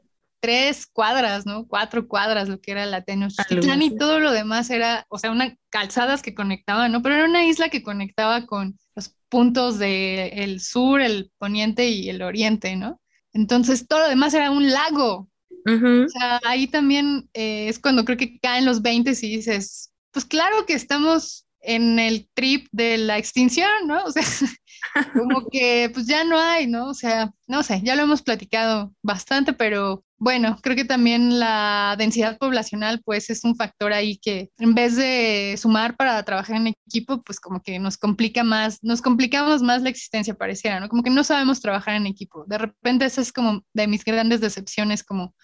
tres 0.40 0.86
cuadras, 0.86 1.46
¿no? 1.46 1.66
Cuatro 1.66 2.06
cuadras, 2.08 2.48
lo 2.48 2.60
que 2.60 2.72
era 2.72 2.86
la 2.86 3.02
Tenochtitlán 3.02 3.82
y 3.82 3.96
todo 3.96 4.20
lo 4.20 4.32
demás 4.32 4.70
era, 4.70 5.06
o 5.08 5.18
sea, 5.18 5.30
unas 5.30 5.54
calzadas 5.70 6.22
que 6.22 6.34
conectaban, 6.34 6.92
¿no? 6.92 7.02
Pero 7.02 7.16
era 7.16 7.24
una 7.24 7.44
isla 7.44 7.68
que 7.68 7.82
conectaba 7.82 8.46
con 8.46 8.78
los 8.94 9.14
puntos 9.28 9.78
del 9.78 10.30
el 10.32 10.60
sur, 10.60 11.00
el 11.00 11.30
poniente 11.38 11.88
y 11.88 12.08
el 12.08 12.22
oriente, 12.22 12.76
¿no? 12.76 13.00
Entonces 13.32 13.86
todo 13.86 14.00
lo 14.00 14.08
demás 14.08 14.34
era 14.34 14.50
un 14.50 14.70
lago. 14.70 15.28
O 15.68 16.08
sea, 16.08 16.40
ahí 16.44 16.68
también 16.68 17.28
eh, 17.34 17.68
es 17.68 17.80
cuando 17.80 18.04
creo 18.04 18.16
que 18.16 18.38
caen 18.38 18.64
los 18.64 18.82
20 18.82 19.10
y 19.10 19.36
dices, 19.36 19.92
pues 20.12 20.24
claro 20.24 20.64
que 20.64 20.74
estamos 20.74 21.46
en 21.60 21.98
el 21.98 22.28
trip 22.34 22.68
de 22.70 22.98
la 22.98 23.18
extinción, 23.18 23.68
¿no? 23.86 24.04
O 24.04 24.12
sea, 24.12 24.22
como 25.12 25.48
que 25.50 25.90
pues 25.92 26.06
ya 26.06 26.22
no 26.22 26.38
hay, 26.38 26.68
¿no? 26.68 26.88
O 26.88 26.94
sea, 26.94 27.32
no 27.48 27.64
sé, 27.64 27.82
ya 27.82 27.96
lo 27.96 28.02
hemos 28.02 28.22
platicado 28.22 28.94
bastante, 29.02 29.52
pero 29.52 30.04
bueno, 30.18 30.58
creo 30.62 30.76
que 30.76 30.84
también 30.84 31.38
la 31.38 31.94
densidad 31.98 32.38
poblacional 32.38 33.02
pues 33.04 33.28
es 33.28 33.44
un 33.44 33.54
factor 33.54 33.92
ahí 33.92 34.18
que 34.18 34.50
en 34.58 34.74
vez 34.74 34.96
de 34.96 35.56
sumar 35.58 35.96
para 35.96 36.22
trabajar 36.22 36.56
en 36.56 36.68
equipo, 36.68 37.22
pues 37.22 37.38
como 37.38 37.60
que 37.60 37.78
nos 37.78 37.98
complica 37.98 38.42
más, 38.42 38.78
nos 38.82 39.02
complicamos 39.02 39.62
más 39.62 39.82
la 39.82 39.90
existencia 39.90 40.34
pareciera, 40.34 40.80
¿no? 40.80 40.88
Como 40.88 41.02
que 41.02 41.10
no 41.10 41.22
sabemos 41.22 41.60
trabajar 41.60 41.96
en 41.96 42.06
equipo. 42.06 42.44
De 42.46 42.58
repente 42.58 43.04
esa 43.04 43.20
es 43.20 43.32
como 43.32 43.62
de 43.74 43.86
mis 43.86 44.04
grandes 44.04 44.40
decepciones 44.40 45.04
como 45.04 45.34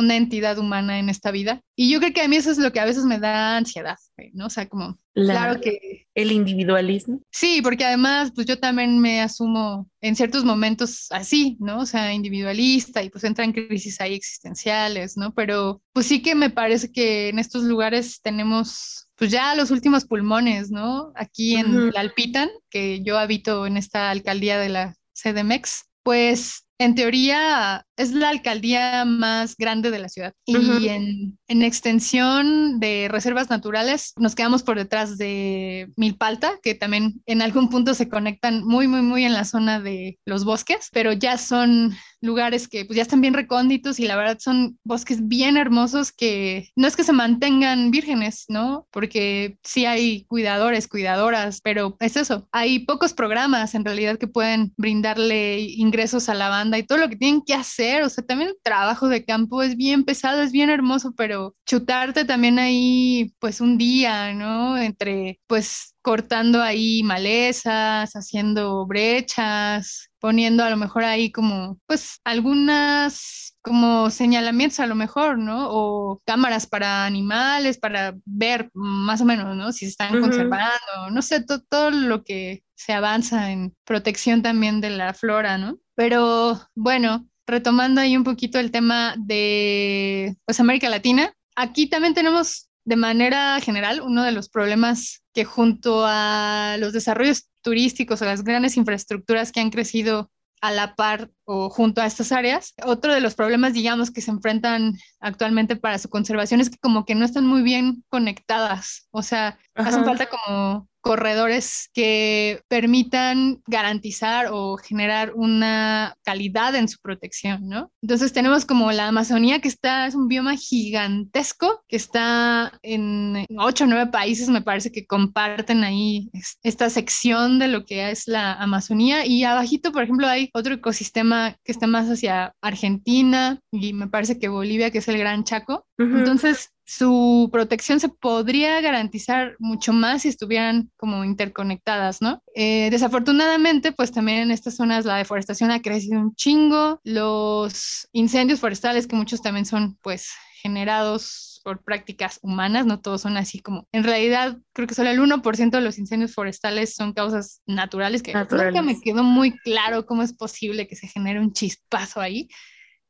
una 0.00 0.16
entidad 0.16 0.58
humana 0.58 0.98
en 0.98 1.08
esta 1.08 1.30
vida. 1.30 1.60
Y 1.76 1.90
yo 1.90 2.00
creo 2.00 2.12
que 2.12 2.22
a 2.22 2.28
mí 2.28 2.36
eso 2.36 2.50
es 2.50 2.58
lo 2.58 2.72
que 2.72 2.80
a 2.80 2.84
veces 2.84 3.04
me 3.04 3.18
da 3.18 3.56
ansiedad, 3.56 3.96
¿no? 4.32 4.46
O 4.46 4.50
sea, 4.50 4.68
como, 4.68 4.98
claro 5.14 5.60
que... 5.60 6.06
El 6.14 6.32
individualismo. 6.32 7.20
Sí, 7.30 7.60
porque 7.62 7.84
además, 7.84 8.32
pues 8.34 8.46
yo 8.46 8.58
también 8.58 8.98
me 8.98 9.20
asumo 9.20 9.88
en 10.00 10.16
ciertos 10.16 10.44
momentos 10.44 11.06
así, 11.10 11.56
¿no? 11.60 11.80
O 11.80 11.86
sea, 11.86 12.12
individualista 12.12 13.02
y 13.02 13.10
pues 13.10 13.24
entran 13.24 13.52
crisis 13.52 14.00
ahí 14.00 14.14
existenciales, 14.14 15.16
¿no? 15.16 15.32
Pero 15.32 15.80
pues 15.92 16.06
sí 16.06 16.20
que 16.20 16.34
me 16.34 16.50
parece 16.50 16.90
que 16.90 17.28
en 17.28 17.38
estos 17.38 17.62
lugares 17.62 18.20
tenemos 18.20 19.06
pues 19.20 19.30
ya 19.30 19.54
los 19.54 19.70
últimos 19.70 20.06
pulmones, 20.06 20.70
¿no? 20.70 21.12
Aquí 21.14 21.56
en 21.56 21.92
Alpitan, 21.94 22.48
que 22.70 23.02
yo 23.02 23.18
habito 23.18 23.66
en 23.66 23.76
esta 23.76 24.10
alcaldía 24.10 24.58
de 24.58 24.70
la 24.70 24.94
CDMX, 25.12 25.84
pues 26.02 26.64
en 26.80 26.94
teoría 26.94 27.84
es 27.98 28.12
la 28.12 28.30
alcaldía 28.30 29.04
más 29.04 29.54
grande 29.58 29.90
de 29.90 29.98
la 29.98 30.08
ciudad 30.08 30.32
y 30.46 30.88
en, 30.88 31.38
en, 31.46 31.62
extensión 31.62 32.80
de 32.80 33.08
reservas 33.10 33.50
naturales 33.50 34.14
nos 34.16 34.34
quedamos 34.34 34.62
por 34.62 34.78
detrás 34.78 35.18
de 35.18 35.92
Milpalta, 35.96 36.58
que 36.62 36.74
también 36.74 37.20
en 37.26 37.42
algún 37.42 37.68
punto 37.68 37.92
se 37.92 38.08
conectan 38.08 38.64
muy, 38.64 38.88
muy, 38.88 39.02
muy 39.02 39.24
en 39.24 39.34
la 39.34 39.44
zona 39.44 39.78
de 39.78 40.18
los 40.24 40.46
bosques, 40.46 40.88
pero 40.90 41.12
ya 41.12 41.36
son 41.36 41.94
lugares 42.22 42.68
que 42.68 42.86
pues 42.86 42.96
ya 42.96 43.02
están 43.02 43.20
bien 43.20 43.34
recónditos 43.34 44.00
y 44.00 44.06
la 44.06 44.16
verdad 44.16 44.38
son 44.40 44.78
bosques 44.82 45.26
bien 45.28 45.58
hermosos 45.58 46.12
que 46.12 46.70
no 46.76 46.86
es 46.86 46.96
que 46.96 47.04
se 47.04 47.12
mantengan 47.12 47.90
vírgenes, 47.90 48.46
¿no? 48.48 48.86
Porque 48.90 49.58
sí 49.62 49.84
hay 49.84 50.24
cuidadores, 50.24 50.88
cuidadoras, 50.88 51.60
pero 51.62 51.96
es 52.00 52.16
eso, 52.16 52.48
hay 52.52 52.80
pocos 52.80 53.12
programas 53.12 53.74
en 53.74 53.84
realidad 53.84 54.18
que 54.18 54.26
pueden 54.28 54.72
brindarle 54.78 55.60
ingresos 55.60 56.30
a 56.30 56.34
la 56.34 56.48
banda 56.48 56.69
y 56.78 56.84
todo 56.84 56.98
lo 56.98 57.08
que 57.08 57.16
tienen 57.16 57.42
que 57.42 57.54
hacer, 57.54 58.02
o 58.02 58.08
sea, 58.08 58.24
también 58.24 58.50
el 58.50 58.56
trabajo 58.62 59.08
de 59.08 59.24
campo 59.24 59.62
es 59.62 59.76
bien 59.76 60.04
pesado, 60.04 60.42
es 60.42 60.52
bien 60.52 60.70
hermoso, 60.70 61.12
pero 61.16 61.54
chutarte 61.66 62.24
también 62.24 62.58
ahí 62.58 63.34
pues 63.38 63.60
un 63.60 63.78
día, 63.78 64.32
¿no? 64.34 64.78
Entre 64.78 65.40
pues 65.46 65.94
cortando 66.02 66.62
ahí 66.62 67.02
malezas, 67.02 68.12
haciendo 68.14 68.86
brechas, 68.86 70.10
poniendo 70.18 70.64
a 70.64 70.70
lo 70.70 70.76
mejor 70.76 71.04
ahí 71.04 71.32
como, 71.32 71.78
pues, 71.86 72.20
algunas 72.24 73.56
como 73.62 74.08
señalamientos 74.10 74.80
a 74.80 74.86
lo 74.86 74.94
mejor, 74.94 75.38
¿no? 75.38 75.68
O 75.70 76.22
cámaras 76.24 76.66
para 76.66 77.04
animales, 77.04 77.78
para 77.78 78.14
ver 78.24 78.70
más 78.72 79.20
o 79.20 79.26
menos, 79.26 79.54
¿no? 79.54 79.72
Si 79.72 79.80
se 79.80 79.90
están 79.90 80.18
conservando, 80.20 81.10
no 81.12 81.20
sé, 81.20 81.44
todo 81.44 81.90
lo 81.90 82.24
que 82.24 82.62
se 82.74 82.94
avanza 82.94 83.50
en 83.50 83.74
protección 83.84 84.40
también 84.40 84.80
de 84.80 84.90
la 84.90 85.12
flora, 85.12 85.58
¿no? 85.58 85.78
Pero 86.00 86.58
bueno, 86.74 87.28
retomando 87.46 88.00
ahí 88.00 88.16
un 88.16 88.24
poquito 88.24 88.58
el 88.58 88.70
tema 88.70 89.14
de, 89.18 90.34
pues, 90.46 90.58
América 90.58 90.88
Latina, 90.88 91.34
aquí 91.54 91.88
también 91.88 92.14
tenemos 92.14 92.70
de 92.86 92.96
manera 92.96 93.60
general, 93.60 94.00
uno 94.00 94.22
de 94.22 94.32
los 94.32 94.48
problemas 94.48 95.22
que 95.34 95.44
junto 95.44 96.04
a 96.06 96.76
los 96.78 96.94
desarrollos 96.94 97.50
turísticos 97.60 98.22
o 98.22 98.24
las 98.24 98.44
grandes 98.44 98.78
infraestructuras 98.78 99.52
que 99.52 99.60
han 99.60 99.68
crecido 99.68 100.30
a 100.62 100.70
la 100.70 100.94
par 100.94 101.30
o 101.44 101.68
junto 101.68 102.00
a 102.00 102.06
estas 102.06 102.32
áreas. 102.32 102.72
Otro 102.82 103.12
de 103.12 103.20
los 103.20 103.34
problemas, 103.34 103.74
digamos, 103.74 104.10
que 104.10 104.22
se 104.22 104.30
enfrentan 104.30 104.96
actualmente 105.20 105.76
para 105.76 105.98
su 105.98 106.08
conservación 106.08 106.62
es 106.62 106.70
que 106.70 106.78
como 106.78 107.04
que 107.04 107.14
no 107.14 107.26
están 107.26 107.46
muy 107.46 107.60
bien 107.60 108.04
conectadas, 108.08 109.06
o 109.10 109.22
sea, 109.22 109.58
hacen 109.74 110.06
falta 110.06 110.30
como 110.30 110.88
corredores 111.00 111.90
que 111.94 112.62
permitan 112.68 113.62
garantizar 113.66 114.48
o 114.50 114.76
generar 114.76 115.32
una 115.34 116.14
calidad 116.24 116.74
en 116.74 116.88
su 116.88 116.98
protección, 117.00 117.68
¿no? 117.68 117.90
Entonces 118.02 118.32
tenemos 118.32 118.64
como 118.64 118.92
la 118.92 119.08
Amazonía 119.08 119.60
que 119.60 119.68
está, 119.68 120.06
es 120.06 120.14
un 120.14 120.28
bioma 120.28 120.56
gigantesco 120.56 121.82
que 121.88 121.96
está 121.96 122.78
en 122.82 123.46
ocho 123.58 123.84
o 123.84 123.86
nueve 123.86 124.10
países, 124.10 124.48
me 124.48 124.62
parece 124.62 124.92
que 124.92 125.06
comparten 125.06 125.84
ahí 125.84 126.30
esta 126.62 126.90
sección 126.90 127.58
de 127.58 127.68
lo 127.68 127.84
que 127.84 128.10
es 128.10 128.26
la 128.26 128.54
Amazonía 128.54 129.26
y 129.26 129.44
abajito, 129.44 129.92
por 129.92 130.02
ejemplo, 130.02 130.26
hay 130.26 130.50
otro 130.54 130.74
ecosistema 130.74 131.56
que 131.64 131.72
está 131.72 131.86
más 131.86 132.08
hacia 132.08 132.54
Argentina 132.60 133.60
y 133.72 133.92
me 133.92 134.08
parece 134.08 134.38
que 134.38 134.48
Bolivia, 134.48 134.90
que 134.90 134.98
es 134.98 135.08
el 135.08 135.18
Gran 135.18 135.44
Chaco. 135.44 135.86
Entonces, 135.98 136.70
su 136.84 137.48
protección 137.52 138.00
se 138.00 138.08
podría 138.08 138.80
garantizar 138.80 139.54
mucho 139.58 139.92
más 139.92 140.22
si 140.22 140.28
estuvieran 140.28 140.90
como 140.96 141.24
interconectadas, 141.24 142.20
¿no? 142.20 142.42
Eh, 142.54 142.88
desafortunadamente, 142.90 143.92
pues 143.92 144.12
también 144.12 144.38
en 144.38 144.50
estas 144.50 144.76
zonas 144.76 145.04
la 145.04 145.16
deforestación 145.16 145.70
ha 145.70 145.82
crecido 145.82 146.20
un 146.20 146.34
chingo, 146.34 147.00
los 147.04 148.08
incendios 148.12 148.60
forestales, 148.60 149.06
que 149.06 149.16
muchos 149.16 149.40
también 149.40 149.66
son 149.66 149.98
pues 150.02 150.30
generados 150.62 151.60
por 151.64 151.82
prácticas 151.82 152.38
humanas, 152.42 152.86
no 152.86 153.00
todos 153.00 153.22
son 153.22 153.36
así 153.36 153.60
como, 153.60 153.86
en 153.92 154.04
realidad 154.04 154.58
creo 154.72 154.88
que 154.88 154.94
solo 154.94 155.10
el 155.10 155.20
1% 155.20 155.70
de 155.70 155.80
los 155.80 155.98
incendios 155.98 156.34
forestales 156.34 156.94
son 156.94 157.12
causas 157.12 157.62
naturales, 157.66 158.22
que 158.22 158.34
nunca 158.34 158.82
me 158.82 159.00
quedó 159.00 159.22
muy 159.22 159.56
claro 159.58 160.06
cómo 160.06 160.22
es 160.22 160.32
posible 160.32 160.86
que 160.86 160.96
se 160.96 161.06
genere 161.06 161.40
un 161.40 161.52
chispazo 161.52 162.20
ahí. 162.20 162.48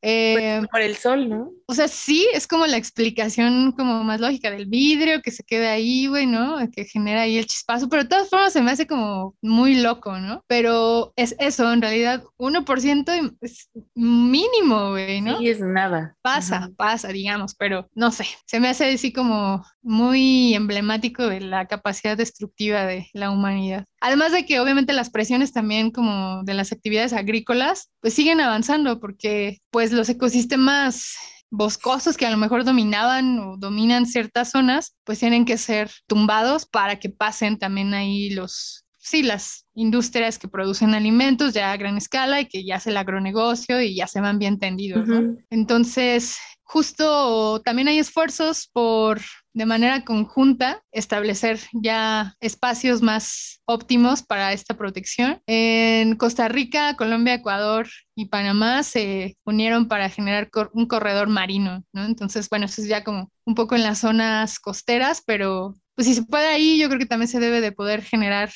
Pues, 0.03 0.13
eh, 0.13 0.63
por 0.71 0.81
el 0.81 0.97
sol, 0.97 1.29
¿no? 1.29 1.51
O 1.71 1.75
sea, 1.75 1.87
sí, 1.87 2.27
es 2.35 2.49
como 2.49 2.67
la 2.67 2.77
explicación 2.77 3.71
como 3.71 4.03
más 4.03 4.21
lógica 4.21 4.51
del 4.51 4.67
vidrio 4.67 5.23
que 5.23 5.31
se 5.31 5.45
queda 5.45 5.71
ahí, 5.71 6.09
güey, 6.09 6.27
¿no? 6.27 6.57
Que 6.73 6.85
genera 6.85 7.23
ahí 7.23 7.39
el 7.39 7.47
chispazo, 7.47 7.89
pero 7.89 8.03
de 8.03 8.09
todas 8.09 8.29
formas 8.29 8.53
se 8.53 8.61
me 8.61 8.73
hace 8.73 8.89
como 8.89 9.37
muy 9.41 9.77
loco, 9.77 10.19
¿no? 10.19 10.43
Pero 10.49 11.13
es 11.15 11.37
eso, 11.39 11.73
en 11.73 11.81
realidad, 11.81 12.25
1% 12.39 13.37
es 13.41 13.71
mínimo, 13.95 14.91
güey, 14.91 15.21
¿no? 15.21 15.39
Sí, 15.39 15.49
es 15.49 15.61
nada. 15.61 16.17
Pasa, 16.23 16.73
pasa, 16.77 17.07
digamos, 17.11 17.55
pero 17.55 17.89
no 17.95 18.11
sé, 18.11 18.27
se 18.47 18.59
me 18.59 18.67
hace 18.67 18.93
así 18.93 19.13
como 19.13 19.65
muy 19.81 20.55
emblemático 20.55 21.29
de 21.29 21.41
la 21.41 21.67
capacidad 21.67 22.17
destructiva 22.17 22.85
de 22.85 23.09
la 23.13 23.31
humanidad. 23.31 23.85
Además 24.01 24.33
de 24.33 24.45
que 24.45 24.59
obviamente 24.59 24.93
las 24.93 25.11
presiones 25.11 25.53
también 25.53 25.93
como 25.93 26.43
de 26.43 26.55
las 26.55 26.73
actividades 26.73 27.13
agrícolas, 27.13 27.93
pues 28.01 28.15
siguen 28.15 28.41
avanzando 28.41 28.99
porque 28.99 29.59
pues 29.71 29.93
los 29.93 30.09
ecosistemas 30.09 31.15
boscosos 31.51 32.17
que 32.17 32.27
a 32.27 32.31
lo 32.31 32.37
mejor 32.37 32.65
dominaban 32.65 33.39
o 33.41 33.57
dominan 33.57 34.07
ciertas 34.07 34.51
zonas, 34.51 34.97
pues 35.05 35.19
tienen 35.19 35.45
que 35.45 35.59
ser 35.59 35.91
tumbados 36.07 36.67
para 36.67 36.99
que 36.99 37.11
pasen 37.11 37.59
también 37.59 37.93
ahí 37.93 38.31
los, 38.31 38.85
sí, 38.97 39.23
las 39.23 39.67
industrias 39.75 40.39
que 40.39 40.49
producen 40.49 40.95
alimentos 40.95 41.53
ya 41.53 41.73
a 41.73 41.77
gran 41.77 41.97
escala 41.97 42.41
y 42.41 42.47
que 42.47 42.65
ya 42.65 42.77
hace 42.77 42.91
el 42.91 42.97
agronegocio 42.97 43.81
y 43.81 43.97
ya 43.97 44.07
se 44.07 44.21
van 44.21 44.39
bien 44.39 44.59
tendidos, 44.59 45.09
Entonces, 45.51 46.39
justo 46.71 47.61
también 47.65 47.89
hay 47.89 47.99
esfuerzos 47.99 48.69
por 48.73 49.21
de 49.53 49.67
manera 49.67 50.05
conjunta 50.05 50.85
establecer 50.93 51.59
ya 51.73 52.37
espacios 52.39 53.03
más 53.03 53.61
óptimos 53.65 54.23
para 54.23 54.53
esta 54.53 54.77
protección. 54.77 55.43
En 55.47 56.15
Costa 56.15 56.47
Rica, 56.47 56.95
Colombia, 56.95 57.35
Ecuador 57.35 57.89
y 58.15 58.27
Panamá 58.27 58.85
se 58.85 59.37
unieron 59.45 59.89
para 59.89 60.11
generar 60.11 60.49
un 60.73 60.87
corredor 60.87 61.29
marino, 61.29 61.83
¿no? 61.93 62.05
Entonces, 62.05 62.49
bueno, 62.49 62.67
eso 62.67 62.83
es 62.83 62.87
ya 62.89 63.03
como 63.03 63.33
un 63.45 63.57
poco 63.57 63.75
en 63.75 63.83
las 63.83 63.99
zonas 63.99 64.61
costeras, 64.61 65.25
pero 65.27 65.75
pues 65.97 66.07
si 66.07 66.15
se 66.15 66.23
puede 66.23 66.47
ahí, 66.47 66.79
yo 66.79 66.87
creo 66.87 67.01
que 67.01 67.07
también 67.07 67.29
se 67.29 67.41
debe 67.41 67.61
de 67.61 67.73
poder 67.73 68.03
generar 68.03 68.51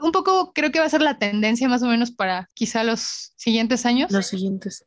un 0.00 0.12
poco 0.12 0.52
creo 0.52 0.70
que 0.70 0.78
va 0.78 0.86
a 0.86 0.90
ser 0.90 1.02
la 1.02 1.18
tendencia 1.18 1.68
más 1.68 1.82
o 1.82 1.86
menos 1.86 2.10
para 2.10 2.48
quizá 2.54 2.84
los 2.84 3.32
siguientes 3.36 3.86
años. 3.86 4.10
Los 4.10 4.26
siguientes. 4.26 4.84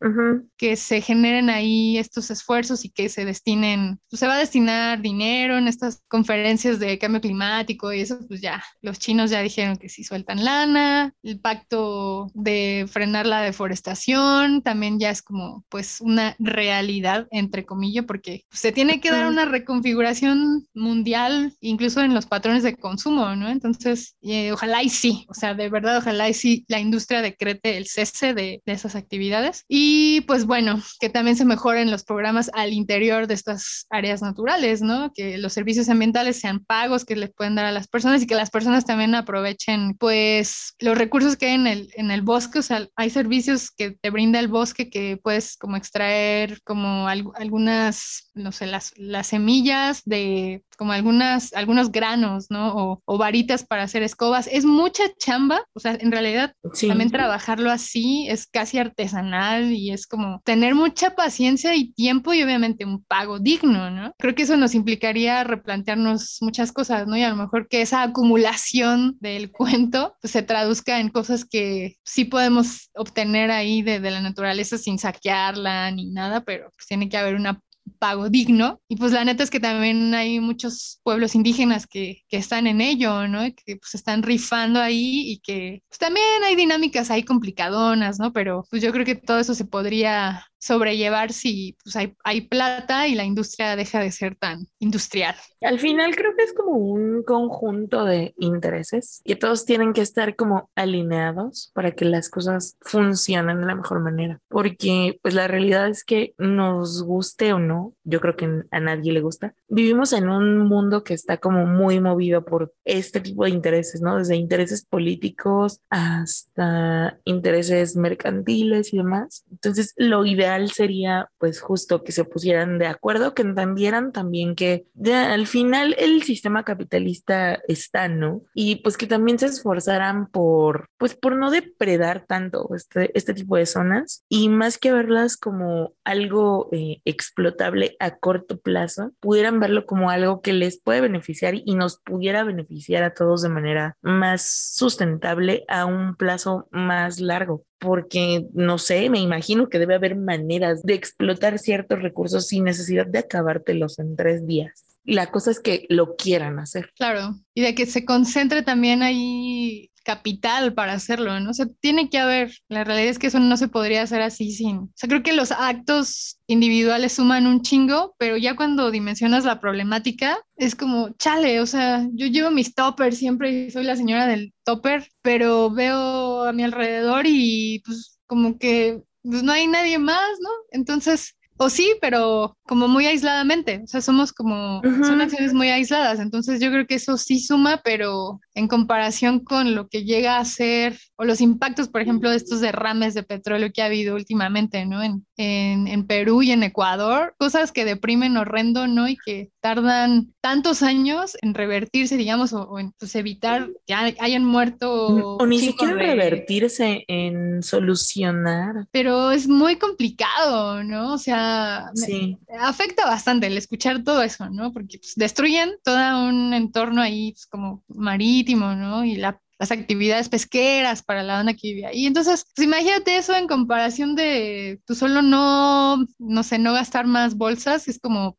Que 0.57 0.75
se 0.75 1.01
generen 1.01 1.49
ahí 1.49 1.97
estos 1.97 2.29
esfuerzos 2.29 2.85
y 2.85 2.89
que 2.89 3.09
se 3.09 3.25
destinen, 3.25 3.99
pues 4.09 4.19
se 4.19 4.27
va 4.27 4.35
a 4.35 4.39
destinar 4.39 5.01
dinero 5.01 5.57
en 5.57 5.67
estas 5.67 6.03
conferencias 6.07 6.79
de 6.79 6.99
cambio 6.99 7.21
climático 7.21 7.91
y 7.91 8.01
eso, 8.01 8.19
pues 8.27 8.41
ya, 8.41 8.63
los 8.81 8.99
chinos 8.99 9.31
ya 9.31 9.41
dijeron 9.41 9.77
que 9.77 9.89
sí 9.89 10.03
sueltan 10.03 10.43
lana, 10.43 11.13
el 11.23 11.39
pacto 11.39 12.31
de 12.33 12.85
frenar 12.91 13.25
la 13.25 13.41
deforestación 13.41 14.61
también 14.61 14.99
ya 14.99 15.09
es 15.09 15.21
como 15.21 15.65
pues 15.69 16.01
una 16.01 16.35
realidad, 16.39 17.27
entre 17.31 17.65
comillas, 17.65 18.05
porque 18.05 18.45
se 18.51 18.71
tiene 18.71 18.99
que 18.99 19.11
dar 19.11 19.27
una 19.27 19.45
reconfiguración 19.45 20.67
mundial, 20.73 21.53
incluso 21.59 22.01
en 22.01 22.13
los 22.13 22.25
patrones 22.25 22.63
de 22.63 22.75
consumo, 22.75 23.35
¿no? 23.35 23.49
Entonces, 23.49 24.15
eh, 24.21 24.51
ojalá 24.51 24.83
y 24.83 24.89
sí, 25.03 25.25
o 25.27 25.33
sea, 25.33 25.53
de 25.53 25.67
verdad, 25.67 25.97
ojalá 25.97 26.29
y 26.29 26.33
sí 26.33 26.63
la 26.69 26.79
industria 26.79 27.21
decrete 27.21 27.75
el 27.75 27.87
cese 27.87 28.33
de, 28.33 28.61
esas 28.65 28.95
actividades. 28.95 29.65
Y 29.67 30.21
pues 30.21 30.45
bueno, 30.45 30.81
que 31.01 31.09
también 31.09 31.35
se 31.35 31.43
mejoren 31.43 31.91
los 31.91 32.05
programas 32.05 32.49
al 32.53 32.71
interior 32.71 33.27
de 33.27 33.33
estas 33.33 33.85
áreas 33.89 34.21
naturales, 34.21 34.81
¿no? 34.81 35.11
Que 35.13 35.37
los 35.37 35.51
servicios 35.51 35.89
ambientales 35.89 36.39
sean 36.39 36.63
pagos 36.63 37.03
que 37.03 37.17
les 37.17 37.33
pueden 37.33 37.55
dar 37.55 37.65
a 37.65 37.73
las 37.73 37.89
personas 37.89 38.21
y 38.21 38.27
que 38.27 38.35
las 38.35 38.49
personas 38.49 38.85
también 38.85 39.13
aprovechen 39.13 39.97
pues 39.99 40.73
los 40.79 40.97
recursos 40.97 41.35
que 41.35 41.47
hay 41.47 41.55
en 41.55 41.67
el, 41.67 41.89
en 41.95 42.09
el 42.09 42.21
bosque, 42.21 42.59
o 42.59 42.63
sea, 42.63 42.87
hay 42.95 43.09
servicios 43.09 43.71
que 43.71 43.91
te 43.91 44.09
brinda 44.09 44.39
el 44.39 44.47
bosque 44.47 44.89
que 44.89 45.17
puedes 45.21 45.57
como 45.57 45.75
extraer 45.75 46.61
como 46.63 47.09
algunas, 47.09 48.31
no 48.35 48.53
sé, 48.53 48.67
las, 48.67 48.93
las 48.95 49.27
semillas 49.27 50.01
de 50.05 50.63
como 50.77 50.93
algunas, 50.93 51.53
algunos 51.53 51.91
granos, 51.91 52.47
¿no? 52.49 52.75
O, 52.75 53.01
o, 53.05 53.17
varitas 53.17 53.63
para 53.65 53.83
hacer 53.83 54.03
escobas. 54.03 54.47
Es 54.51 54.65
mucha 54.93 55.11
chamba, 55.17 55.65
o 55.73 55.79
sea, 55.79 55.97
en 55.99 56.11
realidad 56.11 56.53
también 56.87 57.09
trabajarlo 57.09 57.71
así 57.71 58.27
es 58.29 58.45
casi 58.45 58.77
artesanal 58.77 59.71
y 59.71 59.91
es 59.91 60.05
como 60.05 60.39
tener 60.45 60.75
mucha 60.75 61.15
paciencia 61.15 61.75
y 61.75 61.91
tiempo 61.93 62.31
y 62.33 62.43
obviamente 62.43 62.85
un 62.85 63.03
pago 63.03 63.39
digno, 63.39 63.89
¿no? 63.89 64.13
Creo 64.19 64.35
que 64.35 64.43
eso 64.43 64.55
nos 64.55 64.75
implicaría 64.75 65.43
replantearnos 65.43 66.37
muchas 66.41 66.71
cosas, 66.71 67.07
¿no? 67.07 67.17
Y 67.17 67.23
a 67.23 67.29
lo 67.29 67.35
mejor 67.35 67.67
que 67.67 67.81
esa 67.81 68.03
acumulación 68.03 69.17
del 69.19 69.51
cuento 69.51 70.15
pues, 70.21 70.31
se 70.31 70.43
traduzca 70.43 70.99
en 70.99 71.09
cosas 71.09 71.43
que 71.43 71.95
sí 72.03 72.25
podemos 72.25 72.91
obtener 72.93 73.49
ahí 73.49 73.81
de, 73.81 73.99
de 73.99 74.11
la 74.11 74.21
naturaleza 74.21 74.77
sin 74.77 74.99
saquearla 74.99 75.89
ni 75.89 76.11
nada, 76.11 76.41
pero 76.41 76.69
pues 76.75 76.85
tiene 76.87 77.09
que 77.09 77.17
haber 77.17 77.33
una 77.33 77.59
pago 77.99 78.29
digno. 78.29 78.81
Y 78.87 78.95
pues 78.97 79.11
la 79.11 79.25
neta 79.25 79.43
es 79.43 79.49
que 79.49 79.59
también 79.59 80.13
hay 80.13 80.39
muchos 80.39 80.99
pueblos 81.03 81.35
indígenas 81.35 81.87
que, 81.87 82.23
que 82.27 82.37
están 82.37 82.67
en 82.67 82.81
ello, 82.81 83.27
¿no? 83.27 83.41
que 83.65 83.77
pues 83.77 83.95
están 83.95 84.23
rifando 84.23 84.79
ahí 84.79 85.31
y 85.31 85.39
que 85.39 85.83
pues, 85.89 85.99
también 85.99 86.43
hay 86.45 86.55
dinámicas 86.55 87.11
ahí 87.11 87.23
complicadonas, 87.23 88.19
¿no? 88.19 88.33
Pero 88.33 88.65
pues 88.69 88.81
yo 88.81 88.91
creo 88.91 89.05
que 89.05 89.15
todo 89.15 89.39
eso 89.39 89.55
se 89.55 89.65
podría 89.65 90.45
sobrellevar 90.63 91.33
si 91.33 91.75
pues, 91.83 91.97
hay, 91.97 92.15
hay 92.23 92.47
plata 92.47 93.07
y 93.09 93.15
la 93.15 93.25
industria 93.25 93.75
deja 93.75 93.99
de 93.99 94.11
ser 94.11 94.35
tan 94.35 94.65
industrial. 94.79 95.35
Al 95.61 95.77
final 95.77 96.15
creo 96.15 96.35
que 96.37 96.43
es 96.43 96.53
como 96.53 96.77
un 96.77 97.23
conjunto 97.23 98.05
de 98.05 98.33
intereses 98.37 99.21
que 99.25 99.35
todos 99.35 99.65
tienen 99.65 99.91
que 99.91 99.99
estar 99.99 100.37
como 100.37 100.69
alineados 100.75 101.71
para 101.73 101.91
que 101.91 102.05
las 102.05 102.29
cosas 102.29 102.77
funcionen 102.79 103.59
de 103.59 103.65
la 103.65 103.75
mejor 103.75 103.99
manera. 103.99 104.39
Porque 104.47 105.19
pues 105.21 105.33
la 105.33 105.49
realidad 105.49 105.89
es 105.89 106.05
que 106.05 106.33
nos 106.37 107.03
guste 107.03 107.51
o 107.51 107.59
no, 107.59 107.93
yo 108.05 108.21
creo 108.21 108.37
que 108.37 108.63
a 108.71 108.79
nadie 108.79 109.11
le 109.11 109.19
gusta, 109.19 109.55
vivimos 109.67 110.13
en 110.13 110.29
un 110.29 110.59
mundo 110.59 111.03
que 111.03 111.13
está 111.13 111.37
como 111.37 111.65
muy 111.65 111.99
movido 111.99 112.45
por 112.45 112.73
este 112.85 113.19
tipo 113.19 113.43
de 113.43 113.49
intereses, 113.49 114.01
¿no? 114.01 114.17
Desde 114.17 114.37
intereses 114.37 114.85
políticos 114.85 115.81
hasta 115.89 117.19
intereses 117.25 117.97
mercantiles 117.97 118.93
y 118.93 118.97
demás. 118.97 119.43
Entonces 119.51 119.93
lo 119.97 120.25
ideal 120.25 120.52
sería 120.69 121.29
pues 121.37 121.61
justo 121.61 122.03
que 122.03 122.11
se 122.11 122.25
pusieran 122.25 122.77
de 122.77 122.87
acuerdo, 122.87 123.33
que 123.33 123.41
entendieran 123.41 124.11
también 124.11 124.55
que 124.55 124.85
al 125.13 125.47
final 125.47 125.95
el 125.97 126.23
sistema 126.23 126.63
capitalista 126.63 127.59
está, 127.67 128.07
¿no? 128.07 128.41
Y 128.53 128.77
pues 128.77 128.97
que 128.97 129.07
también 129.07 129.39
se 129.39 129.47
esforzaran 129.47 130.27
por 130.27 130.87
pues 130.97 131.15
por 131.15 131.35
no 131.35 131.51
depredar 131.51 132.25
tanto 132.27 132.69
este, 132.75 133.11
este 133.17 133.33
tipo 133.33 133.57
de 133.57 133.65
zonas 133.65 134.23
y 134.29 134.49
más 134.49 134.77
que 134.77 134.91
verlas 134.91 135.37
como 135.37 135.93
algo 136.03 136.69
eh, 136.71 137.01
explotable 137.05 137.95
a 137.99 138.17
corto 138.17 138.59
plazo, 138.59 139.11
pudieran 139.19 139.59
verlo 139.59 139.85
como 139.85 140.09
algo 140.09 140.41
que 140.41 140.53
les 140.53 140.81
puede 140.81 141.01
beneficiar 141.01 141.55
y 141.55 141.75
nos 141.75 141.97
pudiera 141.97 142.43
beneficiar 142.43 143.03
a 143.03 143.13
todos 143.13 143.41
de 143.41 143.49
manera 143.49 143.97
más 144.01 144.73
sustentable 144.73 145.65
a 145.67 145.85
un 145.85 146.15
plazo 146.15 146.67
más 146.71 147.19
largo 147.19 147.65
porque 147.83 148.45
no 148.53 148.77
sé, 148.77 149.09
me 149.09 149.19
imagino 149.19 149.67
que 149.67 149.77
debe 149.77 149.95
haber 149.95 150.15
maneras 150.15 150.83
de 150.83 150.93
explotar 150.93 151.59
ciertos 151.59 152.01
recursos 152.01 152.47
sin 152.47 152.63
necesidad 152.63 153.05
de 153.05 153.19
acabártelos 153.19 153.99
en 153.99 154.15
tres 154.15 154.47
días. 154.47 155.01
La 155.03 155.31
cosa 155.31 155.51
es 155.51 155.59
que 155.59 155.85
lo 155.89 156.15
quieran 156.15 156.59
hacer. 156.59 156.91
Claro, 156.95 157.35
y 157.53 157.61
de 157.61 157.75
que 157.75 157.85
se 157.85 158.05
concentre 158.05 158.63
también 158.63 159.03
ahí 159.03 159.91
capital 160.03 160.73
para 160.73 160.93
hacerlo, 160.93 161.39
¿no? 161.39 161.51
O 161.51 161.53
sea, 161.53 161.65
tiene 161.79 162.09
que 162.09 162.19
haber, 162.19 162.53
la 162.69 162.83
realidad 162.83 163.09
es 163.09 163.19
que 163.19 163.27
eso 163.27 163.39
no 163.39 163.57
se 163.57 163.67
podría 163.67 164.03
hacer 164.03 164.21
así 164.21 164.51
sin, 164.51 164.77
o 164.77 164.91
sea, 164.95 165.09
creo 165.09 165.23
que 165.23 165.33
los 165.33 165.51
actos 165.51 166.39
individuales 166.47 167.13
suman 167.13 167.47
un 167.47 167.61
chingo, 167.61 168.15
pero 168.17 168.37
ya 168.37 168.55
cuando 168.55 168.91
dimensionas 168.91 169.45
la 169.45 169.59
problemática, 169.59 170.37
es 170.57 170.75
como, 170.75 171.09
chale, 171.17 171.59
o 171.61 171.65
sea, 171.65 172.07
yo 172.13 172.27
llevo 172.27 172.51
mis 172.51 172.75
toppers 172.75 173.17
siempre 173.17 173.51
y 173.51 173.71
soy 173.71 173.83
la 173.83 173.95
señora 173.95 174.27
del 174.27 174.53
topper, 174.63 175.07
pero 175.21 175.71
veo 175.71 176.43
a 176.43 176.53
mi 176.53 176.63
alrededor 176.63 177.25
y 177.25 177.81
pues 177.85 178.19
como 178.27 178.57
que 178.57 179.01
pues 179.23 179.41
no 179.41 179.53
hay 179.53 179.67
nadie 179.67 179.97
más, 179.99 180.31
¿no? 180.41 180.49
Entonces, 180.71 181.35
o 181.57 181.69
sí, 181.69 181.95
pero 182.01 182.57
como 182.67 182.87
muy 182.87 183.05
aisladamente, 183.05 183.81
o 183.83 183.87
sea, 183.87 184.01
somos 184.01 184.33
como, 184.33 184.81
son 185.03 185.21
acciones 185.21 185.53
muy 185.53 185.69
aisladas, 185.69 186.19
entonces 186.19 186.59
yo 186.59 186.69
creo 186.71 186.87
que 186.87 186.95
eso 186.95 187.17
sí 187.17 187.39
suma, 187.39 187.81
pero 187.83 188.39
en 188.55 188.67
comparación 188.67 189.39
con 189.39 189.75
lo 189.75 189.87
que 189.87 190.03
llega 190.03 190.37
a 190.37 190.45
ser, 190.45 190.99
o 191.15 191.25
los 191.25 191.41
impactos, 191.41 191.87
por 191.89 192.01
ejemplo, 192.01 192.29
de 192.29 192.37
estos 192.37 192.61
derrames 192.61 193.13
de 193.13 193.23
petróleo 193.23 193.71
que 193.73 193.81
ha 193.81 193.85
habido 193.85 194.15
últimamente, 194.15 194.85
¿no? 194.85 195.01
En, 195.01 195.25
en, 195.37 195.87
en 195.87 196.05
Perú 196.05 196.43
y 196.43 196.51
en 196.51 196.63
Ecuador, 196.63 197.35
cosas 197.37 197.71
que 197.71 197.85
deprimen 197.85 198.37
horrendo, 198.37 198.87
¿no? 198.87 199.07
Y 199.07 199.17
que 199.17 199.49
tardan 199.61 200.33
tantos 200.41 200.83
años 200.83 201.37
en 201.41 201.53
revertirse, 201.53 202.17
digamos, 202.17 202.51
o, 202.51 202.77
en 202.77 202.91
pues, 202.99 203.15
evitar 203.15 203.69
que 203.87 203.93
hayan 203.93 204.43
muerto. 204.43 205.37
O 205.37 205.45
ni 205.45 205.59
siquiera 205.59 205.93
revertirse, 205.93 207.05
en 207.07 207.63
solucionar. 207.63 208.87
Pero 208.91 209.31
es 209.31 209.47
muy 209.47 209.77
complicado, 209.77 210.83
¿no? 210.83 211.13
O 211.13 211.17
sea, 211.17 211.89
sí. 211.95 212.37
afecta 212.59 213.05
bastante 213.05 213.47
el 213.47 213.57
escuchar 213.57 214.03
todo 214.03 214.21
eso, 214.21 214.49
¿no? 214.49 214.73
Porque 214.73 214.97
pues, 214.99 215.13
destruyen 215.15 215.71
todo 215.83 216.27
un 216.27 216.53
entorno 216.53 217.01
ahí 217.01 217.31
pues, 217.31 217.45
como 217.47 217.83
marítimo, 217.87 218.42
¿no? 218.75 219.03
Y 219.05 219.15
la 219.15 219.39
las 219.59 219.71
actividades 219.71 220.29
pesqueras 220.29 221.03
para 221.03 221.23
la 221.23 221.35
banda 221.35 221.53
que 221.53 221.73
vive 221.73 221.85
ahí. 221.85 222.05
Entonces, 222.05 222.45
pues 222.53 222.65
imagínate 222.65 223.15
eso 223.15 223.33
en 223.35 223.47
comparación 223.47 224.15
de 224.15 224.81
tú 224.85 224.93
solo 224.93 225.21
no, 225.21 226.05
no 226.19 226.43
sé, 226.43 226.59
no 226.59 226.73
gastar 226.73 227.05
más 227.05 227.35
bolsas, 227.35 227.87
es 227.87 227.99
como 227.99 228.35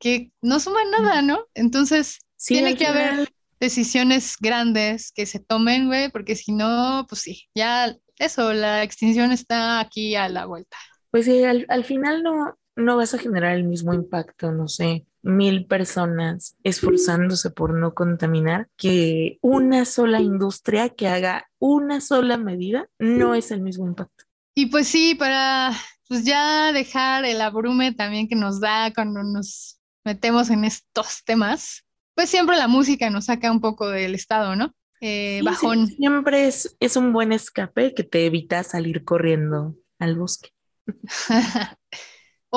que 0.00 0.32
no 0.42 0.58
suma 0.58 0.80
nada, 0.90 1.22
¿no? 1.22 1.46
Entonces, 1.54 2.18
tiene 2.44 2.76
que 2.76 2.86
haber 2.86 3.32
decisiones 3.60 4.36
grandes 4.40 5.12
que 5.12 5.26
se 5.26 5.38
tomen, 5.38 5.86
güey, 5.86 6.10
porque 6.10 6.34
si 6.34 6.52
no, 6.52 7.06
pues 7.08 7.20
sí, 7.20 7.44
ya 7.54 7.96
eso, 8.18 8.52
la 8.52 8.82
extinción 8.82 9.32
está 9.32 9.80
aquí 9.80 10.16
a 10.16 10.28
la 10.28 10.46
vuelta. 10.46 10.76
Pues 11.10 11.26
sí, 11.26 11.44
al, 11.44 11.66
al 11.68 11.84
final 11.84 12.22
no, 12.22 12.58
no 12.76 12.96
vas 12.96 13.14
a 13.14 13.18
generar 13.18 13.56
el 13.56 13.64
mismo 13.64 13.94
impacto, 13.94 14.52
no 14.52 14.68
sé, 14.68 15.06
mil 15.22 15.66
personas 15.66 16.56
esforzándose 16.62 17.50
por 17.50 17.74
no 17.74 17.94
contaminar, 17.94 18.68
que 18.76 19.38
una 19.40 19.84
sola 19.84 20.20
industria 20.20 20.90
que 20.90 21.08
haga 21.08 21.48
una 21.58 22.00
sola 22.00 22.36
medida 22.36 22.88
no 22.98 23.34
es 23.34 23.50
el 23.50 23.62
mismo 23.62 23.86
impacto. 23.86 24.24
Y 24.54 24.66
pues 24.66 24.86
sí, 24.86 25.14
para 25.14 25.72
pues 26.08 26.24
ya 26.24 26.72
dejar 26.72 27.24
el 27.24 27.40
abrume 27.40 27.92
también 27.92 28.28
que 28.28 28.36
nos 28.36 28.60
da 28.60 28.92
cuando 28.92 29.22
nos 29.22 29.80
metemos 30.04 30.50
en 30.50 30.64
estos 30.64 31.24
temas, 31.24 31.84
pues 32.14 32.28
siempre 32.28 32.56
la 32.56 32.68
música 32.68 33.10
nos 33.10 33.26
saca 33.26 33.50
un 33.50 33.60
poco 33.60 33.88
del 33.88 34.14
estado, 34.14 34.54
¿no? 34.54 34.74
Eh, 35.00 35.40
bajón. 35.42 35.88
siempre 35.88 36.46
es, 36.46 36.76
es 36.80 36.96
un 36.96 37.12
buen 37.12 37.32
escape 37.32 37.94
que 37.94 38.04
te 38.04 38.26
evita 38.26 38.62
salir 38.62 39.04
corriendo 39.04 39.74
al 39.98 40.16
bosque. 40.16 40.50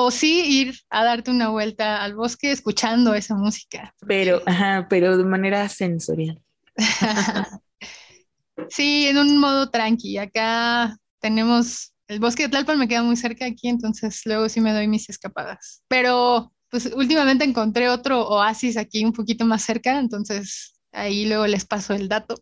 o 0.00 0.12
sí 0.12 0.44
ir 0.46 0.76
a 0.90 1.02
darte 1.02 1.28
una 1.32 1.48
vuelta 1.48 2.04
al 2.04 2.14
bosque 2.14 2.52
escuchando 2.52 3.14
esa 3.14 3.34
música. 3.34 3.92
Pero, 4.06 4.40
ajá, 4.46 4.86
pero 4.88 5.18
de 5.18 5.24
manera 5.24 5.68
sensorial. 5.68 6.40
sí, 8.68 9.08
en 9.08 9.18
un 9.18 9.38
modo 9.38 9.70
tranqui. 9.70 10.16
Acá 10.16 10.96
tenemos 11.18 11.94
el 12.06 12.20
bosque 12.20 12.44
de 12.44 12.50
Tlalpan, 12.50 12.78
me 12.78 12.86
queda 12.86 13.02
muy 13.02 13.16
cerca 13.16 13.44
aquí, 13.44 13.66
entonces 13.66 14.20
luego 14.24 14.48
sí 14.48 14.60
me 14.60 14.72
doy 14.72 14.86
mis 14.86 15.10
escapadas. 15.10 15.82
Pero 15.88 16.52
pues 16.70 16.92
últimamente 16.94 17.42
encontré 17.42 17.88
otro 17.88 18.24
oasis 18.28 18.76
aquí 18.76 19.04
un 19.04 19.12
poquito 19.12 19.44
más 19.46 19.62
cerca, 19.62 19.98
entonces 19.98 20.78
ahí 20.92 21.26
luego 21.26 21.48
les 21.48 21.66
paso 21.66 21.92
el 21.94 22.08
dato. 22.08 22.36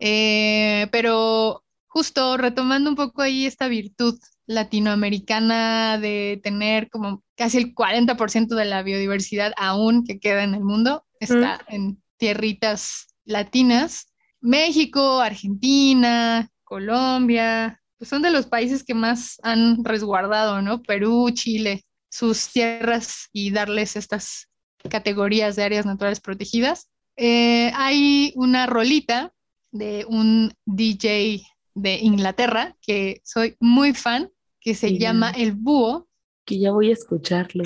Eh, 0.00 0.88
pero 0.90 1.62
justo 1.88 2.38
retomando 2.38 2.88
un 2.88 2.96
poco 2.96 3.20
ahí 3.20 3.44
esta 3.44 3.68
virtud 3.68 4.18
latinoamericana 4.46 5.98
de 5.98 6.40
tener 6.42 6.90
como 6.90 7.22
casi 7.36 7.58
el 7.58 7.74
40% 7.74 8.54
de 8.54 8.64
la 8.64 8.82
biodiversidad 8.82 9.52
aún 9.56 10.04
que 10.04 10.18
queda 10.18 10.42
en 10.42 10.54
el 10.54 10.64
mundo, 10.64 11.04
está 11.20 11.60
en 11.68 12.02
tierritas 12.16 13.08
latinas. 13.24 14.12
México, 14.40 15.20
Argentina, 15.20 16.48
Colombia, 16.64 17.80
pues 17.98 18.08
son 18.08 18.22
de 18.22 18.30
los 18.30 18.46
países 18.46 18.82
que 18.82 18.94
más 18.94 19.38
han 19.42 19.84
resguardado, 19.84 20.60
¿no? 20.60 20.82
Perú, 20.82 21.30
Chile, 21.32 21.84
sus 22.10 22.48
tierras 22.48 23.28
y 23.32 23.52
darles 23.52 23.94
estas 23.94 24.48
categorías 24.90 25.54
de 25.54 25.62
áreas 25.62 25.86
naturales 25.86 26.20
protegidas. 26.20 26.90
Eh, 27.16 27.70
hay 27.76 28.32
una 28.34 28.66
rolita 28.66 29.32
de 29.70 30.04
un 30.08 30.52
DJ 30.66 31.42
de 31.74 31.94
Inglaterra, 32.00 32.76
que 32.82 33.20
soy 33.24 33.56
muy 33.60 33.94
fan, 33.94 34.31
que 34.62 34.74
se 34.74 34.98
llama 34.98 35.30
El 35.30 35.52
Búho. 35.52 36.08
Que 36.44 36.58
ya 36.58 36.72
voy 36.72 36.90
a 36.90 36.92
escucharlo. 36.92 37.64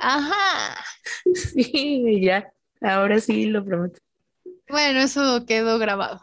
Ajá. 0.00 0.84
Sí, 1.34 2.20
ya, 2.20 2.52
ahora 2.80 3.20
sí 3.20 3.46
lo 3.46 3.64
prometo. 3.64 3.98
Bueno, 4.68 5.00
eso 5.00 5.44
quedó 5.46 5.78
grabado. 5.78 6.20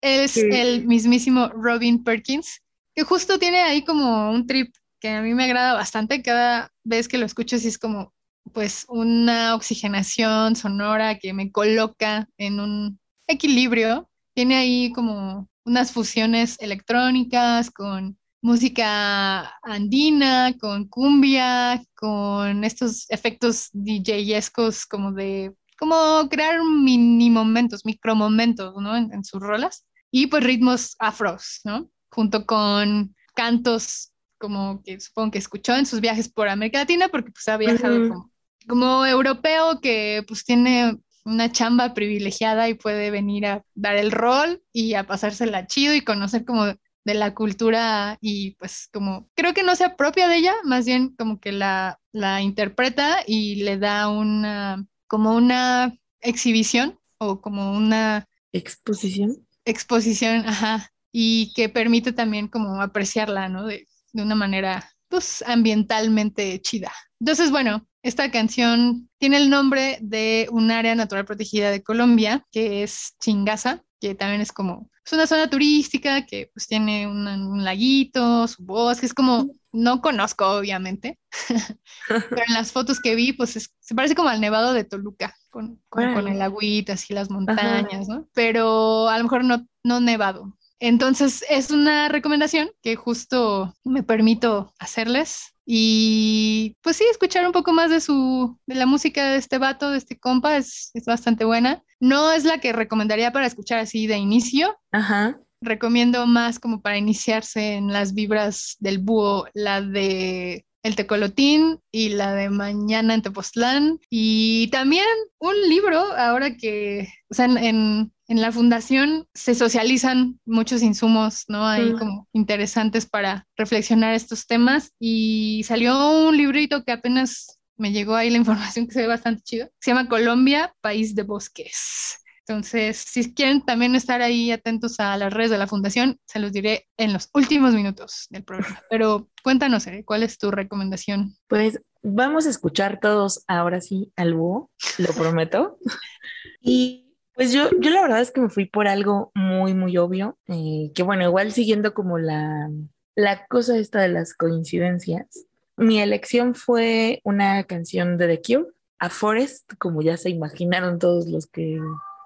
Es 0.00 0.36
el 0.36 0.86
mismísimo 0.86 1.48
Robin 1.48 2.04
Perkins, 2.04 2.62
que 2.94 3.02
justo 3.02 3.38
tiene 3.38 3.60
ahí 3.62 3.84
como 3.84 4.30
un 4.30 4.46
trip 4.46 4.74
que 5.00 5.08
a 5.08 5.22
mí 5.22 5.34
me 5.34 5.44
agrada 5.44 5.74
bastante. 5.74 6.22
Cada 6.22 6.70
vez 6.84 7.08
que 7.08 7.18
lo 7.18 7.26
escucho, 7.26 7.58
sí 7.58 7.68
es 7.68 7.78
como 7.78 8.12
pues 8.52 8.86
una 8.88 9.54
oxigenación 9.54 10.54
sonora 10.56 11.18
que 11.18 11.32
me 11.32 11.50
coloca 11.50 12.28
en 12.38 12.60
un 12.60 13.00
equilibrio 13.26 14.08
tiene 14.34 14.56
ahí 14.56 14.92
como 14.92 15.48
unas 15.64 15.92
fusiones 15.92 16.56
electrónicas 16.60 17.70
con 17.70 18.16
música 18.40 19.52
andina, 19.62 20.54
con 20.58 20.88
cumbia, 20.88 21.82
con 21.94 22.64
estos 22.64 23.10
efectos 23.10 23.70
DJescos 23.72 24.86
como 24.86 25.12
de, 25.12 25.52
como 25.78 26.28
crear 26.28 26.60
mini 26.62 27.30
momentos, 27.30 27.84
micro 27.84 28.14
momentos, 28.14 28.74
¿no? 28.80 28.96
En, 28.96 29.12
en 29.12 29.24
sus 29.24 29.40
rolas. 29.40 29.84
Y 30.10 30.28
pues 30.28 30.42
ritmos 30.42 30.96
afros, 30.98 31.60
¿no? 31.64 31.90
Junto 32.10 32.46
con 32.46 33.14
cantos 33.34 34.12
como 34.38 34.82
que 34.82 34.98
supongo 35.00 35.32
que 35.32 35.38
escuchó 35.38 35.76
en 35.76 35.86
sus 35.86 36.00
viajes 36.00 36.28
por 36.28 36.48
América 36.48 36.78
Latina, 36.78 37.08
porque 37.08 37.32
pues 37.32 37.46
ha 37.48 37.56
viajado 37.56 38.08
como, 38.08 38.30
como 38.66 39.06
europeo 39.06 39.80
que 39.80 40.24
pues 40.26 40.44
tiene 40.44 40.96
una 41.24 41.52
chamba 41.52 41.92
privilegiada 41.92 42.68
y 42.68 42.74
puede 42.74 43.10
venir 43.10 43.46
a 43.46 43.62
dar 43.74 43.96
el 43.96 44.10
rol 44.10 44.62
y 44.72 44.94
a 44.94 45.06
pasársela 45.06 45.66
chido 45.66 45.94
y 45.94 46.00
conocer 46.00 46.44
como 46.44 46.72
de 47.08 47.14
la 47.14 47.34
cultura 47.34 48.18
y 48.20 48.50
pues 48.56 48.90
como 48.92 49.30
creo 49.34 49.54
que 49.54 49.62
no 49.62 49.74
se 49.76 49.84
apropia 49.84 50.28
de 50.28 50.36
ella, 50.36 50.54
más 50.64 50.84
bien 50.84 51.14
como 51.16 51.40
que 51.40 51.52
la, 51.52 51.98
la 52.12 52.42
interpreta 52.42 53.22
y 53.26 53.62
le 53.64 53.78
da 53.78 54.10
una 54.10 54.84
como 55.06 55.34
una 55.34 55.96
exhibición 56.20 56.98
o 57.16 57.40
como 57.40 57.72
una 57.72 58.26
exposición. 58.52 59.46
Exposición, 59.64 60.46
ajá, 60.46 60.90
y 61.10 61.54
que 61.54 61.70
permite 61.70 62.12
también 62.12 62.46
como 62.46 62.82
apreciarla, 62.82 63.48
¿no? 63.48 63.64
De, 63.64 63.88
de 64.12 64.22
una 64.22 64.34
manera 64.34 64.90
pues 65.08 65.42
ambientalmente 65.46 66.60
chida. 66.60 66.92
Entonces, 67.20 67.50
bueno, 67.50 67.88
esta 68.02 68.30
canción 68.30 69.08
tiene 69.18 69.38
el 69.38 69.48
nombre 69.48 69.98
de 70.02 70.46
un 70.50 70.70
área 70.70 70.94
natural 70.94 71.24
protegida 71.24 71.70
de 71.70 71.82
Colombia, 71.82 72.44
que 72.52 72.82
es 72.82 73.14
Chingaza, 73.18 73.82
que 74.00 74.14
también 74.14 74.40
es 74.40 74.52
como, 74.52 74.90
es 75.04 75.12
una 75.12 75.26
zona 75.26 75.48
turística 75.50 76.24
que 76.26 76.50
pues 76.52 76.66
tiene 76.66 77.06
un 77.06 77.64
laguito, 77.64 78.46
su 78.46 78.64
bosque, 78.64 79.06
es 79.06 79.14
como, 79.14 79.46
no 79.72 80.00
conozco 80.00 80.46
obviamente, 80.46 81.18
pero 82.08 82.42
en 82.46 82.54
las 82.54 82.72
fotos 82.72 83.00
que 83.00 83.14
vi, 83.14 83.32
pues 83.32 83.70
se 83.80 83.94
parece 83.94 84.14
como 84.14 84.28
al 84.28 84.40
nevado 84.40 84.72
de 84.72 84.84
Toluca, 84.84 85.34
con, 85.50 85.80
con, 85.88 86.28
el 86.28 86.40
agüita, 86.42 86.94
así 86.94 87.14
las 87.14 87.30
montañas, 87.30 88.08
¿no? 88.08 88.28
Pero 88.34 89.08
a 89.08 89.18
lo 89.18 89.24
mejor 89.24 89.44
no, 89.44 89.66
no 89.82 90.00
nevado, 90.00 90.56
entonces 90.80 91.44
es 91.48 91.70
una 91.70 92.08
recomendación 92.08 92.70
que 92.82 92.94
justo 92.94 93.74
me 93.84 94.02
permito 94.02 94.72
hacerles 94.78 95.54
y 95.70 96.78
pues 96.80 96.96
sí, 96.96 97.04
escuchar 97.10 97.44
un 97.44 97.52
poco 97.52 97.74
más 97.74 97.90
de 97.90 98.00
su, 98.00 98.58
de 98.66 98.74
la 98.74 98.86
música 98.86 99.32
de 99.32 99.36
este 99.36 99.58
vato, 99.58 99.90
de 99.90 99.98
este 99.98 100.18
compa, 100.18 100.56
es, 100.56 100.90
es 100.94 101.04
bastante 101.04 101.44
buena. 101.44 101.82
No 102.00 102.32
es 102.32 102.44
la 102.44 102.56
que 102.56 102.72
recomendaría 102.72 103.32
para 103.32 103.46
escuchar 103.46 103.78
así 103.78 104.06
de 104.06 104.16
inicio. 104.16 104.78
Ajá. 104.92 105.36
Recomiendo 105.60 106.26
más 106.26 106.58
como 106.58 106.80
para 106.80 106.96
iniciarse 106.96 107.74
en 107.74 107.92
las 107.92 108.14
vibras 108.14 108.76
del 108.78 108.96
búho, 108.96 109.46
la 109.52 109.82
de 109.82 110.64
el 110.82 110.96
Tecolotín 110.96 111.80
y 111.92 112.10
la 112.10 112.32
de 112.32 112.48
Mañana 112.48 113.12
en 113.12 113.20
Tepoztlán. 113.20 114.00
Y 114.08 114.68
también 114.68 115.04
un 115.38 115.54
libro, 115.68 115.98
ahora 116.16 116.56
que, 116.56 117.08
o 117.28 117.34
sea, 117.34 117.44
en, 117.44 117.58
en 117.58 118.12
la 118.36 118.52
fundación 118.52 119.26
se 119.32 119.54
socializan 119.54 120.38
muchos 120.44 120.82
insumos, 120.82 121.44
¿no? 121.48 121.66
Hay 121.66 121.92
como 121.94 122.28
interesantes 122.32 123.06
para 123.06 123.46
reflexionar 123.56 124.14
estos 124.14 124.46
temas 124.46 124.92
y 125.00 125.62
salió 125.64 126.28
un 126.28 126.36
librito 126.36 126.84
que 126.84 126.92
apenas 126.92 127.58
me 127.78 127.90
llegó 127.90 128.14
ahí 128.14 128.28
la 128.28 128.36
información 128.36 128.86
que 128.86 128.92
se 128.92 129.00
ve 129.00 129.06
bastante 129.06 129.42
chido. 129.42 129.70
Se 129.80 129.90
llama 129.90 130.08
Colombia, 130.08 130.74
País 130.82 131.14
de 131.14 131.22
Bosques. 131.22 132.22
Entonces, 132.46 132.96
si 132.96 133.34
quieren 133.34 133.62
también 133.62 133.94
estar 133.94 134.22
ahí 134.22 134.50
atentos 134.50 135.00
a 135.00 135.16
las 135.16 135.32
redes 135.32 135.50
de 135.50 135.58
la 135.58 135.66
fundación, 135.66 136.18
se 136.26 136.38
los 136.38 136.52
diré 136.52 136.86
en 136.96 137.12
los 137.12 137.28
últimos 137.34 137.74
minutos 137.74 138.26
del 138.30 138.44
programa. 138.44 138.80
Pero 138.90 139.28
cuéntanos, 139.42 139.86
¿cuál 140.06 140.22
es 140.22 140.38
tu 140.38 140.50
recomendación? 140.50 141.36
Pues 141.46 141.78
vamos 142.02 142.46
a 142.46 142.50
escuchar 142.50 143.00
todos 143.00 143.44
ahora 143.48 143.80
sí 143.80 144.12
al 144.16 144.34
búho, 144.34 144.70
lo 144.98 145.12
prometo. 145.12 145.78
y 146.62 147.07
pues 147.38 147.52
yo, 147.52 147.70
yo 147.78 147.90
la 147.90 148.02
verdad 148.02 148.20
es 148.20 148.32
que 148.32 148.40
me 148.40 148.48
fui 148.48 148.64
por 148.64 148.88
algo 148.88 149.30
muy, 149.32 149.72
muy 149.72 149.96
obvio, 149.96 150.36
eh, 150.48 150.90
que 150.92 151.04
bueno, 151.04 151.22
igual 151.22 151.52
siguiendo 151.52 151.94
como 151.94 152.18
la, 152.18 152.68
la 153.14 153.46
cosa 153.46 153.78
esta 153.78 154.00
de 154.00 154.08
las 154.08 154.34
coincidencias, 154.34 155.46
mi 155.76 156.00
elección 156.00 156.56
fue 156.56 157.20
una 157.22 157.62
canción 157.62 158.18
de 158.18 158.26
The 158.26 158.42
Cure, 158.42 158.70
A 158.98 159.08
Forest, 159.08 159.74
como 159.78 160.02
ya 160.02 160.16
se 160.16 160.30
imaginaron 160.30 160.98
todos 160.98 161.28
los 161.28 161.46
que 161.46 161.78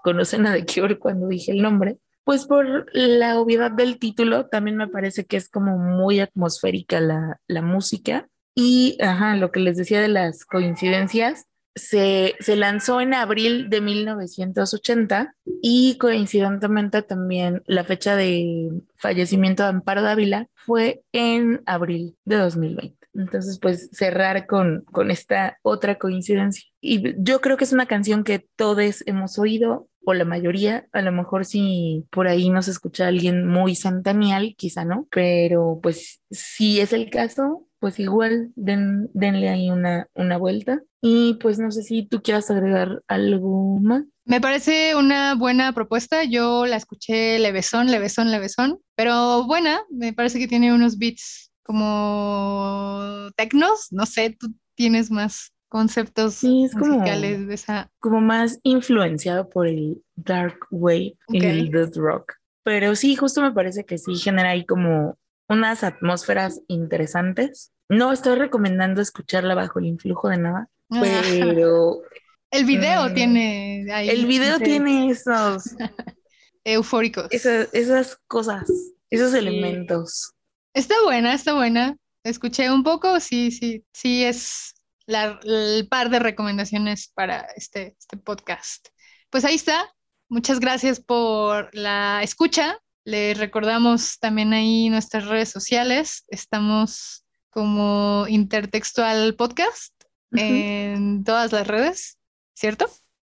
conocen 0.03 0.47
a 0.47 0.55
The 0.55 0.65
Cure 0.65 0.99
cuando 0.99 1.29
dije 1.29 1.53
el 1.53 1.61
nombre. 1.61 1.99
Pues 2.25 2.47
por 2.47 2.87
la 2.95 3.39
obviedad 3.39 3.71
del 3.71 3.99
título, 3.99 4.47
también 4.47 4.79
me 4.79 4.89
parece 4.89 5.27
que 5.27 5.37
es 5.37 5.51
como 5.51 5.77
muy 5.77 6.21
atmosférica 6.21 7.01
la, 7.01 7.39
la 7.49 7.61
música. 7.61 8.31
Y, 8.55 8.97
ajá, 9.03 9.37
lo 9.37 9.53
que 9.53 9.61
les 9.61 9.77
decía 9.77 10.01
de 10.01 10.09
las 10.09 10.47
coincidencias, 10.47 11.49
se, 11.75 12.35
lanzó 12.57 13.01
en 13.01 13.14
abril 13.14 13.70
de 13.70 13.81
1980 13.81 15.35
y 15.62 15.97
coincidentemente 15.99 17.03
también 17.03 17.62
la 17.66 17.85
fecha 17.85 18.16
de 18.16 18.70
fallecimiento 18.97 19.62
de 19.62 19.70
Amparo 19.70 20.03
Dávila 20.03 20.49
fue 20.55 21.03
en 21.12 21.62
abril 21.66 22.16
de 22.25 22.37
2020. 22.37 22.97
Entonces, 23.14 23.59
pues 23.59 23.91
cerrar 23.93 24.47
con, 24.47 24.85
con 24.91 25.11
esta 25.11 25.59
otra 25.62 25.99
coincidencia. 25.99 26.64
Y 26.81 27.14
yo 27.23 27.41
creo 27.41 27.57
que 27.57 27.64
es 27.64 27.73
una 27.73 27.87
canción 27.87 28.25
que 28.25 28.47
todos 28.57 29.05
hemos 29.07 29.39
oído, 29.39 29.89
o 30.05 30.14
la 30.14 30.25
mayoría, 30.25 30.87
a 30.93 31.03
lo 31.03 31.12
mejor 31.12 31.45
si 31.45 32.07
por 32.11 32.27
ahí 32.27 32.51
nos 32.51 32.68
escucha 32.68 33.07
alguien 33.07 33.47
muy 33.47 33.77
centenial, 33.77 34.55
quizá 34.57 34.85
no, 34.85 35.07
pero 35.11 35.79
pues 35.83 36.23
si 36.31 36.81
es 36.81 36.93
el 36.93 37.11
caso, 37.11 37.68
pues 37.83 37.99
igual 37.99 38.53
den, 38.55 39.11
denle 39.12 39.49
ahí 39.49 39.68
una, 39.68 40.07
una 40.14 40.37
vuelta. 40.37 40.80
Y 41.01 41.35
pues 41.35 41.59
no 41.59 41.72
sé 41.72 41.83
si 41.83 42.07
tú 42.07 42.22
quieras 42.22 42.49
agregar 42.49 43.03
algo 43.09 43.80
más. 43.80 44.05
Me 44.24 44.41
parece 44.41 44.95
una 44.95 45.35
buena 45.35 45.72
propuesta. 45.72 46.22
Yo 46.22 46.64
la 46.64 46.76
escuché 46.76 47.41
levesón, 47.41 47.91
levesón, 47.91 48.30
levesón, 48.30 48.78
pero 48.95 49.43
buena. 49.49 49.83
Me 49.91 50.12
parece 50.12 50.39
que 50.39 50.47
tiene 50.47 50.72
unos 50.72 50.97
beats 50.97 51.51
como 51.64 53.28
tecnos. 53.35 53.89
No 53.91 54.07
sé, 54.07 54.37
tú 54.39 54.55
tienes 54.76 55.11
más 55.11 55.53
conceptos 55.68 56.45
musicales 56.45 57.49
de 57.49 57.55
esa. 57.55 57.91
Como 57.99 58.20
más 58.20 58.61
influenciado 58.62 59.49
por 59.49 59.66
el 59.66 60.05
dark 60.14 60.68
wave 60.70 61.16
y 61.30 61.45
el 61.45 61.68
death 61.72 61.97
rock. 61.97 62.35
Pero 62.62 62.95
sí, 62.95 63.16
justo 63.16 63.43
me 63.43 63.51
parece 63.51 63.85
que 63.85 63.99
sí 63.99 64.14
genera 64.14 64.51
ahí 64.51 64.64
como 64.64 65.18
unas 65.53 65.85
atmósferas 65.85 66.61
interesantes. 66.67 67.73
No 67.89 68.13
estoy 68.13 68.37
recomendando 68.37 69.03
escucharla 69.03 69.55
bajo 69.55 69.79
el 69.79 69.87
influjo 69.87 70.29
de 70.29 70.39
nada, 70.39 70.69
pero... 70.89 72.03
el 72.51 72.65
video 72.65 73.09
mm, 73.09 73.15
tiene 73.15 73.87
ahí. 73.93 74.09
El 74.09 74.27
video 74.27 74.59
tiene 74.59 75.11
esos... 75.11 75.65
Eufóricos. 76.65 77.27
Esas, 77.31 78.19
cosas, 78.29 78.71
esos 79.11 79.35
elementos. 79.35 80.33
Está 80.75 80.95
buena, 81.03 81.35
está 81.35 81.55
buena. 81.55 81.97
Escuché 82.25 82.71
un 82.71 82.85
poco, 82.85 83.19
sí, 83.19 83.51
sí, 83.51 83.85
sí 83.93 84.23
es 84.23 84.75
el 85.09 85.89
par 85.89 86.09
de 86.09 86.21
recomendaciones 86.21 87.11
para 87.15 87.41
este, 87.57 87.97
este 87.99 88.17
podcast. 88.17 88.89
Pues 89.29 89.45
ahí 89.45 89.57
está. 89.57 89.93
Muchas 90.29 90.61
gracias 90.61 91.01
por 91.01 91.69
la 91.75 92.23
escucha. 92.23 92.79
Les 93.05 93.37
recordamos 93.37 94.19
también 94.21 94.53
ahí 94.53 94.89
nuestras 94.89 95.27
redes 95.27 95.49
sociales. 95.49 96.25
Estamos 96.29 97.25
como 97.51 98.27
Intertextual 98.29 99.35
Podcast 99.35 99.93
en 100.31 101.25
todas 101.25 101.53
las 101.53 101.67
redes, 101.67 102.19
¿cierto? 102.55 102.87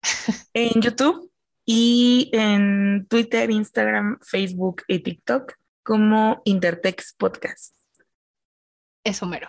En 0.52 0.82
YouTube 0.82 1.32
y 1.64 2.30
en 2.32 3.06
Twitter, 3.08 3.50
Instagram, 3.50 4.18
Facebook 4.20 4.82
y 4.86 4.98
TikTok 4.98 5.54
como 5.82 6.42
Intertext 6.44 7.18
Podcast. 7.18 7.74
Eso 9.02 9.26
mero. 9.26 9.48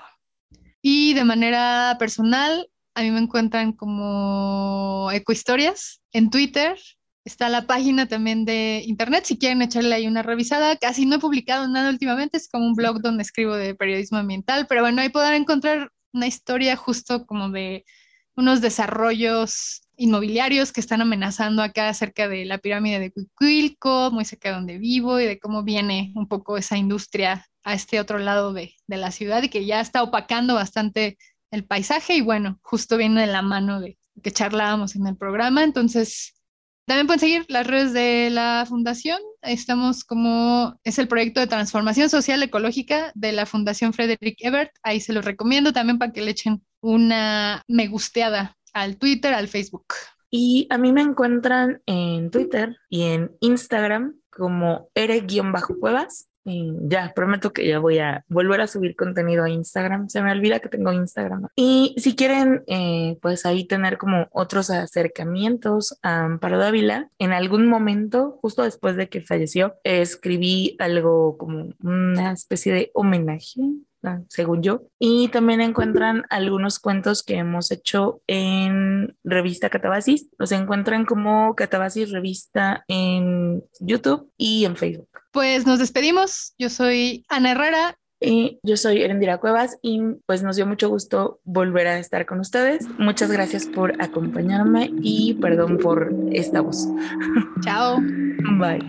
Y 0.82 1.13
de 1.13 1.26
manera 1.26 1.97
personal, 1.99 2.70
a 2.93 3.01
mí 3.01 3.11
me 3.11 3.20
encuentran 3.20 3.74
como 3.74 5.09
Ecohistorias 5.11 6.01
en 6.13 6.30
Twitter 6.30 6.78
Está 7.26 7.49
la 7.49 7.65
página 7.65 8.07
también 8.07 8.45
de 8.45 8.84
internet, 8.86 9.26
si 9.26 9.39
quieren 9.39 9.63
echarle 9.63 9.95
ahí 9.95 10.05
una 10.07 10.21
revisada. 10.21 10.78
Casi 10.78 11.07
no 11.07 11.15
he 11.15 11.19
publicado 11.19 11.67
nada 11.67 11.89
últimamente, 11.89 12.38
es 12.38 12.47
como 12.47 12.67
un 12.67 12.76
blog 12.76 13.01
donde 13.01 13.23
escribo 13.23 13.55
de 13.55 13.73
periodismo 13.73 14.19
ambiental, 14.19 14.67
pero 14.69 14.82
bueno, 14.82 15.01
ahí 15.01 15.09
podrán 15.09 15.34
encontrar 15.34 15.91
una 16.13 16.28
historia 16.28 16.76
justo 16.76 17.26
como 17.26 17.49
de 17.49 17.84
unos 18.36 18.61
desarrollos 18.61 19.82
inmobiliarios 19.97 20.71
que 20.71 20.82
están 20.82 21.01
amenazando 21.01 21.63
acá 21.63 21.91
cerca 21.95 22.28
de 22.28 22.45
la 22.45 22.59
pirámide 22.59 22.99
de 22.99 23.11
Cuicuilco, 23.11 24.11
muy 24.11 24.26
cerca 24.26 24.49
de 24.49 24.55
donde 24.55 24.78
vivo 24.78 25.19
y 25.19 25.26
de 25.26 25.39
cómo 25.39 25.63
viene 25.63 26.11
un 26.15 26.28
poco 26.28 26.57
esa 26.57 26.78
industria 26.78 27.47
a 27.63 27.73
este 27.73 27.99
otro 27.99 28.19
lado 28.19 28.53
de, 28.53 28.76
de 28.86 28.97
la 28.97 29.11
ciudad 29.11 29.41
y 29.41 29.49
que 29.49 29.65
ya 29.65 29.82
está 29.82 30.03
opacando 30.03 30.53
bastante 30.53 31.17
el 31.49 31.65
paisaje 31.65 32.17
y 32.17 32.21
bueno, 32.21 32.59
justo 32.61 32.97
viene 32.97 33.21
de 33.21 33.28
la 33.28 33.41
mano 33.41 33.80
de 33.80 33.97
que 34.21 34.32
charlábamos 34.32 34.95
en 34.95 35.07
el 35.07 35.17
programa. 35.17 35.63
Entonces, 35.63 36.34
también 36.86 37.07
pueden 37.07 37.19
seguir 37.19 37.45
las 37.49 37.65
redes 37.65 37.93
de 37.93 38.29
la 38.29 38.65
fundación. 38.67 39.19
Estamos 39.41 40.03
como, 40.03 40.79
es 40.83 40.99
el 40.99 41.07
proyecto 41.07 41.39
de 41.39 41.47
transformación 41.47 42.09
social 42.09 42.41
ecológica 42.43 43.11
de 43.15 43.31
la 43.31 43.45
Fundación 43.45 43.93
Frederick 43.93 44.38
Ebert. 44.39 44.71
Ahí 44.83 44.99
se 44.99 45.13
los 45.13 45.25
recomiendo 45.25 45.73
también 45.73 45.97
para 45.97 46.11
que 46.11 46.21
le 46.21 46.31
echen 46.31 46.61
una 46.81 47.63
me 47.67 47.88
gusteada 47.88 48.55
al 48.73 48.97
Twitter, 48.97 49.33
al 49.33 49.47
Facebook. 49.47 49.86
Y 50.29 50.67
a 50.69 50.77
mí 50.77 50.91
me 50.91 51.01
encuentran 51.01 51.81
en 51.86 52.29
Twitter 52.29 52.77
y 52.89 53.03
en 53.03 53.31
Instagram 53.39 54.15
como 54.29 54.89
ere-cuevas 54.93 56.27
Ya, 56.45 57.11
prometo 57.15 57.53
que 57.53 57.67
ya 57.67 57.79
voy 57.79 57.97
a 57.99 58.23
volver 58.29 58.61
a 58.61 58.67
subir 58.67 58.95
contenido 58.95 59.43
a 59.43 59.49
Instagram. 59.49 60.09
Se 60.09 60.21
me 60.21 60.31
olvida 60.31 60.59
que 60.59 60.69
tengo 60.69 60.93
Instagram. 60.93 61.47
Y 61.55 61.95
si 61.97 62.15
quieren, 62.15 62.63
eh, 62.67 63.17
pues 63.21 63.45
ahí 63.45 63.65
tener 63.65 63.97
como 63.97 64.27
otros 64.31 64.69
acercamientos 64.69 65.97
a 66.03 66.25
Amparo 66.25 66.59
Dávila, 66.59 67.09
en 67.17 67.33
algún 67.33 67.67
momento, 67.67 68.37
justo 68.41 68.63
después 68.63 68.95
de 68.95 69.09
que 69.09 69.21
falleció, 69.21 69.75
escribí 69.83 70.75
algo 70.79 71.37
como 71.37 71.73
una 71.81 72.31
especie 72.31 72.73
de 72.73 72.91
homenaje 72.93 73.61
según 74.27 74.61
yo. 74.61 74.83
Y 74.99 75.29
también 75.29 75.61
encuentran 75.61 76.23
algunos 76.29 76.79
cuentos 76.79 77.23
que 77.23 77.35
hemos 77.35 77.71
hecho 77.71 78.21
en 78.27 79.15
revista 79.23 79.69
Catabasis. 79.69 80.29
Los 80.37 80.51
encuentran 80.51 81.05
como 81.05 81.55
Catabasis 81.55 82.11
Revista 82.11 82.83
en 82.87 83.63
YouTube 83.79 84.31
y 84.37 84.65
en 84.65 84.75
Facebook. 84.75 85.09
Pues 85.36 85.65
nos 85.65 85.79
despedimos. 85.79 86.53
Yo 86.57 86.69
soy 86.69 87.25
Ana 87.27 87.51
Herrera. 87.51 87.99
Y 88.21 88.57
yo 88.63 88.77
soy 88.77 89.01
Erendira 89.01 89.38
Cuevas 89.39 89.77
y 89.81 89.99
pues 90.25 90.41
nos 90.41 90.55
dio 90.55 90.65
mucho 90.65 90.88
gusto 90.88 91.41
volver 91.43 91.88
a 91.88 91.99
estar 91.99 92.25
con 92.25 92.39
ustedes. 92.39 92.88
Muchas 92.97 93.29
gracias 93.29 93.65
por 93.65 94.01
acompañarme 94.01 94.89
y 95.01 95.33
perdón 95.33 95.77
por 95.79 96.15
esta 96.31 96.61
voz. 96.61 96.88
Chao. 97.65 97.97
Bye. 98.57 98.79